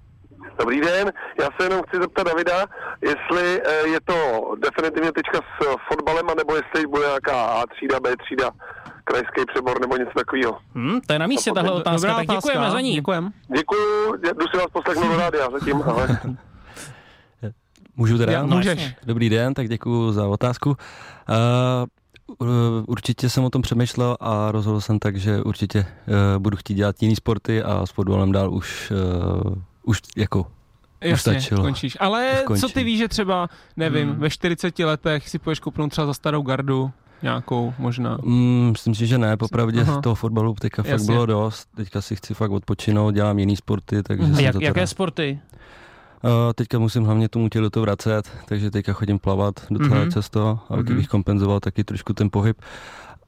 Dobrý 0.62 0.80
den, 0.80 1.12
já 1.40 1.48
se 1.56 1.66
jenom 1.66 1.82
chci 1.82 1.96
zeptat 2.00 2.26
Davida, 2.26 2.66
jestli 3.02 3.62
eh, 3.62 3.88
je 3.88 4.00
to 4.04 4.14
definitivně 4.62 5.12
tečka 5.12 5.38
s 5.38 5.66
fotbalem, 5.88 6.30
anebo 6.30 6.54
jestli 6.54 6.86
bude 6.86 7.06
nějaká 7.06 7.44
A 7.44 7.66
třída, 7.66 8.00
B 8.00 8.16
třída, 8.16 8.50
krajský 9.04 9.40
přebor 9.52 9.80
nebo 9.80 9.96
něco 9.96 10.10
takového. 10.16 10.58
Hmm, 10.74 11.00
to 11.00 11.12
je 11.12 11.18
na 11.18 11.26
místě 11.26 11.52
tahle 11.52 11.70
otázka, 11.72 11.96
Dobrá 11.96 12.14
tak 12.14 12.24
otázka. 12.24 12.48
děkujeme 12.48 12.70
za 12.70 12.80
ní. 12.80 12.94
Děkujem. 12.94 13.32
Děkuju, 13.56 14.16
jdu 14.16 14.46
si 14.50 14.56
vás 14.56 14.66
poslechnout 14.72 15.08
do 15.12 15.16
rádia 15.16 15.50
zatím, 15.50 15.82
ale... 15.82 16.18
Můžu 17.96 18.18
teda? 18.18 18.32
Já, 18.32 18.46
můžeš. 18.46 18.94
Dobrý 19.06 19.28
den, 19.28 19.54
tak 19.54 19.68
děkuji 19.68 20.12
za 20.12 20.26
otázku. 20.26 20.76
Uh, 22.38 22.46
určitě 22.86 23.30
jsem 23.30 23.44
o 23.44 23.50
tom 23.50 23.62
přemýšlel 23.62 24.16
a 24.20 24.52
rozhodl 24.52 24.80
jsem 24.80 24.98
tak, 24.98 25.16
že 25.16 25.42
určitě 25.42 25.78
uh, 25.78 26.42
budu 26.42 26.56
chtít 26.56 26.74
dělat 26.74 26.96
jiný 27.00 27.16
sporty 27.16 27.62
a 27.62 27.86
s 27.86 27.90
fotbalem 27.90 28.32
dál 28.32 28.54
už, 28.54 28.92
uh, 29.46 29.54
už 29.82 30.00
jako 30.16 30.46
Jasně, 31.00 31.32
stačilo. 31.32 31.62
končíš. 31.62 31.96
Ale 32.00 32.42
Končím. 32.46 32.68
co 32.68 32.74
ty 32.74 32.84
víš, 32.84 32.98
že 32.98 33.08
třeba, 33.08 33.48
nevím, 33.76 34.08
hmm. 34.08 34.18
ve 34.18 34.30
40 34.30 34.78
letech 34.78 35.28
si 35.28 35.38
půjdeš 35.38 35.60
koupnout 35.60 35.90
třeba 35.90 36.06
za 36.06 36.14
starou 36.14 36.42
gardu, 36.42 36.90
nějakou 37.22 37.74
možná? 37.78 38.18
Mm, 38.22 38.68
myslím 38.70 38.94
si, 38.94 39.06
že 39.06 39.18
ne, 39.18 39.36
popravdě 39.36 39.80
Aha. 39.80 40.00
toho 40.00 40.14
fotbalu 40.14 40.54
teďka 40.54 40.82
Jasně. 40.86 40.98
fakt 40.98 41.06
bylo 41.06 41.26
dost, 41.26 41.68
teďka 41.76 42.00
si 42.00 42.16
chci 42.16 42.34
fakt 42.34 42.50
odpočinout, 42.50 43.14
dělám 43.14 43.38
jiný 43.38 43.56
sporty, 43.56 44.02
takže 44.02 44.24
mhm. 44.24 44.40
Jak, 44.40 44.52
to 44.52 44.60
Jaké 44.60 44.74
teda... 44.74 44.86
sporty? 44.86 45.40
Uh, 46.24 46.30
teďka 46.54 46.78
musím 46.78 47.04
hlavně 47.04 47.28
tomu 47.28 47.48
tělu 47.48 47.70
to 47.70 47.80
vracet, 47.80 48.30
takže 48.48 48.70
teďka 48.70 48.92
chodím 48.92 49.18
plavat 49.18 49.66
docela 49.70 49.96
mm-hmm. 49.96 50.12
často, 50.12 50.58
abych 50.68 50.86
mm-hmm. 50.86 51.06
kompenzoval 51.06 51.60
taky 51.60 51.84
trošku 51.84 52.12
ten 52.12 52.30
pohyb. 52.30 52.62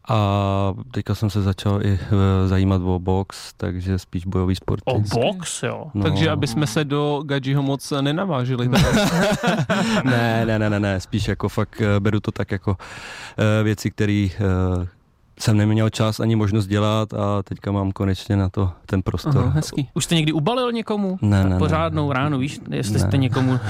A 0.09 0.75
teďka 0.91 1.15
jsem 1.15 1.31
se 1.31 1.43
začal 1.43 1.83
i 1.87 1.99
eh, 2.03 2.49
zajímat 2.49 2.83
o 2.85 2.99
box, 2.99 3.53
takže 3.57 3.99
spíš 3.99 4.27
bojový 4.27 4.57
sport. 4.57 4.83
O 4.85 5.01
box, 5.01 5.63
jo? 5.63 5.87
No. 5.95 6.03
Takže 6.03 6.31
aby 6.31 6.47
jsme 6.47 6.67
se 6.67 6.85
do 6.85 7.23
Gadžiho 7.27 7.63
moc 7.63 7.93
nenavážili. 8.01 8.69
ne, 10.05 10.47
ne, 10.47 10.59
ne, 10.59 10.71
ne, 10.71 10.81
ne, 10.81 11.01
spíš 11.01 11.29
jako 11.29 11.49
fakt 11.49 11.81
eh, 11.81 12.01
beru 12.01 12.21
to 12.21 12.33
tak 12.33 12.51
jako 12.51 12.71
uh, 12.71 13.65
věci, 13.65 13.91
které 13.91 14.29
jsem 15.41 15.57
neměl 15.57 15.91
čas 15.91 16.21
ani 16.21 16.37
možnost 16.37 16.67
dělat 16.67 17.15
a 17.15 17.43
teďka 17.43 17.73
mám 17.73 17.93
konečně 17.93 18.37
na 18.37 18.49
to 18.49 18.73
ten 18.87 19.03
prostor. 19.03 19.39
Aha, 19.39 19.51
hezký. 19.51 19.89
Už 19.95 20.05
jste 20.05 20.15
někdy 20.15 20.33
ubalil 20.33 20.73
někomu? 20.73 21.19
Ne, 21.23 21.45
ne, 21.45 21.59
Pořádnou 21.59 22.09
ne, 22.09 22.15
ránu, 22.15 22.39
víš, 22.39 22.61
jestli 22.71 22.93
ne. 22.93 22.99
jste 22.99 23.17
někomu... 23.17 23.61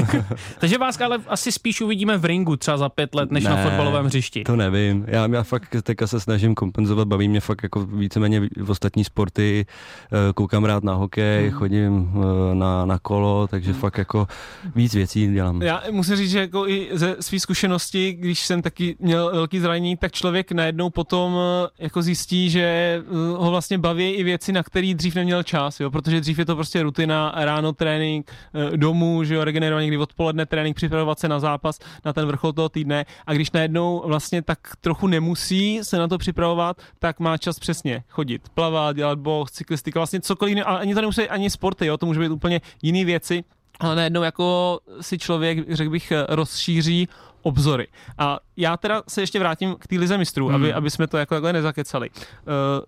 Takže 0.58 0.78
vás 0.78 1.00
ale 1.00 1.18
asi 1.26 1.52
spíš 1.52 1.80
uvidíme 1.80 2.18
v 2.18 2.24
ringu 2.24 2.56
třeba 2.56 2.76
za 2.76 2.88
pět 2.88 3.14
let, 3.14 3.30
než 3.30 3.44
ne, 3.44 3.50
na 3.50 3.56
fotbalovém 3.62 4.06
hřišti. 4.06 4.44
To 4.44 4.56
nevím. 4.56 5.04
Já, 5.08 5.26
já 5.26 5.42
fakt 5.42 5.76
teďka 5.82 6.06
se 6.06 6.20
snažím 6.20 6.54
kompenzovat, 6.54 7.08
baví 7.08 7.28
mě 7.28 7.40
fakt 7.40 7.62
jako 7.62 7.86
víceméně 7.86 8.40
v 8.56 8.70
ostatní 8.70 9.04
sporty, 9.04 9.66
eh, 10.12 10.32
koukám 10.32 10.64
rád 10.64 10.84
na 10.84 10.94
hokej, 10.94 11.48
hmm. 11.48 11.58
chodím 11.58 12.10
eh, 12.14 12.54
na, 12.54 12.84
na 12.84 12.98
kolo, 12.98 13.46
takže 13.46 13.70
hmm. 13.70 13.80
fakt 13.80 13.98
jako 13.98 14.26
víc 14.74 14.94
věcí 14.94 15.32
dělám. 15.32 15.62
Já 15.62 15.82
musím 15.90 16.16
říct, 16.16 16.30
že 16.30 16.40
jako 16.40 16.68
i 16.68 16.88
ze 16.92 17.16
své 17.20 17.40
zkušenosti, 17.40 18.12
když 18.12 18.46
jsem 18.46 18.62
taky 18.62 18.96
měl 18.98 19.30
velký 19.32 19.60
zranění, 19.60 19.96
tak 19.96 20.12
člověk 20.12 20.52
najednou 20.52 20.90
pod 20.90 21.07
potom 21.08 21.38
eh, 21.38 21.68
jako 21.78 22.02
zjistí, 22.02 22.50
že 22.50 22.60
eh, 22.60 23.04
ho 23.36 23.50
vlastně 23.50 23.78
baví 23.78 24.10
i 24.10 24.22
věci, 24.22 24.52
na 24.52 24.62
který 24.62 24.94
dřív 24.94 25.14
neměl 25.14 25.42
čas, 25.42 25.80
jo, 25.80 25.90
protože 25.90 26.20
dřív 26.20 26.38
je 26.38 26.44
to 26.44 26.54
prostě 26.54 26.82
rutina, 26.82 27.32
ráno 27.36 27.72
trénink, 27.72 28.32
eh, 28.54 28.76
domů, 28.76 29.24
že 29.24 29.34
jo, 29.34 29.44
regenerovat 29.44 29.82
někdy 29.82 29.96
odpoledne 29.96 30.46
trénink, 30.46 30.76
připravovat 30.76 31.18
se 31.18 31.28
na 31.28 31.40
zápas, 31.40 31.78
na 32.04 32.12
ten 32.12 32.26
vrchol 32.26 32.52
toho 32.52 32.68
týdne. 32.68 33.06
A 33.26 33.32
když 33.32 33.52
najednou 33.52 34.02
vlastně 34.06 34.42
tak 34.42 34.58
trochu 34.80 35.06
nemusí 35.06 35.80
se 35.82 35.98
na 35.98 36.08
to 36.08 36.18
připravovat, 36.18 36.76
tak 36.98 37.20
má 37.20 37.36
čas 37.36 37.58
přesně 37.58 38.04
chodit, 38.08 38.42
plavat, 38.54 38.96
dělat 38.96 39.18
box, 39.18 39.52
cyklistika, 39.52 40.00
vlastně 40.00 40.20
cokoliv, 40.20 40.58
a 40.66 40.76
ani 40.76 40.94
to 40.94 41.00
nemusí 41.00 41.28
ani 41.28 41.50
sporty, 41.50 41.86
jo, 41.86 41.96
to 41.96 42.06
může 42.06 42.20
být 42.20 42.30
úplně 42.30 42.60
jiné 42.82 43.04
věci, 43.04 43.44
ale 43.80 43.96
najednou 43.96 44.22
jako 44.22 44.78
si 45.00 45.18
člověk, 45.18 45.74
řekl 45.74 45.90
bych, 45.90 46.12
rozšíří 46.28 47.08
obzory. 47.42 47.86
A 48.18 48.38
já 48.56 48.76
teda 48.76 49.02
se 49.08 49.22
ještě 49.22 49.38
vrátím 49.38 49.76
k 49.78 49.86
té 49.86 49.96
lize 49.96 50.18
mistrů, 50.18 50.46
hmm. 50.46 50.54
aby, 50.54 50.74
aby 50.74 50.90
jsme 50.90 51.06
to 51.06 51.16
jako 51.16 51.34
takhle 51.34 51.52
nezakecali. 51.52 52.10
Uh, 52.10 52.84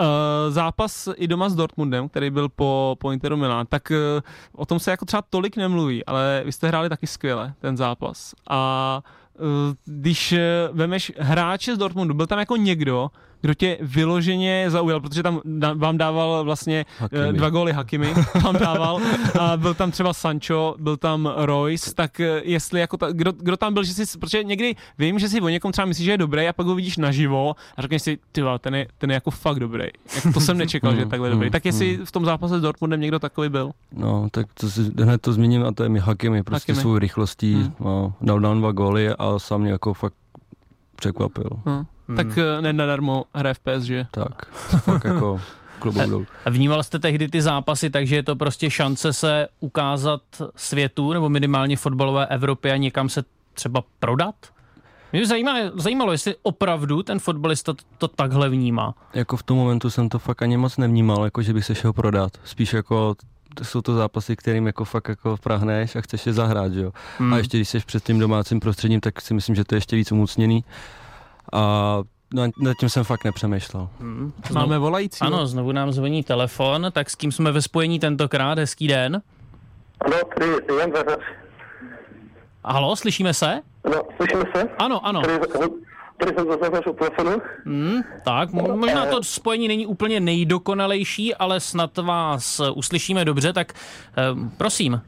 Uh, 0.00 0.52
zápas 0.52 1.08
i 1.16 1.28
doma 1.28 1.48
s 1.48 1.54
Dortmundem, 1.54 2.08
který 2.08 2.30
byl 2.30 2.48
po, 2.48 2.96
po 3.00 3.12
Interu 3.12 3.36
Milan, 3.36 3.66
tak 3.66 3.90
uh, 3.90 3.96
o 4.52 4.66
tom 4.66 4.78
se 4.78 4.90
jako 4.90 5.04
třeba 5.04 5.22
tolik 5.30 5.56
nemluví, 5.56 6.04
ale 6.04 6.42
vy 6.44 6.52
jste 6.52 6.68
hráli 6.68 6.88
taky 6.88 7.06
skvěle 7.06 7.54
ten 7.60 7.76
zápas. 7.76 8.34
A 8.50 9.00
uh, 9.38 9.46
když 9.84 10.32
uh, 10.32 10.38
vemeš 10.76 11.12
hráče 11.18 11.74
z 11.74 11.78
Dortmundu, 11.78 12.14
byl 12.14 12.26
tam 12.26 12.38
jako 12.38 12.56
někdo, 12.56 13.10
kdo 13.44 13.54
tě 13.54 13.78
vyloženě 13.80 14.66
zaujal, 14.68 15.00
protože 15.00 15.22
tam 15.22 15.40
vám 15.74 15.98
dával 15.98 16.44
vlastně 16.44 16.84
eh, 16.88 16.94
Hakimi. 16.98 17.38
dva 17.38 17.50
góly 17.50 17.72
Hakimi, 17.72 18.14
vám 18.44 18.56
dával, 18.56 19.00
a 19.40 19.56
byl 19.56 19.74
tam 19.74 19.90
třeba 19.90 20.12
Sancho, 20.12 20.74
byl 20.78 20.96
tam 20.96 21.32
Royce, 21.36 21.94
tak 21.94 22.20
eh, 22.20 22.40
jestli 22.44 22.80
jako 22.80 22.96
ta, 22.96 23.12
kdo, 23.12 23.32
kdo, 23.32 23.56
tam 23.56 23.74
byl, 23.74 23.84
že 23.84 23.92
si, 23.92 24.18
protože 24.18 24.44
někdy 24.44 24.76
vím, 24.98 25.18
že 25.18 25.28
si 25.28 25.40
o 25.40 25.48
někom 25.48 25.72
třeba 25.72 25.86
myslíš, 25.86 26.04
že 26.04 26.10
je 26.10 26.18
dobrý 26.18 26.48
a 26.48 26.52
pak 26.52 26.66
ho 26.66 26.74
vidíš 26.74 26.96
naživo 26.96 27.54
a 27.76 27.82
řekneš 27.82 28.02
si, 28.02 28.18
ty 28.32 28.42
ten 28.60 28.74
je, 28.74 28.86
ten 28.98 29.10
je 29.10 29.14
jako 29.14 29.30
fakt 29.30 29.60
dobrý. 29.60 29.84
Jako 30.14 30.32
to 30.32 30.40
jsem 30.40 30.58
nečekal, 30.58 30.94
že 30.94 31.00
je 31.00 31.06
takhle 31.06 31.30
dobrý. 31.30 31.50
Tak 31.50 31.64
jestli 31.64 31.98
v 32.04 32.12
tom 32.12 32.24
zápase 32.24 32.58
s 32.58 32.62
Dortmundem 32.62 33.00
někdo 33.00 33.18
takový 33.18 33.48
byl? 33.48 33.70
No, 33.96 34.28
tak 34.30 34.46
to 34.54 34.70
si 34.70 34.80
hned 35.02 35.20
to 35.20 35.32
zmíním 35.32 35.64
a 35.64 35.72
to 35.72 35.82
je 35.82 35.88
mi 35.88 35.98
Hakimi, 35.98 36.42
prostě 36.42 36.72
Hakimi. 36.72 36.82
svou 36.82 36.98
rychlostí, 36.98 37.54
hmm. 37.54 37.72
no, 38.20 38.40
dal 38.40 38.58
dva 38.58 38.72
góly 38.72 39.08
a 39.08 39.38
sám 39.38 39.60
mě 39.60 39.70
jako 39.70 39.94
fakt 39.94 40.14
překvapil. 40.96 41.50
Hmm. 41.66 41.84
Hmm. 42.08 42.16
Tak 42.16 42.38
eh, 42.38 42.62
nenadarmo 42.62 43.24
hraje 43.34 43.54
v 43.54 43.58
PSG. 43.58 43.90
Tak, 44.10 44.46
fakt 44.84 45.04
jako 45.04 45.40
a 46.44 46.50
vnímal 46.50 46.82
jste 46.82 46.98
tehdy 46.98 47.28
ty 47.28 47.42
zápasy, 47.42 47.90
takže 47.90 48.16
je 48.16 48.22
to 48.22 48.36
prostě 48.36 48.70
šance 48.70 49.12
se 49.12 49.48
ukázat 49.60 50.22
světu, 50.56 51.12
nebo 51.12 51.28
minimálně 51.28 51.76
fotbalové 51.76 52.26
Evropě 52.26 52.72
a 52.72 52.76
někam 52.76 53.08
se 53.08 53.24
třeba 53.54 53.84
prodat? 54.00 54.34
Mě 55.12 55.20
by 55.20 55.26
zajímalo, 55.26 55.58
zajímalo, 55.74 56.12
jestli 56.12 56.34
opravdu 56.42 57.02
ten 57.02 57.18
fotbalista 57.18 57.72
to, 57.72 57.84
to 57.98 58.08
takhle 58.08 58.48
vnímá. 58.48 58.94
Jako 59.14 59.36
v 59.36 59.42
tom 59.42 59.56
momentu 59.56 59.90
jsem 59.90 60.08
to 60.08 60.18
fakt 60.18 60.42
ani 60.42 60.56
moc 60.56 60.76
nevnímal, 60.76 61.24
jako 61.24 61.42
že 61.42 61.52
bych 61.52 61.64
se 61.64 61.74
šel 61.74 61.92
prodat. 61.92 62.32
Spíš 62.44 62.72
jako 62.72 63.14
to 63.54 63.64
jsou 63.64 63.82
to 63.82 63.94
zápasy, 63.94 64.36
kterým 64.36 64.66
jako 64.66 64.84
fakt 64.84 65.08
jako 65.08 65.36
prahneš 65.42 65.96
a 65.96 66.00
chceš 66.00 66.26
je 66.26 66.32
zahrát, 66.32 66.72
jo. 66.72 66.92
Hmm. 67.18 67.34
A 67.34 67.38
ještě 67.38 67.58
když 67.58 67.68
jsi 67.68 67.80
před 67.80 68.04
tím 68.04 68.18
domácím 68.18 68.60
prostředím, 68.60 69.00
tak 69.00 69.20
si 69.20 69.34
myslím, 69.34 69.54
že 69.54 69.64
to 69.64 69.74
je 69.74 69.76
ještě 69.76 69.96
víc 69.96 70.12
umocněný. 70.12 70.64
A 71.52 72.02
nad 72.36 72.74
tím 72.80 72.88
jsem 72.88 73.04
fakt 73.04 73.24
nepřemýšlel. 73.24 73.88
Hmm. 74.00 74.32
Znovu, 74.48 74.66
Máme 74.66 74.78
volající. 74.78 75.18
Ano, 75.20 75.46
znovu 75.46 75.72
nám 75.72 75.92
zvoní 75.92 76.22
telefon, 76.22 76.86
tak 76.92 77.10
s 77.10 77.14
kým 77.14 77.32
jsme 77.32 77.52
ve 77.52 77.62
spojení 77.62 78.00
tentokrát? 78.00 78.58
Hezký 78.58 78.88
den. 78.88 79.22
Ano, 80.00 80.16
tady 80.38 80.50
Jan 80.78 80.90
Zařař. 80.92 81.20
Halo, 82.64 82.96
slyšíme 82.96 83.34
se? 83.34 83.60
No, 83.92 84.02
slyšíme 84.16 84.44
se? 84.56 84.68
Ano, 84.78 85.06
ano. 85.06 85.22
Tady, 85.22 85.38
tady 86.18 86.34
jsem 86.36 86.46
Zařař 86.62 86.86
u 86.86 86.92
telefonu. 86.92 87.42
Hmm, 87.64 88.02
tak, 88.24 88.50
mo- 88.50 88.76
možná 88.76 89.06
to 89.06 89.22
spojení 89.22 89.68
není 89.68 89.86
úplně 89.86 90.20
nejdokonalejší, 90.20 91.34
ale 91.34 91.60
snad 91.60 91.98
vás 91.98 92.60
uslyšíme 92.74 93.24
dobře, 93.24 93.52
tak 93.52 93.72
eh, 93.72 94.22
prosím. 94.56 95.00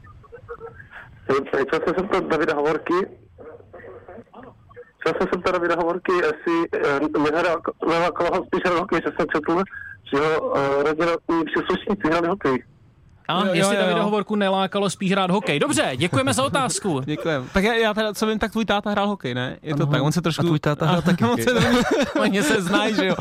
Chtěl 1.23 1.37
jsem 1.73 1.81
se 1.87 1.93
zeptat 2.01 2.23
Davida 2.23 2.55
Hovorky. 2.55 2.93
Chtěl 5.07 5.19
jsem 5.19 5.27
se 5.27 5.35
zeptat 5.35 5.51
Davida 5.51 5.75
Hovorky, 5.75 6.11
jestli 6.11 6.81
nehrál 7.23 7.57
nehrál 7.87 8.11
koho 8.11 8.45
spíš 8.45 8.61
hrál 8.65 8.79
hokej, 8.79 9.01
že 9.05 9.11
jsem 9.17 9.27
četl, 9.35 9.63
že 10.13 10.17
jeho 10.23 10.57
eh, 10.57 10.83
rodina 10.83 11.11
příslušníci 11.45 12.07
hráli 12.07 12.27
hokej. 12.27 12.63
A 13.27 13.45
Jo, 13.45 13.53
jestli 13.53 13.75
jo, 13.75 13.81
Davida 13.81 13.97
jo. 13.99 14.03
Hovorku 14.03 14.35
nelákalo 14.35 14.89
spíš 14.89 15.11
hrát 15.11 15.31
hokej. 15.31 15.59
Dobře, 15.59 15.91
děkujeme 15.95 16.33
za 16.33 16.43
otázku. 16.43 17.01
Děkujem. 17.05 17.49
Tak 17.53 17.63
já, 17.63 17.73
já 17.73 17.93
teda, 17.93 18.13
co 18.13 18.27
vím, 18.27 18.39
tak 18.39 18.51
tvůj 18.51 18.65
táta 18.65 18.89
hrál 18.89 19.07
hokej, 19.07 19.33
ne? 19.33 19.57
Je 19.61 19.75
to 19.75 19.83
Ano. 19.83 19.91
tak, 19.91 20.01
on 20.03 20.11
se 20.11 20.21
trošku... 20.21 20.41
A 20.41 20.45
tvůj 20.45 20.59
táta 20.59 20.85
hrál 20.85 21.01
taky 21.01 21.23
on 21.23 21.29
hokej. 21.29 21.45
se, 21.45 21.53
oni 22.19 22.43
se 22.43 22.61
znají, 22.61 22.95
že 22.95 23.05
jo? 23.05 23.15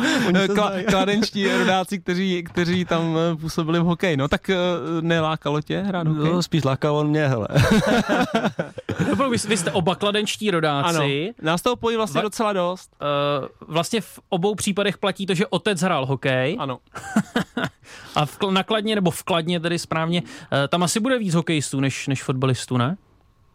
Kla, 0.55 0.72
kladenčtí 0.89 1.53
rodáci, 1.59 1.99
kteří, 1.99 2.43
kteří 2.43 2.84
tam 2.84 3.16
eh, 3.32 3.37
působili 3.37 3.78
v 3.78 3.82
hokeji. 3.82 4.16
No 4.16 4.28
tak 4.28 4.51
eh, 4.51 4.57
nelákalo 5.01 5.61
tě 5.61 5.78
hrát 5.80 6.07
hokej? 6.07 6.32
No, 6.32 6.43
spíš 6.43 6.64
lákal 6.64 6.97
on 6.97 7.07
mě, 7.09 7.26
hele. 7.28 7.49
Dobrou, 9.05 9.30
vy, 9.30 9.36
vy 9.49 9.57
jste 9.57 9.72
oba 9.72 9.94
kladenčtí 9.94 10.49
ano, 10.49 10.57
rodáci. 10.57 11.34
nás 11.42 11.62
toho 11.62 11.76
pojí 11.76 11.97
vlastně 11.97 12.20
Va- 12.20 12.22
docela 12.24 12.53
dost. 12.53 12.97
Uh, 13.40 13.74
vlastně 13.74 14.01
v 14.01 14.20
obou 14.28 14.55
případech 14.55 14.99
platí 14.99 15.26
to, 15.26 15.34
že 15.34 15.47
otec 15.47 15.80
hrál 15.80 16.07
hokej 16.07 16.57
Ano. 16.59 16.78
a 18.14 18.26
v, 18.26 18.38
nakladně 18.51 18.94
nebo 18.94 19.11
vkladně 19.11 19.61
tedy 19.61 19.78
správně, 19.78 20.22
uh, 20.22 20.28
tam 20.68 20.82
asi 20.82 21.01
bude 21.01 21.18
víc 21.18 21.34
hokejistů 21.34 21.80
než, 21.80 22.07
než 22.09 22.22
fotbalistů, 22.22 22.76
ne? 22.76 22.97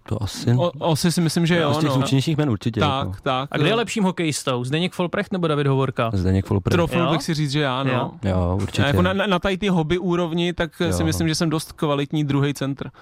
To 0.06 0.24
asi... 0.24 0.54
O, 0.54 0.72
osi 0.80 1.12
si 1.12 1.22
myslím, 1.22 1.46
že 1.46 1.58
jo, 1.58 1.74
z 1.74 1.78
těch 1.78 1.90
no. 1.90 1.94
zvučnějších 1.96 2.38
men 2.38 2.50
určitě. 2.50 2.80
Tak, 2.80 3.08
Jako. 3.08 3.18
tak. 3.24 3.50
A 3.52 3.58
kdo 3.58 3.66
je 3.68 3.76
lepším 3.76 4.04
hokejistou? 4.04 4.64
Zdeněk 4.64 4.94
Folprecht 4.94 5.32
nebo 5.32 5.48
David 5.48 5.68
Hovorka? 5.68 6.12
Zdeněk 6.14 6.46
Folpr. 6.46 6.72
Trofil 6.72 7.12
bych 7.12 7.24
si 7.24 7.34
říct, 7.34 7.52
že 7.52 7.62
já, 7.62 7.84
no. 7.84 7.92
Jo. 7.92 8.12
Jo, 8.24 8.58
určitě. 8.62 8.84
A 8.84 8.88
jako 8.88 9.02
na, 9.02 9.14
na, 9.14 9.28
na 9.28 9.40
tady 9.40 9.58
ty 9.58 9.68
hobby 9.68 9.98
úrovni, 9.98 10.54
tak 10.54 10.72
jo. 10.80 10.94
si 10.94 11.04
myslím, 11.04 11.28
že 11.28 11.36
jsem 11.36 11.50
dost 11.50 11.72
kvalitní 11.72 12.24
druhý 12.24 12.54
centr. 12.54 12.90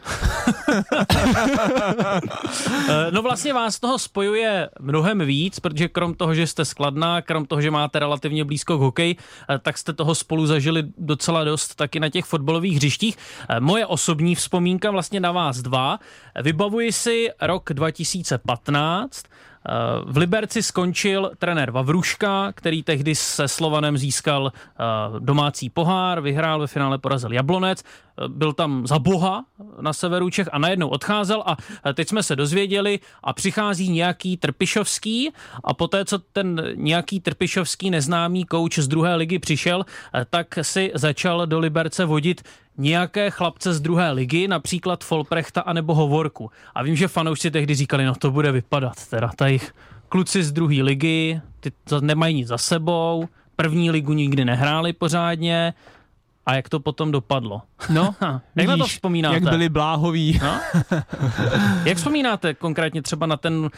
Eh, 2.89 3.11
No 3.11 3.21
vlastně 3.21 3.53
vás 3.53 3.79
toho 3.79 3.99
spojuje 3.99 4.69
mnohem 4.79 5.19
víc, 5.25 5.59
protože 5.59 5.87
krom 5.87 6.13
toho, 6.13 6.33
že 6.35 6.47
jste 6.47 6.65
skladná, 6.65 7.21
krom 7.21 7.45
toho, 7.45 7.61
že 7.61 7.71
máte 7.71 7.99
relativně 7.99 8.45
blízko 8.45 8.77
k 8.77 8.81
hokeji, 8.81 9.15
eh, 9.49 9.59
tak 9.59 9.77
jste 9.77 9.93
toho 9.93 10.15
spolu 10.15 10.45
zažili 10.45 10.83
docela 10.97 11.43
dost 11.43 11.75
taky 11.75 11.99
na 11.99 12.09
těch 12.09 12.25
fotbalových 12.25 12.75
hřištích. 12.75 13.17
Eh, 13.49 13.59
Moje 13.59 13.85
osobní 13.85 14.35
vzpomínka 14.35 14.91
vlastně 14.91 15.19
na 15.19 15.31
vás 15.31 15.57
dva. 15.57 15.99
Vybavuji 16.41 16.88
si 16.91 17.29
rok 17.41 17.73
2015, 17.73 19.25
Eh, 19.65 19.71
V 20.05 20.17
Liberci 20.17 20.63
skončil 20.63 21.31
trenér 21.37 21.71
Vavruška, 21.71 22.51
který 22.55 22.83
tehdy 22.83 23.15
se 23.15 23.47
Slovanem 23.47 23.97
získal 23.97 24.51
eh, 24.53 24.83
domácí 25.19 25.69
pohár, 25.69 26.21
vyhrál 26.21 26.59
ve 26.59 26.67
finále 26.67 26.97
porazil 26.97 27.33
Jablonec, 27.33 27.83
byl 28.27 28.53
tam 28.53 28.87
za 28.87 28.99
boha 28.99 29.45
na 29.81 29.93
severu 29.93 30.29
Čech 30.29 30.49
a 30.51 30.59
najednou 30.59 30.87
odcházel 30.87 31.43
a 31.45 31.57
eh, 31.85 31.93
teď 31.93 32.07
jsme 32.07 32.23
se 32.23 32.35
dozvěděli 32.35 32.99
a 33.23 33.33
přichází 33.33 33.89
nějaký 33.89 34.37
Trpišovský 34.37 35.31
a 35.63 35.73
poté, 35.73 36.05
co 36.05 36.19
ten 36.19 36.61
nějaký 36.75 37.19
Trpišovský 37.19 37.89
neznámý 37.89 38.45
kouč 38.45 38.79
z 38.79 38.87
druhé 38.87 39.15
ligy 39.15 39.39
přišel, 39.39 39.85
eh, 40.13 40.25
tak 40.29 40.59
si 40.61 40.91
začal 40.95 41.47
do 41.47 41.59
Liberce 41.59 42.05
vodit 42.05 42.41
nějaké 42.77 43.31
chlapce 43.31 43.73
z 43.73 43.81
druhé 43.81 44.11
ligy, 44.11 44.47
například 44.47 45.03
Folprechta 45.03 45.61
anebo 45.61 45.95
Hovorku. 45.95 46.51
A 46.75 46.83
vím, 46.83 46.95
že 46.95 47.07
fanoušci 47.07 47.51
tehdy 47.51 47.75
říkali, 47.75 48.05
no 48.05 48.15
to 48.15 48.31
bude 48.31 48.51
vypadat, 48.51 49.07
teda 49.09 49.31
tady 49.35 49.59
kluci 50.09 50.43
z 50.43 50.51
druhé 50.51 50.83
ligy, 50.83 51.41
ty 51.59 51.71
to 51.83 52.01
nemají 52.01 52.35
nic 52.35 52.47
za 52.47 52.57
sebou, 52.57 53.27
první 53.55 53.91
ligu 53.91 54.13
nikdy 54.13 54.45
nehráli 54.45 54.93
pořádně 54.93 55.73
a 56.45 56.55
jak 56.55 56.69
to 56.69 56.79
potom 56.79 57.11
dopadlo. 57.11 57.61
No, 57.89 58.15
jak 58.55 58.67
na 58.67 58.77
to 58.77 58.83
vidíš, 58.83 58.93
vzpomínáte? 58.93 59.35
Jak 59.35 59.43
byli 59.43 59.69
bláhoví. 59.69 60.39
No? 60.43 60.59
Jak 61.85 61.97
vzpomínáte 61.97 62.53
konkrétně 62.53 63.01
třeba 63.01 63.25
na 63.25 63.37
ten, 63.37 63.53
uh, 63.59 63.69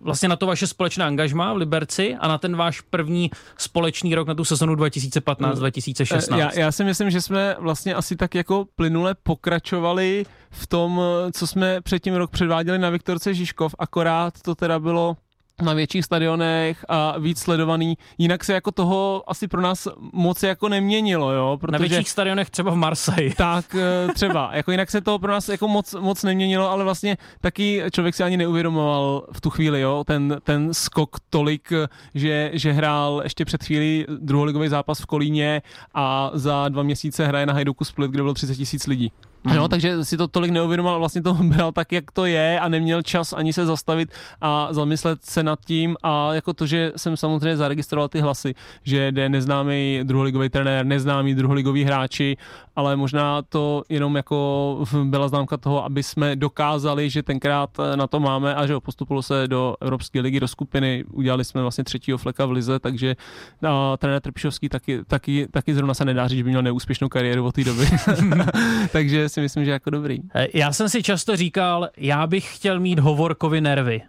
vlastně 0.00 0.28
na 0.28 0.36
to 0.36 0.46
vaše 0.46 0.66
společné 0.66 1.04
angažmá 1.04 1.52
v 1.52 1.56
Liberci 1.56 2.16
a 2.20 2.28
na 2.28 2.38
ten 2.38 2.56
váš 2.56 2.80
první 2.80 3.30
společný 3.58 4.14
rok 4.14 4.28
na 4.28 4.34
tu 4.34 4.44
sezonu 4.44 4.74
2015-2016? 4.74 6.36
Já, 6.36 6.58
já 6.58 6.72
si 6.72 6.84
myslím, 6.84 7.10
že 7.10 7.20
jsme 7.20 7.56
vlastně 7.58 7.94
asi 7.94 8.16
tak 8.16 8.34
jako 8.34 8.66
plynule 8.76 9.14
pokračovali 9.22 10.26
v 10.50 10.66
tom, 10.66 11.00
co 11.32 11.46
jsme 11.46 11.80
předtím 11.80 12.14
rok 12.14 12.30
předváděli 12.30 12.78
na 12.78 12.90
Viktorce 12.90 13.34
Žižkov, 13.34 13.74
akorát 13.78 14.42
to 14.42 14.54
teda 14.54 14.78
bylo 14.78 15.16
na 15.62 15.72
větších 15.72 16.04
stadionech 16.04 16.84
a 16.88 17.18
víc 17.18 17.40
sledovaný. 17.40 17.98
Jinak 18.18 18.44
se 18.44 18.52
jako 18.52 18.72
toho 18.72 19.22
asi 19.26 19.48
pro 19.48 19.60
nás 19.60 19.88
moc 20.12 20.42
jako 20.42 20.68
neměnilo, 20.68 21.32
jo? 21.32 21.58
Protože... 21.60 21.72
Na 21.72 21.78
větších 21.78 22.10
stadionech 22.10 22.50
třeba 22.50 22.70
v 22.70 22.76
Marseille. 22.76 23.34
Tak 23.36 23.74
eh, 23.74 24.14
třeba, 24.14 24.50
jako 24.52 24.70
jinak 24.70 24.90
se 24.90 25.00
to 25.00 25.18
pro 25.18 25.32
nás 25.32 25.48
jako 25.48 25.68
moc, 25.68 25.94
moc 25.94 26.22
neměnilo, 26.22 26.70
ale 26.70 26.84
vlastně 26.84 27.16
taky 27.40 27.82
člověk 27.92 28.14
si 28.14 28.22
ani 28.22 28.36
neuvědomoval 28.36 29.26
v 29.32 29.40
tu 29.40 29.50
chvíli, 29.50 29.80
jo, 29.80 30.04
ten, 30.06 30.36
ten 30.42 30.74
skok 30.74 31.16
tolik, 31.30 31.72
že, 32.14 32.50
že 32.52 32.72
hrál 32.72 33.20
ještě 33.24 33.44
před 33.44 33.64
chvíli 33.64 34.06
druholigový 34.20 34.68
zápas 34.68 35.00
v 35.00 35.06
Kolíně 35.06 35.62
a 35.94 36.30
za 36.34 36.68
dva 36.68 36.82
měsíce 36.82 37.26
hraje 37.26 37.46
na 37.46 37.52
Hajduku 37.52 37.84
Split, 37.84 38.10
kde 38.10 38.22
bylo 38.22 38.34
30 38.34 38.54
tisíc 38.54 38.86
lidí. 38.86 39.12
No, 39.54 39.68
takže 39.68 40.04
si 40.04 40.16
to 40.16 40.28
tolik 40.28 40.50
neuvědomoval, 40.50 40.98
vlastně 40.98 41.22
to 41.22 41.34
bral 41.42 41.72
tak, 41.72 41.92
jak 41.92 42.10
to 42.10 42.26
je 42.26 42.60
a 42.60 42.68
neměl 42.68 43.02
čas 43.02 43.32
ani 43.32 43.52
se 43.52 43.66
zastavit 43.66 44.12
a 44.40 44.68
zamyslet 44.72 45.24
se 45.24 45.42
nad 45.42 45.58
tím. 45.64 45.96
A 46.02 46.34
jako 46.34 46.52
to, 46.52 46.66
že 46.66 46.92
jsem 46.96 47.16
samozřejmě 47.16 47.56
zaregistroval 47.56 48.08
ty 48.08 48.20
hlasy, 48.20 48.54
že 48.82 49.12
jde 49.12 49.28
neznámý 49.28 50.00
druholigový 50.02 50.48
trenér, 50.48 50.86
neznámý 50.86 51.34
druholigový 51.34 51.84
hráči, 51.84 52.36
ale 52.76 52.96
možná 52.96 53.42
to 53.42 53.82
jenom 53.88 54.16
jako 54.16 54.78
byla 55.04 55.28
známka 55.28 55.56
toho, 55.56 55.84
aby 55.84 56.02
jsme 56.02 56.36
dokázali, 56.36 57.10
že 57.10 57.22
tenkrát 57.22 57.70
na 57.94 58.06
to 58.06 58.20
máme 58.20 58.54
a 58.54 58.66
že 58.66 58.72
jo, 58.72 58.80
postupovalo 58.80 59.22
se 59.22 59.48
do 59.48 59.76
Evropské 59.80 60.20
ligy, 60.20 60.40
do 60.40 60.48
skupiny, 60.48 61.04
udělali 61.12 61.44
jsme 61.44 61.62
vlastně 61.62 61.84
třetího 61.84 62.18
fleka 62.18 62.46
v 62.46 62.50
lize, 62.50 62.78
takže 62.78 63.16
a, 63.68 63.96
trenér 63.96 64.20
Trpišovský 64.20 64.68
taky, 64.68 65.04
taky, 65.06 65.48
taky 65.50 65.74
zrovna 65.74 65.94
se 65.94 66.04
nedá 66.04 66.28
říct, 66.28 66.38
že 66.38 66.44
by 66.44 66.50
měl 66.50 66.62
neúspěšnou 66.62 67.08
kariéru 67.08 67.44
od 67.44 67.54
té 67.54 67.64
doby. 67.64 67.86
takže 68.92 69.28
si 69.36 69.40
myslím, 69.40 69.64
že 69.64 69.70
jako 69.70 69.90
dobrý. 69.90 70.18
Já 70.54 70.72
jsem 70.72 70.88
si 70.88 71.02
často 71.02 71.36
říkal, 71.36 71.88
já 71.96 72.26
bych 72.26 72.56
chtěl 72.56 72.80
mít 72.80 72.98
hovorkovi 72.98 73.60
nervy. 73.60 74.02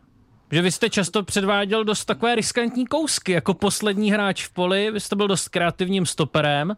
Že 0.52 0.62
vy 0.62 0.72
jste 0.72 0.90
často 0.90 1.24
předváděl 1.24 1.84
dost 1.84 2.06
takové 2.06 2.36
riskantní 2.36 2.88
kousky, 2.88 3.32
jako 3.32 3.54
poslední 3.54 4.12
hráč 4.12 4.46
v 4.46 4.54
poli, 4.54 4.92
vy 4.92 5.00
jste 5.00 5.16
byl 5.16 5.28
dost 5.28 5.48
kreativním 5.50 6.06
stoperem, 6.06 6.74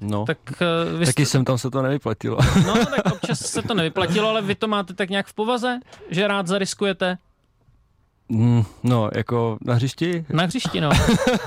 No, 0.00 0.24
tak 0.26 0.38
eh, 0.52 0.98
vy 0.98 1.06
taky 1.06 1.26
jste, 1.26 1.30
jsem 1.30 1.44
tam 1.44 1.58
se 1.58 1.70
to 1.70 1.82
nevyplatilo. 1.82 2.38
no, 2.66 2.74
tak 2.86 3.12
občas 3.12 3.38
se 3.40 3.62
to 3.62 3.74
nevyplatilo, 3.74 4.28
ale 4.28 4.42
vy 4.42 4.54
to 4.54 4.68
máte 4.68 4.94
tak 4.94 5.10
nějak 5.10 5.26
v 5.26 5.34
povaze, 5.34 5.78
že 6.10 6.28
rád 6.28 6.46
zariskujete 6.46 7.18
Mm, 8.28 8.64
no, 8.82 9.10
jako 9.14 9.58
na 9.64 9.74
hřišti? 9.74 10.24
na 10.32 10.44
hřišti, 10.44 10.80
no. 10.80 10.90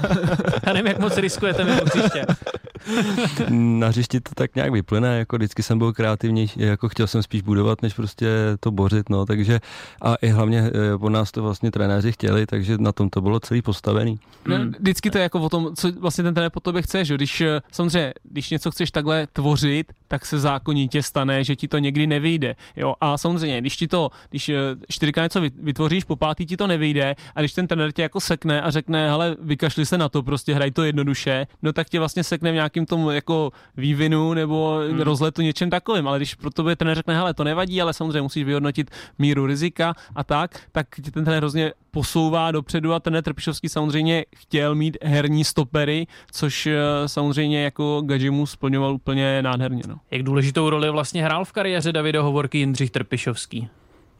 Já 0.68 0.74
nevím, 0.74 0.88
jak 0.88 1.00
moc 1.00 1.18
riskujete 1.18 1.64
mimo 1.64 1.82
hřiště. 1.86 2.26
Na 3.50 3.88
hřišti 3.88 4.20
to 4.20 4.32
tak 4.36 4.56
nějak 4.56 4.72
vyplyne, 4.72 5.18
jako 5.18 5.36
vždycky 5.36 5.64
jsem 5.64 5.78
byl 5.78 5.94
kreativnější, 5.94 6.62
jako 6.62 6.90
chtěl 6.90 7.08
jsem 7.08 7.24
spíš 7.24 7.42
budovat, 7.42 7.82
než 7.82 7.94
prostě 7.94 8.28
to 8.60 8.72
bořit, 8.72 9.10
no, 9.10 9.26
takže 9.26 9.60
a 10.02 10.16
i 10.16 10.28
hlavně 10.28 10.60
eh, 10.60 10.98
po 10.98 11.10
nás 11.10 11.32
to 11.32 11.44
vlastně 11.44 11.72
trenéři 11.72 12.12
chtěli, 12.12 12.46
takže 12.46 12.78
na 12.78 12.92
tom 12.92 13.10
to 13.10 13.22
bylo 13.22 13.40
celý 13.40 13.62
postavený. 13.62 14.20
No, 14.46 14.58
vždycky 14.80 15.12
to 15.12 15.18
je 15.18 15.22
jako 15.22 15.40
o 15.40 15.50
tom, 15.50 15.76
co 15.76 15.92
vlastně 15.92 16.24
ten 16.24 16.34
trenér 16.34 16.52
po 16.52 16.60
tobě 16.60 16.82
chce, 16.82 17.06
že 17.06 17.14
jo? 17.14 17.18
když 17.18 17.42
eh, 17.42 17.62
samozřejmě, 17.72 18.14
když 18.24 18.50
něco 18.50 18.72
chceš 18.72 18.92
takhle 18.92 19.28
tvořit, 19.34 19.94
tak 20.08 20.26
se 20.26 20.40
zákonitě 20.40 21.04
stane, 21.04 21.44
že 21.44 21.56
ti 21.56 21.68
to 21.68 21.78
někdy 21.78 22.08
nevyjde, 22.08 22.56
jo, 22.76 22.96
a 23.02 23.18
samozřejmě, 23.18 23.62
když 23.62 23.78
ti 23.78 23.88
to, 23.88 24.10
když 24.30 24.50
eh, 24.50 24.56
čtyřikrát 24.90 25.24
něco 25.24 25.42
vyt- 25.42 25.64
vytvoříš, 25.64 26.04
po 26.04 26.16
pátý 26.16 26.46
ti 26.46 26.58
to 26.58 26.67
nevyjde 26.68 27.16
a 27.36 27.40
když 27.40 27.54
ten 27.54 27.68
trenér 27.68 27.92
tě 27.92 28.02
jako 28.02 28.20
sekne 28.20 28.62
a 28.62 28.72
řekne, 28.72 29.10
hele, 29.10 29.36
vykašli 29.42 29.86
se 29.86 29.98
na 29.98 30.10
to, 30.10 30.24
prostě 30.24 30.54
hraj 30.54 30.72
to 30.72 30.84
jednoduše, 30.84 31.48
no 31.62 31.74
tak 31.74 31.90
tě 31.90 32.00
vlastně 32.00 32.24
sekne 32.24 32.52
v 32.52 32.54
nějakým 32.56 32.86
tom 32.86 33.10
jako 33.10 33.52
vývinu 33.78 34.34
nebo 34.34 34.80
hmm. 34.90 35.00
rozletu 35.00 35.42
něčem 35.42 35.70
takovým, 35.70 36.08
ale 36.08 36.20
když 36.20 36.36
pro 36.36 36.50
tebe 36.50 36.76
trenér 36.76 36.96
řekne, 36.96 37.16
hele, 37.16 37.34
to 37.34 37.44
nevadí, 37.44 37.82
ale 37.82 37.94
samozřejmě 37.94 38.22
musíš 38.22 38.44
vyhodnotit 38.44 38.92
míru 39.20 39.46
rizika 39.46 39.94
a 40.16 40.24
tak, 40.24 40.60
tak 40.72 40.88
ti 40.96 41.12
ten 41.12 41.24
trenér 41.24 41.40
hrozně 41.40 41.72
posouvá 41.92 42.52
dopředu 42.52 42.94
a 42.94 43.00
trenér 43.00 43.24
Trpišovský 43.24 43.70
samozřejmě 43.70 44.26
chtěl 44.36 44.76
mít 44.76 44.98
herní 45.04 45.44
stopery, 45.44 46.08
což 46.32 46.68
eh, 46.68 46.78
samozřejmě 47.06 47.64
jako 47.64 48.02
Gajimu 48.06 48.46
splňoval 48.46 48.94
úplně 48.94 49.42
nádherně. 49.42 49.84
No. 49.88 50.00
Jak 50.12 50.24
důležitou 50.24 50.70
roli 50.70 50.90
vlastně 50.90 51.24
hrál 51.24 51.46
v 51.46 51.52
kariéře 51.52 51.92
Davida 51.92 52.22
Hovorky 52.22 52.58
Jindřich 52.58 52.92
Trpišovský? 52.92 53.70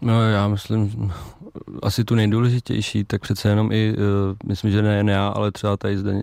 No 0.02 0.30
já 0.30 0.48
myslím, 0.48 1.12
asi 1.84 2.04
tu 2.04 2.16
nejdůležitější, 2.16 3.04
tak 3.04 3.22
přece 3.22 3.50
jenom 3.50 3.72
i, 3.72 3.94
uh, 3.98 4.04
myslím, 4.46 4.72
že 4.72 4.82
nejen 4.82 5.10
já, 5.10 5.28
ale 5.28 5.52
třeba 5.52 5.78
tady 5.78 5.98
zde 5.98 6.12
uh, 6.14 6.22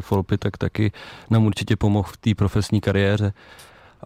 Folpy, 0.00 0.38
tak 0.38 0.56
taky 0.56 0.92
nám 1.30 1.46
určitě 1.46 1.76
pomohl 1.76 2.08
v 2.12 2.16
té 2.16 2.34
profesní 2.34 2.80
kariéře. 2.80 3.32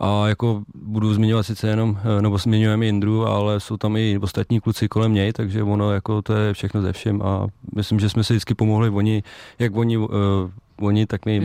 A 0.01 0.29
jako 0.29 0.63
budu 0.75 1.15
zmiňovat 1.15 1.47
sice 1.47 1.69
jenom, 1.69 1.99
eh, 2.19 2.23
nebo 2.23 2.39
zmiňujeme 2.39 2.87
Jindru, 2.87 3.27
ale 3.27 3.61
jsou 3.61 3.77
tam 3.77 3.97
i 3.97 4.19
ostatní 4.19 4.61
kluci 4.61 4.89
kolem 4.89 5.15
něj, 5.15 5.33
takže 5.33 5.63
ono 5.63 5.93
jako 5.93 6.23
to 6.23 6.33
je 6.33 6.55
všechno 6.55 6.83
ze 6.83 6.93
všem 6.93 7.23
a 7.23 7.47
myslím, 7.77 8.01
že 8.01 8.09
jsme 8.09 8.25
si 8.25 8.33
vždycky 8.33 8.55
pomohli, 8.55 8.91
oni, 8.91 9.23
jak 9.59 9.77
oni 9.77 9.99
oni, 10.81 11.07
tak 11.07 11.27
my 11.27 11.33
jim. 11.33 11.43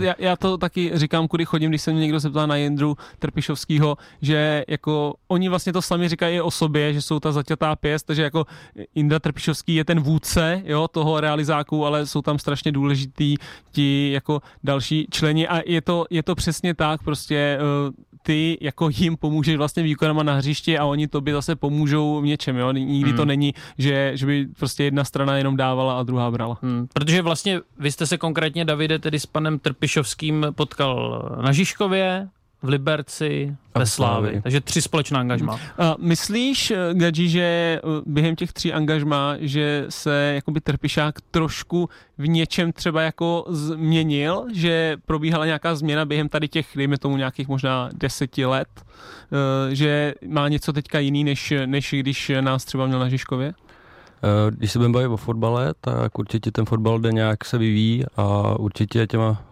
Já, 0.00 0.14
já, 0.18 0.36
to 0.36 0.58
taky 0.58 0.90
říkám, 0.94 1.28
kudy 1.28 1.44
chodím, 1.44 1.70
když 1.70 1.82
se 1.82 1.92
mě 1.92 2.00
někdo 2.00 2.20
zeptá 2.20 2.46
na 2.46 2.56
Jindru 2.56 2.96
Trpišovského, 3.18 3.96
že 4.22 4.64
jako 4.68 5.14
oni 5.28 5.48
vlastně 5.48 5.72
to 5.72 5.82
sami 5.82 6.08
říkají 6.08 6.40
o 6.40 6.50
sobě, 6.50 6.92
že 6.92 7.02
jsou 7.02 7.20
ta 7.20 7.32
zaťatá 7.32 7.76
pěst, 7.76 8.06
takže 8.06 8.22
jako 8.22 8.46
Indra 8.94 9.18
Trpišovský 9.18 9.74
je 9.74 9.84
ten 9.84 10.00
vůdce 10.00 10.62
jo, 10.64 10.88
toho 10.88 11.20
realizáku, 11.20 11.86
ale 11.86 12.06
jsou 12.06 12.22
tam 12.22 12.38
strašně 12.38 12.72
důležitý 12.72 13.36
ti 13.70 14.10
jako 14.12 14.40
další 14.64 15.06
členi 15.10 15.48
a 15.48 15.60
je 15.66 15.80
to, 15.80 16.04
je 16.10 16.22
to 16.22 16.34
přesně 16.34 16.74
tak, 16.74 17.02
prostě 17.02 17.58
uh, 17.86 17.94
ty 18.28 18.58
jako 18.60 18.88
jim 18.92 19.16
pomůžeš 19.16 19.56
vlastně 19.56 19.82
výkonama 19.82 20.22
na 20.22 20.34
hřišti 20.34 20.78
a 20.78 20.84
oni 20.84 21.08
tobě 21.08 21.34
zase 21.34 21.56
pomůžou 21.56 22.20
v 22.20 22.24
něčem, 22.24 22.56
jo? 22.56 22.72
Nikdy 22.72 23.10
hmm. 23.10 23.16
to 23.16 23.24
není, 23.24 23.54
že, 23.78 24.12
že 24.14 24.26
by 24.26 24.46
prostě 24.58 24.84
jedna 24.84 25.04
strana 25.04 25.36
jenom 25.36 25.56
dávala 25.56 25.98
a 25.98 26.02
druhá 26.02 26.30
brala. 26.30 26.58
Hmm. 26.62 26.86
Protože 26.92 27.22
vlastně 27.22 27.60
vy 27.78 27.92
jste 27.92 28.06
se 28.06 28.18
konkrétně, 28.18 28.64
Davide, 28.64 28.98
tedy 28.98 29.20
s 29.20 29.26
panem 29.26 29.58
Trpišovským 29.58 30.46
potkal 30.54 31.22
na 31.42 31.52
Žižkově, 31.52 32.28
v 32.62 32.68
Liberci, 32.68 33.56
ve 33.74 33.86
Slávi. 33.86 34.40
Takže 34.42 34.60
tři 34.60 34.82
společná 34.82 35.20
angažma. 35.20 35.60
A 35.78 35.96
myslíš, 35.98 36.72
Gadži, 36.92 37.28
že 37.28 37.40
eh, 37.40 37.80
během 38.06 38.36
těch 38.36 38.52
tří 38.52 38.72
angažma, 38.72 39.36
že 39.40 39.86
se 39.88 40.32
jakoby 40.34 40.60
Trpišák 40.60 41.20
trošku 41.30 41.88
v 42.18 42.28
něčem 42.28 42.72
třeba 42.72 43.02
jako 43.02 43.44
změnil, 43.48 44.46
že 44.52 44.96
probíhala 45.06 45.46
nějaká 45.46 45.74
změna 45.74 46.04
během 46.04 46.28
tady 46.28 46.48
těch, 46.48 46.66
dejme 46.76 46.98
tomu 46.98 47.16
nějakých 47.16 47.48
možná 47.48 47.90
deseti 47.94 48.44
let, 48.44 48.68
eh, 48.82 49.74
že 49.74 50.14
má 50.28 50.48
něco 50.48 50.72
teďka 50.72 50.98
jiný, 50.98 51.24
než, 51.24 51.52
než 51.66 51.94
když 51.98 52.32
nás 52.40 52.64
třeba 52.64 52.86
měl 52.86 52.98
na 52.98 53.08
Žižkově? 53.08 53.48
Eh, 53.48 54.50
když 54.50 54.72
se 54.72 54.78
budeme 54.78 54.92
bavit 54.92 55.08
o 55.08 55.16
fotbale, 55.16 55.74
tak 55.80 56.18
určitě 56.18 56.50
ten 56.50 56.64
fotbal 56.64 56.98
jde 56.98 57.12
nějak 57.12 57.44
se 57.44 57.58
vyvíjí 57.58 58.04
a 58.16 58.58
určitě 58.58 59.06
těma, 59.06 59.42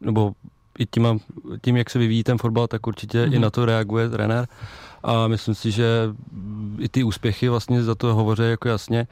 nebo 0.00 0.32
i 0.78 0.86
tím, 0.86 1.20
tím, 1.64 1.76
jak 1.76 1.90
se 1.90 1.98
vyvíjí 1.98 2.24
ten 2.24 2.38
fotbal, 2.38 2.66
tak 2.66 2.86
určitě 2.86 3.18
mm-hmm. 3.18 3.32
i 3.32 3.36
mhm. 3.36 3.40
na 3.40 3.50
to 3.50 3.64
reaguje 3.64 4.08
trenér. 4.08 4.48
A 5.02 5.28
myslím 5.28 5.54
si, 5.54 5.70
že 5.70 5.86
i 6.78 6.88
ty 6.88 7.04
úspěchy 7.04 7.48
vlastně 7.48 7.82
za 7.82 7.94
to 7.94 8.14
hovoří 8.14 8.42
jako 8.42 8.68
jasně. 8.68 9.06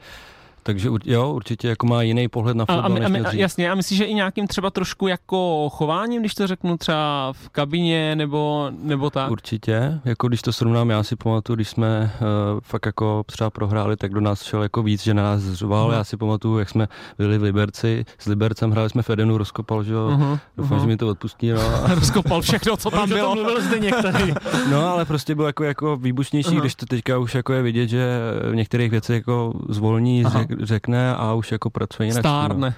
Takže 0.67 0.89
jo, 1.05 1.31
určitě 1.33 1.67
jako 1.67 1.87
má 1.87 2.01
jiný 2.01 2.27
pohled 2.27 2.57
na 2.57 2.65
fotbal, 2.65 2.83
a, 3.03 3.05
a, 3.05 3.09
než 3.09 3.25
a, 3.25 3.35
Jasně, 3.35 3.71
a 3.71 3.75
myslíš, 3.75 3.97
že 3.97 4.05
i 4.05 4.13
nějakým 4.13 4.47
třeba 4.47 4.69
trošku 4.69 5.07
jako 5.07 5.69
chováním, 5.69 6.21
když 6.21 6.35
to 6.35 6.47
řeknu 6.47 6.77
třeba 6.77 7.33
v 7.33 7.49
kabině 7.49 8.15
nebo, 8.15 8.71
nebo 8.81 9.09
tak? 9.09 9.31
Určitě, 9.31 9.99
jako 10.05 10.27
když 10.27 10.41
to 10.41 10.53
srovnám, 10.53 10.89
já 10.89 11.03
si 11.03 11.15
pamatuju, 11.15 11.55
když 11.55 11.69
jsme 11.69 12.11
uh, 12.21 12.59
fakt 12.63 12.85
jako 12.85 13.23
třeba 13.25 13.49
prohráli, 13.49 13.97
tak 13.97 14.13
do 14.13 14.21
nás 14.21 14.43
šel 14.43 14.63
jako 14.63 14.83
víc, 14.83 15.03
že 15.03 15.13
na 15.13 15.23
nás 15.23 15.41
zřval, 15.41 15.89
uh-huh. 15.89 15.93
já 15.93 16.03
si 16.03 16.17
pamatuju, 16.17 16.57
jak 16.57 16.69
jsme 16.69 16.87
byli 17.17 17.37
v 17.37 17.43
Liberci, 17.43 18.05
s 18.17 18.25
Libercem 18.25 18.71
hráli 18.71 18.89
jsme 18.89 19.03
Fedenu, 19.03 19.37
rozkopal, 19.37 19.83
že 19.83 19.93
jo, 19.93 20.09
uh-huh. 20.09 20.39
doufám, 20.57 20.77
uh-huh. 20.77 20.81
že 20.81 20.87
mi 20.87 20.97
to 20.97 21.07
odpustí, 21.07 21.49
no. 21.49 21.61
rozkopal 21.95 22.41
všechno, 22.41 22.77
co 22.77 22.91
tam 22.91 23.09
bylo. 23.09 23.35
mluvil 23.35 23.61
zde 23.61 23.79
některý. 23.79 24.33
no, 24.71 24.87
ale 24.87 25.05
prostě 25.05 25.35
byl 25.35 25.45
jako, 25.45 25.63
jako 25.63 25.97
výbušnější, 25.97 26.49
uh-huh. 26.49 26.59
když 26.59 26.75
to 26.75 26.85
teďka 26.85 27.17
už 27.17 27.35
jako 27.35 27.53
je 27.53 27.61
vidět, 27.61 27.87
že 27.87 28.19
v 28.51 28.55
některých 28.55 28.91
věcech 28.91 29.15
jako 29.15 29.53
zvolní, 29.69 30.23
řekne 30.63 31.15
a 31.15 31.33
už 31.33 31.51
jako 31.51 31.69
pracuje 31.69 32.07
jinak. 32.07 32.21
Stárne. 32.21 32.75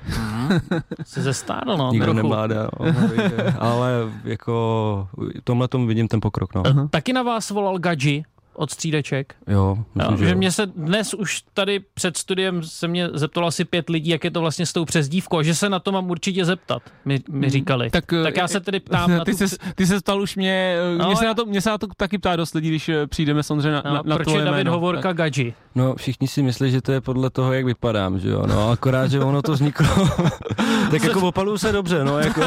Jsi 1.06 1.22
ze 1.22 1.34
stárl, 1.34 1.78
no. 1.78 1.92
Nikdo 1.92 2.14
nemládá, 2.14 2.68
no, 2.80 2.86
ale 3.60 3.92
jako 4.24 5.08
tomhle 5.44 5.68
tom 5.68 5.88
vidím 5.88 6.08
ten 6.08 6.22
pokrok, 6.22 6.56
no. 6.56 6.64
Uh-huh. 6.64 6.90
Taky 6.90 7.14
na 7.14 7.24
vás 7.24 7.50
volal 7.50 7.80
Gadži 7.80 8.24
od 8.58 8.72
střídeček. 8.72 9.36
Jo, 9.48 9.78
myslím, 9.96 10.14
jo, 10.14 10.18
že, 10.18 10.28
že 10.28 10.36
mě 10.36 10.52
se 10.52 10.66
dnes 10.66 11.14
už 11.14 11.44
tady 11.54 11.80
před 11.94 12.18
studiem 12.18 12.64
se 12.64 12.88
mě 12.88 13.10
zeptalo 13.14 13.48
asi 13.48 13.66
pět 13.66 13.90
lidí, 13.90 14.10
jak 14.10 14.24
je 14.24 14.32
to 14.32 14.42
vlastně 14.42 14.66
s 14.66 14.74
tou 14.74 14.86
přezdívkou, 14.86 15.42
že 15.42 15.56
se 15.56 15.70
na 15.70 15.80
to 15.80 15.92
mám 15.92 16.10
určitě 16.10 16.46
zeptat, 16.46 16.82
mi, 17.06 17.20
mi 17.30 17.40
hmm, 17.40 17.50
říkali. 17.50 17.90
Tak, 17.90 18.06
tak 18.24 18.38
já 18.38 18.46
eh, 18.46 18.48
se 18.48 18.60
tedy 18.60 18.80
ptám 18.80 19.06
ty 19.06 19.18
na 19.18 19.26
tu... 19.26 19.32
Jsi, 19.32 19.46
ty 19.76 19.86
se 19.86 20.00
ptal 20.00 20.22
už 20.22 20.36
mě, 20.36 20.78
eh, 20.96 20.98
no, 20.98 21.08
mě, 21.08 21.16
se 21.16 21.26
na 21.26 21.34
to, 21.34 21.46
mě 21.46 21.62
se 21.62 21.70
na 21.70 21.78
to 21.78 21.88
taky 21.98 22.18
ptá 22.18 22.36
dost 22.36 22.54
lidí, 22.54 22.70
když 22.70 22.90
eh, 22.90 23.08
přijdeme 23.08 23.44
samozřejmě 23.44 23.72
na, 23.72 23.82
no, 23.86 23.94
na, 23.94 24.02
na 24.06 24.16
Proč 24.16 24.28
je 24.28 24.38
David 24.38 24.52
jméno, 24.52 24.72
Hovorka 24.72 25.10
tak. 25.10 25.18
Gadži? 25.18 25.54
No, 25.76 25.96
všichni 25.96 26.28
si 26.28 26.44
myslí, 26.44 26.72
že 26.72 26.82
to 26.82 26.92
je 26.92 27.02
podle 27.02 27.30
toho, 27.30 27.54
jak 27.54 27.66
vypadám, 27.66 28.20
že 28.20 28.30
jo, 28.30 28.44
no, 28.48 28.70
akorát, 28.70 29.12
že 29.12 29.20
ono 29.20 29.42
to 29.42 29.52
vzniklo, 29.54 29.88
tak 30.92 31.04
jako 31.04 31.28
opalu 31.28 31.58
se 31.58 31.72
dobře, 31.72 32.04
no, 32.04 32.20
jako. 32.20 32.42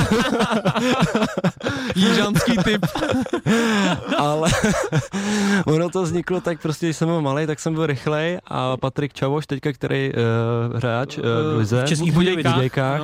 Jižanský 1.96 2.56
typ. 2.64 2.86
Ale 4.18 4.50
ono 5.66 5.90
to 5.90 5.99
vzniklo 6.02 6.40
tak 6.40 6.62
prostě, 6.62 6.86
když 6.86 6.96
jsem 6.96 7.08
byl 7.08 7.22
malý, 7.22 7.46
tak 7.46 7.60
jsem 7.60 7.74
byl 7.74 7.86
rychlej 7.86 8.38
a 8.46 8.76
Patrik 8.76 9.12
Čavoš, 9.12 9.46
teďka, 9.46 9.72
který 9.72 10.12
uh, 10.12 10.76
hráč 10.76 11.18
uh, 11.18 11.24
v 11.24 11.58
Lize, 11.58 11.82
v 11.82 11.88
Českých 11.88 12.12
Budějkách, 12.12 13.00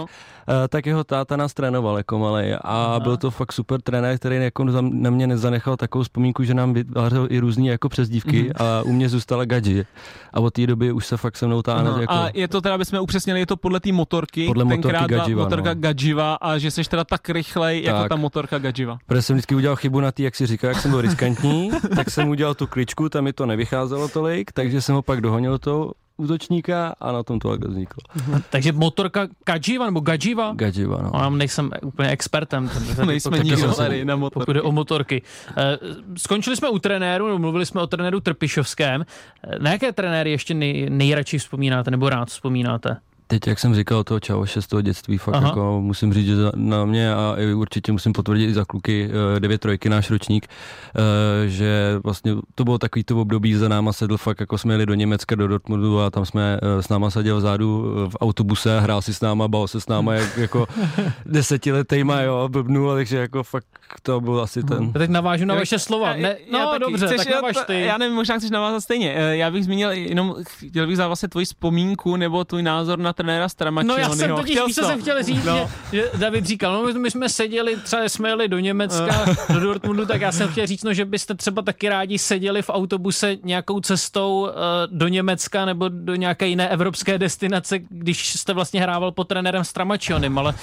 tak 0.68 0.86
jeho 0.86 1.05
táta 1.05 1.36
nás 1.36 1.55
trénoval 1.55 1.97
jako 1.97 2.18
malý 2.18 2.53
a 2.53 2.59
Aha. 2.62 3.01
byl 3.01 3.16
to 3.16 3.30
fakt 3.30 3.53
super 3.53 3.80
trenér, 3.80 4.18
který 4.18 4.36
jako 4.36 4.64
na 4.80 5.11
mě 5.11 5.26
nezanechal 5.26 5.76
takovou 5.76 6.03
vzpomínku, 6.03 6.44
že 6.44 6.55
nám 6.55 6.74
vytvářel 6.74 7.26
i 7.30 7.38
různé 7.38 7.66
jako 7.66 7.88
přezdívky 7.88 8.42
mm-hmm. 8.42 8.64
a 8.64 8.82
u 8.82 8.92
mě 8.92 9.09
zůstala 9.09 9.44
Gadži. 9.44 9.86
A 10.32 10.40
od 10.40 10.55
té 10.55 10.66
doby 10.66 10.92
už 10.92 11.07
se 11.07 11.16
fakt 11.16 11.36
se 11.36 11.47
mnou 11.47 11.62
táhne. 11.62 11.90
Jako... 12.01 12.12
A 12.12 12.28
je 12.34 12.49
to 12.49 12.61
teda, 12.61 12.74
abychom 12.74 13.01
upřesnili, 13.01 13.40
je 13.40 13.47
to 13.47 13.57
podle 13.57 13.80
té 13.80 13.92
motorky, 13.92 14.47
podle 14.47 14.64
motorky 14.64 15.05
Gadživa, 15.07 15.44
motorka 15.44 15.74
no. 15.74 15.80
Gadživa 15.80 16.34
a 16.34 16.59
že 16.59 16.70
jsi 16.70 16.84
teda 16.84 17.05
tak 17.05 17.28
rychlej 17.28 17.82
tak. 17.82 17.94
jako 17.94 18.09
ta 18.09 18.16
motorka 18.16 18.59
Gadživa. 18.59 18.99
Protože 19.07 19.22
jsem 19.22 19.36
vždycky 19.36 19.55
udělal 19.55 19.76
chybu 19.76 20.01
na 20.01 20.12
té, 20.12 20.22
jak 20.22 20.36
si 20.36 20.47
říká, 20.47 20.68
jak 20.68 20.80
jsem 20.80 20.90
byl 20.90 21.01
riskantní, 21.01 21.70
tak 21.97 22.11
jsem 22.11 22.28
udělal 22.28 22.55
tu 22.55 22.66
kličku, 22.66 23.09
tam 23.09 23.24
mi 23.24 23.32
to 23.32 23.47
nevycházelo 23.47 24.09
tolik, 24.09 24.53
takže 24.53 24.80
jsem 24.80 24.94
ho 24.94 25.03
pak 25.03 25.20
dohonil 25.20 25.59
to 25.59 25.92
útočníka 26.16 26.94
a 27.00 27.12
na 27.12 27.22
tom 27.22 27.38
to 27.38 27.50
takhle 27.50 27.68
vzniklo. 27.70 28.02
Takže 28.50 28.72
motorka 28.72 29.28
Gajiva 29.46 29.86
nebo 29.86 30.00
Gajiva? 30.00 30.52
Gajiva, 30.54 31.02
no. 31.02 31.10
Já 31.14 31.30
nejsem 31.30 31.70
úplně 31.82 32.08
expertem. 32.08 32.68
Ten, 32.96 33.06
Nejsme 33.06 33.38
nikdo 33.38 33.74
tady 33.74 34.04
na 34.04 34.16
motorky. 34.16 34.44
Pokud 34.44 34.56
je 34.56 34.62
o 34.62 34.72
motorky. 34.72 35.22
Eh, 35.56 35.78
skončili 36.16 36.56
jsme 36.56 36.68
u 36.68 36.78
trenéru, 36.78 37.38
mluvili 37.38 37.66
jsme 37.66 37.82
o 37.82 37.86
trenéru 37.86 38.20
Trpišovském. 38.20 39.06
Eh, 39.44 39.58
na 39.58 39.70
jaké 39.70 39.92
trenéry 39.92 40.30
ještě 40.30 40.54
nej, 40.54 40.90
nejradši 40.90 41.38
vzpomínáte 41.38 41.90
nebo 41.90 42.08
rád 42.08 42.28
vzpomínáte? 42.28 42.96
Teď, 43.28 43.46
jak 43.46 43.58
jsem 43.58 43.74
říkal, 43.74 44.04
toho 44.04 44.20
čavoše 44.20 44.62
z 44.62 44.66
toho 44.66 44.82
dětství, 44.82 45.18
fakt 45.18 45.34
Aha. 45.34 45.48
jako 45.48 45.80
musím 45.80 46.12
říct, 46.12 46.26
že 46.26 46.36
na 46.54 46.84
mě 46.84 47.14
a 47.14 47.36
určitě 47.54 47.92
musím 47.92 48.12
potvrdit 48.12 48.46
i 48.46 48.54
za 48.54 48.64
kluky 48.64 49.10
9 49.38 49.54
eh, 49.54 49.58
trojky, 49.58 49.88
náš 49.88 50.10
ročník, 50.10 50.46
eh, 50.46 51.48
že 51.48 51.98
vlastně 52.04 52.36
to 52.54 52.64
bylo 52.64 52.78
takový 52.78 53.04
to 53.04 53.20
období, 53.20 53.54
za 53.54 53.68
náma 53.68 53.92
sedl 53.92 54.16
fakt, 54.16 54.40
jako 54.40 54.58
jsme 54.58 54.74
jeli 54.74 54.86
do 54.86 54.94
Německa, 54.94 55.34
do 55.34 55.48
Dortmundu 55.48 56.00
a 56.00 56.10
tam 56.10 56.26
jsme 56.26 56.60
eh, 56.62 56.82
s 56.82 56.88
náma 56.88 57.10
seděl 57.10 57.36
vzadu 57.36 57.94
v 58.08 58.16
autobuse, 58.20 58.80
hrál 58.80 59.02
si 59.02 59.14
s 59.14 59.20
náma, 59.20 59.48
bal 59.48 59.68
se 59.68 59.80
s 59.80 59.88
náma 59.88 60.14
jak, 60.14 60.36
jako 60.36 60.66
desetiletejma, 61.26 62.20
jo, 62.20 62.48
blbnul, 62.48 62.94
takže 62.94 63.16
jako 63.16 63.42
fakt 63.42 63.66
to 64.03 64.20
byl 64.20 64.41
asi 64.41 64.62
ten. 64.62 64.93
Teď 64.93 65.11
navážu 65.11 65.45
na 65.45 65.55
vaše 65.55 65.78
slova. 65.78 66.16
Ne, 66.16 66.37
no 66.53 66.59
já 66.59 66.66
taky, 66.66 66.80
dobře, 66.80 67.07
chceš, 67.07 67.16
tak 67.16 67.28
navaž 67.28 67.57
ty. 67.66 67.80
Já 67.80 67.99
nevím, 67.99 68.14
možná 68.14 68.39
chceš 68.39 68.51
navázat 68.51 68.82
stejně. 68.82 69.12
Já 69.12 69.51
bych 69.51 69.64
zmínil 69.64 69.91
jenom, 69.91 70.34
chtěl 70.68 70.87
bych 70.87 70.97
za 70.97 71.07
vlastně 71.07 71.28
tvoji 71.28 71.47
vzpomínku 71.47 72.16
nebo 72.16 72.45
tvůj 72.45 72.62
názor 72.62 72.99
na 72.99 73.12
trenéra 73.12 73.49
Stramačionyho. 73.49 74.09
No 74.09 74.12
já 74.12 74.16
jsem 74.16 74.37
totiž, 74.37 74.59
víš, 74.66 74.74
co 74.74 74.84
jsem 74.84 75.01
chtěl 75.01 75.22
říct, 75.22 75.45
no. 75.45 75.70
že, 75.93 75.97
že 75.97 76.11
David 76.18 76.47
říkal, 76.47 76.72
no 76.72 77.01
my 77.01 77.11
jsme 77.11 77.28
seděli, 77.28 77.76
třeba 77.76 78.03
jsme 78.05 78.28
jeli 78.28 78.49
do 78.49 78.59
Německa, 78.59 79.24
do 79.53 79.61
Dortmundu, 79.61 80.07
tak 80.07 80.20
já 80.20 80.32
jsem 80.32 80.49
chtěl 80.49 80.66
říct, 80.66 80.84
no, 80.84 80.93
že 80.93 81.05
byste 81.05 81.34
třeba 81.34 81.62
taky 81.62 81.89
rádi 81.89 82.18
seděli 82.18 82.62
v 82.62 82.70
autobuse 82.70 83.37
nějakou 83.45 83.80
cestou 83.80 84.41
uh, 84.41 84.49
do 84.87 85.09
Německa 85.09 85.64
nebo 85.64 85.89
do 85.89 86.14
nějaké 86.14 86.47
jiné 86.47 86.68
evropské 86.68 87.18
destinace, 87.18 87.78
když 87.89 88.34
jste 88.34 88.53
vlastně 88.53 88.80
hrával 88.80 89.12
pod 89.12 89.28
trenérem 89.28 89.64
Stramačionem, 89.64 90.39
ale 90.39 90.55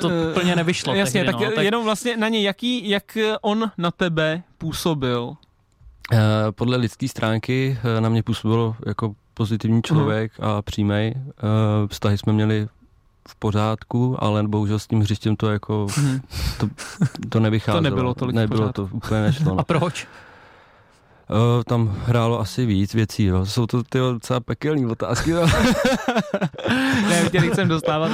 to 0.00 0.10
úplně 0.30 0.52
eh, 0.52 0.56
nevyšlo. 0.56 0.94
Jasně, 0.94 1.24
tehdy, 1.24 1.32
tak, 1.32 1.40
no, 1.40 1.54
tak 1.54 1.64
jenom 1.64 1.84
vlastně 1.84 2.16
na 2.16 2.28
ně, 2.28 2.42
jaký, 2.42 2.63
jak 2.64 3.18
on 3.40 3.70
na 3.78 3.90
tebe 3.90 4.42
působil? 4.58 5.36
Uh, 6.12 6.18
podle 6.50 6.76
lidské 6.76 7.08
stránky 7.08 7.78
uh, 7.84 8.00
na 8.00 8.08
mě 8.08 8.22
působilo 8.22 8.76
jako 8.86 9.14
pozitivní 9.34 9.82
člověk 9.82 10.32
uh-huh. 10.38 10.56
a 10.58 10.62
přímej. 10.62 11.14
Uh, 11.16 11.88
vztahy 11.88 12.18
jsme 12.18 12.32
měli 12.32 12.68
v 13.28 13.34
pořádku, 13.34 14.16
ale 14.24 14.42
bohužel 14.42 14.78
s 14.78 14.86
tím 14.86 15.00
hřištěm 15.00 15.36
to 15.36 15.50
jako 15.50 15.86
uh-huh. 15.86 16.20
to, 16.60 16.68
to 17.28 17.40
nevycházelo. 17.40 17.82
To 17.82 17.90
nebylo 17.90 18.14
tolik 18.14 18.36
Nebylo 18.36 18.72
to, 18.72 18.88
úplně 18.92 19.22
nešlo. 19.22 19.54
No. 19.54 19.60
A 19.60 19.64
proč? 19.64 20.06
Uh, 21.30 21.62
tam 21.64 21.88
hrálo 21.88 22.40
asi 22.40 22.66
víc 22.66 22.94
věcí, 22.94 23.24
jo. 23.24 23.46
Jsou 23.46 23.66
to 23.66 23.82
ty 23.82 23.98
docela 23.98 24.40
pekelní 24.40 24.86
otázky, 24.86 25.30
jo. 25.30 25.46
ne, 27.08 27.30
tě 27.30 27.40
nechcem 27.40 27.68
dostávat 27.68 28.10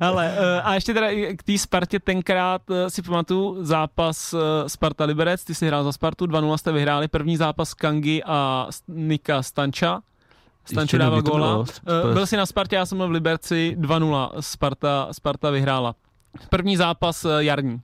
Ale 0.00 0.32
uh, 0.38 0.68
a 0.68 0.74
ještě 0.74 0.94
teda 0.94 1.06
k 1.36 1.42
té 1.42 1.58
Spartě 1.58 2.00
tenkrát 2.00 2.70
uh, 2.70 2.76
si 2.88 3.02
pamatuju 3.02 3.64
zápas 3.64 4.32
uh, 4.32 4.40
Sparta 4.66 5.04
Liberec, 5.04 5.44
ty 5.44 5.54
jsi 5.54 5.66
hrál 5.66 5.84
za 5.84 5.92
Spartu, 5.92 6.26
2-0 6.26 6.56
jste 6.56 6.72
vyhráli, 6.72 7.08
první 7.08 7.36
zápas 7.36 7.74
Kangy 7.74 8.22
a 8.26 8.68
Nika 8.88 9.42
Stanča. 9.42 10.00
Stančo 10.64 10.98
dával 10.98 11.22
góla. 11.22 11.58
Uh, 11.58 11.64
byl 12.12 12.26
jsi 12.26 12.36
na 12.36 12.46
Spartě, 12.46 12.76
já 12.76 12.86
jsem 12.86 12.98
byl 12.98 13.08
v 13.08 13.10
Liberci, 13.10 13.76
2-0 13.80 14.30
Sparta, 14.40 15.08
Sparta 15.12 15.50
vyhrála. 15.50 15.94
První 16.50 16.76
zápas 16.76 17.26
jarní. 17.38 17.80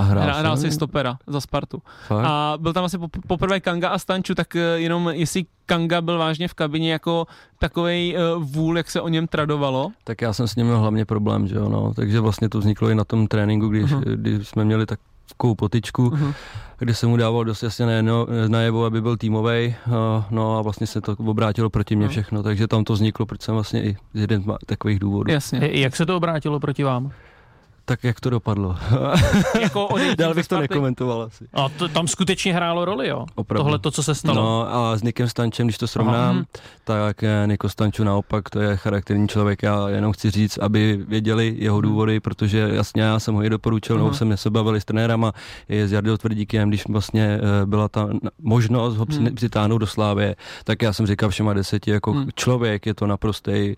A 0.00 0.02
hrál, 0.02 0.24
Hrál, 0.24 0.38
hrál 0.38 0.56
si 0.56 0.70
stopera 0.70 1.18
za 1.26 1.40
Spartu. 1.40 1.82
Fakt? 2.06 2.24
A 2.26 2.54
byl 2.60 2.72
tam 2.72 2.84
asi 2.84 2.98
pop- 2.98 3.20
poprvé 3.26 3.60
Kanga 3.60 3.88
a 3.88 3.98
Stanču, 3.98 4.34
tak 4.34 4.56
eh, 4.56 4.60
jenom 4.60 5.08
jestli 5.08 5.44
Kanga 5.66 6.00
byl 6.00 6.18
vážně 6.18 6.48
v 6.48 6.54
kabině 6.54 6.92
jako 6.92 7.26
takovej 7.58 8.16
uh, 8.36 8.44
vůl, 8.44 8.76
jak 8.76 8.90
se 8.90 9.00
o 9.00 9.08
něm 9.08 9.26
tradovalo. 9.26 9.90
Tak 10.04 10.22
já 10.22 10.32
jsem 10.32 10.48
s 10.48 10.56
ním 10.56 10.66
měl 10.66 10.78
hlavně 10.80 11.04
problém, 11.04 11.46
že 11.48 11.56
jo, 11.56 11.68
no. 11.68 11.94
Takže 11.94 12.20
vlastně 12.20 12.48
to 12.48 12.58
vzniklo 12.58 12.88
i 12.90 12.94
na 12.94 13.04
tom 13.04 13.26
tréninku, 13.26 13.68
když, 13.68 13.84
uh-huh. 13.84 14.02
když 14.16 14.48
jsme 14.48 14.64
měli 14.64 14.86
takovou 14.86 15.54
potičku, 15.54 16.08
uh-huh. 16.08 16.34
Kde 16.78 16.94
jsem 16.94 17.08
mu 17.10 17.16
dával 17.16 17.44
dost 17.44 17.62
jasně 17.62 18.02
najevo, 18.48 18.84
aby 18.84 19.00
byl 19.02 19.16
týmový. 19.16 19.74
No 20.30 20.58
a 20.58 20.62
vlastně 20.62 20.86
se 20.86 21.00
to 21.00 21.16
obrátilo 21.18 21.70
proti 21.70 21.96
mně 21.96 22.04
Mhm. 22.06 22.10
všechno, 22.10 22.42
takže 22.42 22.68
tam 22.68 22.84
to 22.84 22.92
vzniklo, 22.92 23.26
proč 23.26 23.42
jsem 23.42 23.54
vlastně 23.54 23.82
i 23.84 23.96
z 24.14 24.20
jeden 24.20 24.42
z 24.42 24.46
ma- 24.46 24.56
takových 24.66 24.98
důvodů. 24.98 25.32
Jasně. 25.32 25.60
Jak 25.72 25.96
se 25.96 26.06
to 26.06 26.16
obrátilo 26.16 26.60
proti 26.60 26.84
vám? 26.84 27.10
Tak 27.90 28.04
jak 28.04 28.20
to 28.20 28.30
dopadlo? 28.30 28.76
jako 29.60 29.88
Dál 30.18 30.34
bych 30.34 30.48
to 30.48 30.58
nekomentoval 30.60 31.22
asi. 31.22 31.44
A 31.54 31.68
to, 31.68 31.88
tam 31.88 32.08
skutečně 32.08 32.54
hrálo 32.54 32.84
roli, 32.84 33.08
jo? 33.08 33.26
Opravdu. 33.34 33.62
Tohle 33.64 33.78
to, 33.78 33.90
co 33.90 34.02
se 34.02 34.14
stalo. 34.14 34.34
No 34.42 34.74
a 34.74 34.96
s 34.96 35.02
Nikem 35.02 35.28
Stančem, 35.28 35.66
když 35.66 35.78
to 35.78 35.86
srovnám, 35.86 36.36
Mhm. 36.36 36.44
tak 36.84 37.22
eh, 37.22 37.42
Niko 37.46 37.68
Stanču 37.68 38.04
naopak, 38.04 38.50
to 38.50 38.60
je 38.60 38.76
charakterní 38.76 39.28
člověk. 39.28 39.62
Já 39.62 39.88
jenom 39.88 40.12
chci 40.12 40.30
říct, 40.30 40.58
aby 40.58 41.04
věděli 41.08 41.54
jeho 41.58 41.80
důvody, 41.80 42.20
protože 42.20 42.58
jasně 42.58 43.02
já 43.02 43.18
jsem 43.18 43.34
ho 43.34 43.44
i 43.44 43.50
doporučil, 43.50 43.96
nebo 43.96 44.14
jsem 44.14 44.36
se 44.36 44.50
bavili 44.50 44.80
s 44.80 44.84
trenérama, 44.84 45.32
je 45.68 45.88
s 45.88 45.92
Jardou 45.92 46.16
Tvrdíkem, 46.16 46.68
když 46.68 46.86
vlastně 46.88 47.40
eh, 47.62 47.66
byla 47.66 47.88
ta 47.88 48.08
možnost 48.42 48.96
ho 48.96 49.06
při- 49.06 49.30
přitáhnout 49.30 49.80
do 49.80 49.86
Slávě, 49.86 50.36
tak 50.64 50.82
já 50.82 50.92
jsem 50.92 51.06
říkal 51.06 51.28
všema 51.30 51.52
deseti, 51.52 51.90
jako 51.90 52.14
Mhm. 52.14 52.28
člověk 52.34 52.86
je 52.86 52.94
to 52.94 53.06
naprostý 53.06 53.74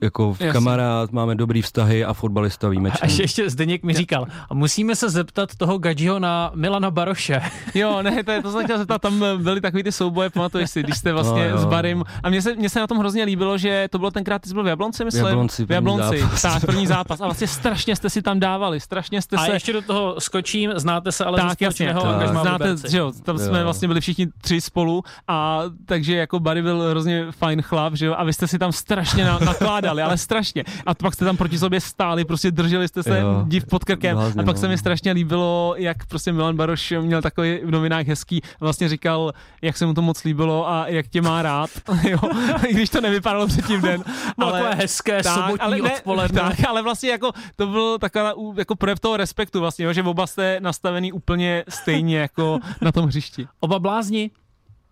jako 0.00 0.28
Jasně. 0.40 0.52
kamarád, 0.52 1.12
máme 1.12 1.34
dobrý 1.34 1.62
vztahy 1.62 2.04
a 2.04 2.12
fotbalista 2.12 2.66
A 2.66 2.70
výjimečný. 2.70 3.00
ještě, 3.08 3.22
ještě 3.22 3.50
Zdeněk 3.50 3.82
mi 3.82 3.92
říkal, 3.94 4.26
a 4.50 4.54
musíme 4.54 4.96
se 4.96 5.10
zeptat 5.10 5.54
toho 5.56 5.78
Gadžiho 5.78 6.18
na 6.18 6.50
Milana 6.54 6.90
Baroše. 6.90 7.40
Jo, 7.74 8.02
ne, 8.02 8.24
to, 8.24 8.30
je, 8.30 8.42
to 8.42 8.52
jsem 8.52 8.64
chtěl 8.64 8.78
zeptat, 8.78 9.02
tam 9.02 9.24
byly 9.42 9.60
takový 9.60 9.82
ty 9.82 9.92
souboje, 9.92 10.30
pamatuješ 10.30 10.70
si, 10.70 10.82
když 10.82 10.98
jste 10.98 11.12
vlastně 11.12 11.50
No, 11.50 11.58
s 11.58 11.64
Barym. 11.64 12.04
A 12.22 12.30
mně 12.30 12.42
se, 12.42 12.54
mně 12.54 12.68
se 12.70 12.80
na 12.80 12.86
tom 12.86 12.98
hrozně 12.98 13.24
líbilo, 13.24 13.58
že 13.58 13.88
to 13.90 13.98
bylo 13.98 14.10
tenkrát, 14.10 14.42
ty 14.42 14.48
jsi 14.48 14.54
byl 14.54 14.62
v 14.62 14.66
Jablonci, 14.66 15.04
myslím? 15.04 15.26
Jablonci, 15.26 15.64
v 15.64 15.66
první 15.66 15.74
Jablonci, 15.74 16.18
zápas. 16.20 16.42
tak, 16.42 16.60
první 16.66 16.86
zápas. 16.86 17.20
A 17.20 17.24
vlastně 17.24 17.46
strašně 17.46 17.96
jste 17.96 18.10
si 18.10 18.22
tam 18.22 18.40
dávali, 18.40 18.80
strašně 18.80 19.22
jste 19.22 19.36
A 19.36 19.44
se... 19.44 19.52
ještě 19.52 19.72
do 19.72 19.82
toho 19.82 20.14
skočím, 20.18 20.72
znáte 20.76 21.12
se 21.12 21.24
ale 21.24 21.40
tak, 21.40 21.60
jasně, 21.60 21.94
tak. 21.94 22.04
angažmá 22.04 22.40
v 22.42 22.44
znáte, 22.44 22.76
že 22.88 22.98
jo, 22.98 23.12
tam 23.22 23.38
jsme 23.38 23.58
Jo. 23.58 23.64
vlastně 23.64 23.88
byli 23.88 24.00
všichni 24.00 24.26
tři 24.40 24.60
spolu 24.60 25.02
a 25.28 25.62
takže 25.86 26.16
jako 26.16 26.40
Barry 26.40 26.62
byl 26.62 26.82
hrozně 26.90 27.26
fajn 27.30 27.62
chlap, 27.62 27.94
že 27.94 28.06
jo, 28.06 28.14
a 28.18 28.24
vy 28.24 28.32
jste 28.32 28.48
si 28.48 28.58
tam 28.58 28.72
strašně 28.72 29.24
na, 29.24 29.38
nakládali, 29.86 30.02
ale 30.02 30.18
strašně. 30.18 30.64
A 30.86 30.94
pak 30.94 31.14
jste 31.14 31.24
tam 31.24 31.36
proti 31.36 31.58
sobě 31.58 31.80
stáli, 31.80 32.24
prostě 32.24 32.50
drželi 32.50 32.88
jste 32.88 33.02
se 33.02 33.18
Jo. 33.20 33.44
div 33.46 33.66
pod 33.66 33.84
krkem 33.84 34.16
Blázně, 34.16 34.42
a 34.42 34.44
pak 34.44 34.56
no. 34.56 34.60
se 34.60 34.68
mi 34.68 34.78
strašně 34.78 35.12
líbilo, 35.12 35.74
jak 35.78 36.06
prostě 36.06 36.32
Milan 36.32 36.56
Baroš 36.56 36.94
měl 37.00 37.22
takový 37.22 37.58
v 37.64 37.70
novinách 37.70 38.06
hezký, 38.06 38.42
vlastně 38.60 38.88
říkal, 38.88 39.32
jak 39.62 39.76
se 39.76 39.86
mu 39.86 39.94
to 39.94 40.02
moc 40.02 40.24
líbilo 40.24 40.68
a 40.68 40.88
jak 40.88 41.06
tě 41.06 41.22
má 41.22 41.42
rád, 41.42 41.70
jo, 42.08 42.18
i 42.66 42.74
když 42.74 42.90
to 42.90 43.00
nevypadalo 43.00 43.46
předtím 43.46 43.80
den. 43.80 44.04
Bylo 44.38 44.52
takové 44.52 44.74
hezké 44.74 45.22
sobotní 45.22 45.82
odpoledne. 45.82 46.40
Tak, 46.40 46.64
ale 46.68 46.82
vlastně 46.82 47.10
jako 47.10 47.32
to 47.56 47.66
byl 47.66 47.98
taková 47.98 48.32
jako 48.58 48.76
projev 48.76 49.00
toho 49.00 49.16
respektu 49.16 49.60
vlastně, 49.60 49.84
jo, 49.84 49.92
že 49.92 50.02
oba 50.02 50.26
jste 50.26 50.60
nastavený 50.60 51.12
úplně 51.12 51.64
stejně 51.68 52.18
jako 52.18 52.58
na 52.80 52.92
tom 52.92 53.06
hřišti. 53.06 53.46
Oba 53.60 53.78
blázni, 53.78 54.30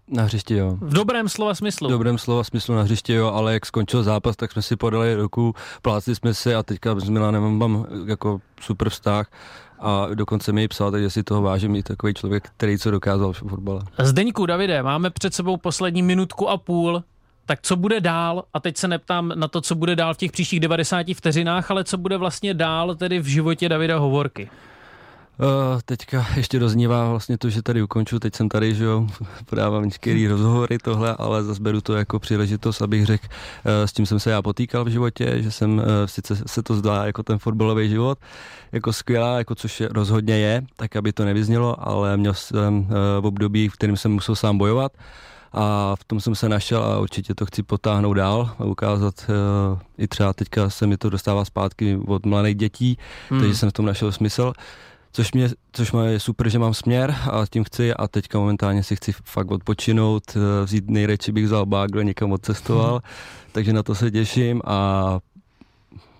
Na 0.09 0.23
hřišti, 0.23 0.55
jo. 0.55 0.77
v 0.81 0.95
dobrém 0.95 1.29
slova 1.29 1.55
smyslu. 1.55 1.89
V 1.89 1.91
dobrém 1.91 2.19
slova 2.19 2.45
smyslu 2.45 2.75
na 2.75 2.83
hřišti, 2.83 3.13
jo, 3.13 3.33
ale 3.35 3.53
jak 3.53 3.67
skončil 3.67 4.03
zápas, 4.03 4.37
tak 4.37 4.53
jsme 4.53 4.63
si 4.63 4.77
podali 4.77 5.15
ruku, 5.15 5.55
plácli 5.83 6.15
jsme 6.15 6.35
si 6.35 6.55
a 6.55 6.63
teďka 6.63 7.01
s 7.01 7.09
Milanem 7.09 7.59
mám 7.59 7.87
jako 8.07 8.41
super 8.61 8.91
vztah 8.91 9.31
a 9.79 10.07
dokonce 10.15 10.53
mi 10.53 10.61
ji 10.61 10.69
psal, 10.69 10.91
takže 10.91 11.11
si 11.11 11.23
toho 11.23 11.43
vážím 11.43 11.75
i 11.75 11.83
takový 11.83 12.15
člověk, 12.15 12.49
který 12.57 12.79
co 12.79 12.91
dokázal 12.91 13.33
v 13.33 13.39
fotbale. 13.39 13.83
Zdeňku, 14.03 14.47
Davide, 14.47 14.83
máme 14.83 15.11
před 15.11 15.35
sebou 15.35 15.57
poslední 15.57 16.03
minutku 16.03 16.49
a 16.49 16.57
půl. 16.57 17.05
Tak 17.47 17.59
co 17.63 17.77
bude 17.77 18.01
dál? 18.01 18.45
A 18.55 18.61
teď 18.61 18.77
se 18.77 18.89
neptám 18.89 19.33
na 19.35 19.49
to, 19.49 19.61
co 19.61 19.75
bude 19.75 19.97
dál 19.97 20.15
v 20.15 20.17
těch 20.17 20.33
příštích 20.33 20.61
90 20.61 21.07
vteřinách, 21.15 21.71
ale 21.71 21.85
co 21.85 21.99
bude 21.99 22.17
vlastně 22.17 22.55
dál 22.55 22.95
tedy 22.95 23.19
v 23.19 23.27
životě 23.27 23.69
Davida 23.69 23.99
Hovorky. 23.99 24.51
Uh, 25.39 25.80
teďka 25.85 26.26
ještě 26.37 26.59
doznívá 26.59 27.11
vlastně 27.11 27.39
to, 27.39 27.51
že 27.51 27.62
tady 27.62 27.82
ukonču, 27.82 28.18
teď 28.18 28.35
jsem 28.35 28.49
tady, 28.49 28.74
že 28.74 28.85
jo, 28.85 29.07
podávám 29.47 29.85
některé 29.85 30.28
rozhovory 30.28 30.78
tohle, 30.78 31.16
ale 31.18 31.45
zase 31.45 31.62
beru 31.62 31.80
to 31.80 31.95
jako 31.95 32.18
příležitost, 32.18 32.82
abych 32.82 33.07
řekl, 33.07 33.26
uh, 33.26 33.72
s 33.87 33.93
tím 33.93 34.07
jsem 34.07 34.20
se 34.20 34.30
já 34.30 34.43
potýkal 34.43 34.85
v 34.85 34.89
životě, 34.89 35.43
že 35.43 35.51
jsem, 35.51 35.78
uh, 35.78 35.85
sice 36.07 36.37
se 36.47 36.62
to 36.62 36.74
zdá 36.74 37.07
jako 37.07 37.22
ten 37.22 37.39
fotbalový 37.39 37.89
život, 37.89 38.18
jako 38.72 38.93
skvělá, 38.93 39.39
jako 39.39 39.55
což 39.55 39.80
je, 39.80 39.89
rozhodně 39.93 40.39
je, 40.39 40.62
tak 40.76 40.97
aby 40.97 41.12
to 41.12 41.24
nevyznělo, 41.24 41.89
ale 41.89 42.16
měl 42.16 42.35
jsem 42.35 42.87
v 43.20 43.26
období, 43.26 43.68
v 43.68 43.72
kterém 43.72 43.97
jsem 43.97 44.12
musel 44.12 44.37
sám 44.37 44.59
bojovat 44.59 44.93
a 45.53 45.97
v 45.97 46.05
tom 46.05 46.20
jsem 46.20 46.35
se 46.35 46.49
našel 46.49 46.85
a 46.85 46.99
určitě 46.99 47.35
to 47.35 47.47
chci 47.47 47.62
potáhnout 47.62 48.16
dál 48.16 48.51
a 48.59 48.64
ukázat 48.64 49.14
i 49.99 50.09
třeba 50.09 50.32
teďka 50.32 50.70
se 50.70 50.87
mi 50.87 50.97
to 50.97 51.11
dostává 51.11 51.45
zpátky 51.45 51.99
od 52.07 52.26
mladých 52.26 52.55
dětí, 52.55 52.99
hmm. 53.30 53.41
takže 53.41 53.57
jsem 53.57 53.70
v 53.70 53.72
tom 53.72 53.87
našel 53.87 54.12
smysl. 54.12 54.53
Což 55.17 55.33
mě, 55.33 55.49
což 55.73 55.93
mě 55.93 56.03
je 56.03 56.21
super, 56.21 56.49
že 56.49 56.59
mám 56.59 56.75
směr 56.75 57.15
a 57.31 57.45
tím 57.51 57.65
chci 57.65 57.95
a 57.95 58.09
teďka 58.09 58.39
momentálně 58.39 58.83
si 58.83 58.97
chci 58.97 59.12
fakt 59.25 59.51
odpočinout, 59.51 60.23
eh, 60.37 60.65
vzít 60.65 60.91
nejradši 60.91 61.33
bych 61.33 61.45
vzal 61.45 61.67
bágle, 61.67 62.05
někam 62.05 62.33
odcestoval, 62.33 63.01
takže 63.53 63.73
na 63.73 63.83
to 63.83 63.95
se 63.95 64.11
těším 64.11 64.62
a 64.65 65.19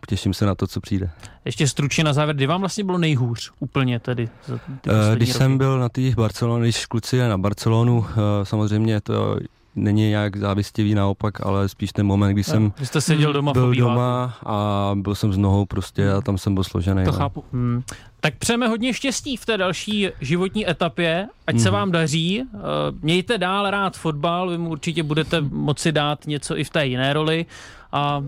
těším 0.09 0.35
se 0.35 0.47
na 0.47 0.55
to, 0.55 0.67
co 0.67 0.81
přijde. 0.81 1.11
Ještě 1.45 1.69
stručně 1.69 2.05
na 2.05 2.13
závěr, 2.13 2.37
kdy 2.37 2.47
vám 2.47 2.61
vlastně 2.61 2.85
bylo 2.85 2.99
nejhůř 2.99 3.53
úplně 3.61 4.01
tedy? 4.01 4.29
Za 4.47 4.59
ty 4.59 4.91
Eh, 4.91 5.17
Když 5.17 5.29
roky? 5.29 5.39
jsem 5.39 5.59
byl 5.59 5.79
na 5.79 5.89
těch 5.89 6.15
Barcelonu, 6.17 6.63
když 6.63 6.87
kluci 6.87 7.19
na 7.19 7.39
Barcelonu, 7.39 8.07
eh, 8.11 8.45
samozřejmě 8.45 9.01
to 9.01 9.37
není 9.77 10.09
nějak 10.09 10.37
závistivý 10.37 10.95
naopak, 10.95 11.47
ale 11.47 11.69
spíš 11.69 11.93
ten 11.93 12.07
moment, 12.07 12.33
kdy 12.33 12.45
jsem 12.45 12.73
Vy 12.79 12.87
jste 12.87 13.01
seděl 13.01 13.33
doma 13.33 13.53
byl 13.53 13.75
doma 13.75 14.35
a 14.47 14.91
byl 14.95 15.15
jsem 15.15 15.33
s 15.33 15.37
nohou 15.37 15.67
prostě 15.67 16.11
a 16.13 16.21
tam 16.21 16.39
jsem 16.39 16.55
byl 16.55 16.65
složený. 16.65 17.05
To 17.05 17.11
no. 17.13 17.19
chápu. 17.19 17.45
Hmm. 17.53 17.83
Tak 18.21 18.35
přejeme 18.37 18.69
hodně 18.69 18.95
štěstí 18.95 19.37
v 19.37 19.47
té 19.47 19.57
další 19.57 20.09
životní 20.21 20.71
etapě, 20.71 21.29
ať 21.47 21.59
se 21.59 21.69
Mhm. 21.69 21.73
vám 21.73 21.91
daří. 21.93 22.43
Eh, 22.43 22.59
Mějte 23.03 23.39
dál 23.39 23.71
rád 23.71 23.97
fotbal, 23.97 24.51
vy 24.51 24.59
mu 24.59 24.71
určitě 24.71 25.03
budete 25.03 25.41
moci 25.41 25.93
dát 25.93 26.27
něco 26.27 26.59
i 26.59 26.65
v 26.65 26.71
té 26.71 26.87
jiné 26.87 27.13
roli 27.13 27.47
a 27.93 28.25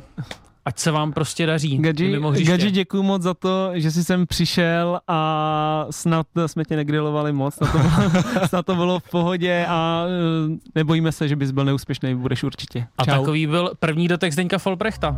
ať 0.67 0.79
se 0.79 0.91
vám 0.91 1.13
prostě 1.13 1.47
daří. 1.47 1.79
Gadži, 2.45 2.71
děkuji 2.71 3.03
moc 3.03 3.23
za 3.23 3.35
to, 3.35 3.71
že 3.75 3.91
jsi 3.91 4.05
sem 4.05 4.27
přišel 4.27 5.01
a 5.09 5.87
snad 5.91 6.27
jsme 6.47 6.65
tě 6.65 6.77
negrilovali 6.77 7.33
moc, 7.33 7.55
snad 7.55 7.73
to, 7.73 7.79
bylo, 7.79 7.91
snad 8.49 8.67
to 8.67 8.75
bylo 8.75 9.01
v 9.01 9.11
pohodě 9.11 9.67
a 9.69 10.05
eh, 10.07 10.57
nebojíme 10.75 11.13
se, 11.13 11.29
že 11.29 11.37
bys 11.37 11.51
byl 11.51 11.65
neúspěšný, 11.65 12.15
budeš 12.15 12.43
určitě. 12.43 12.87
A 12.99 13.05
Čau. 13.05 13.11
takový 13.11 13.47
byl 13.47 13.73
první 13.79 14.09
dotek 14.09 14.33
Zdeňka 14.33 14.59
Folbrechta. 14.59 15.15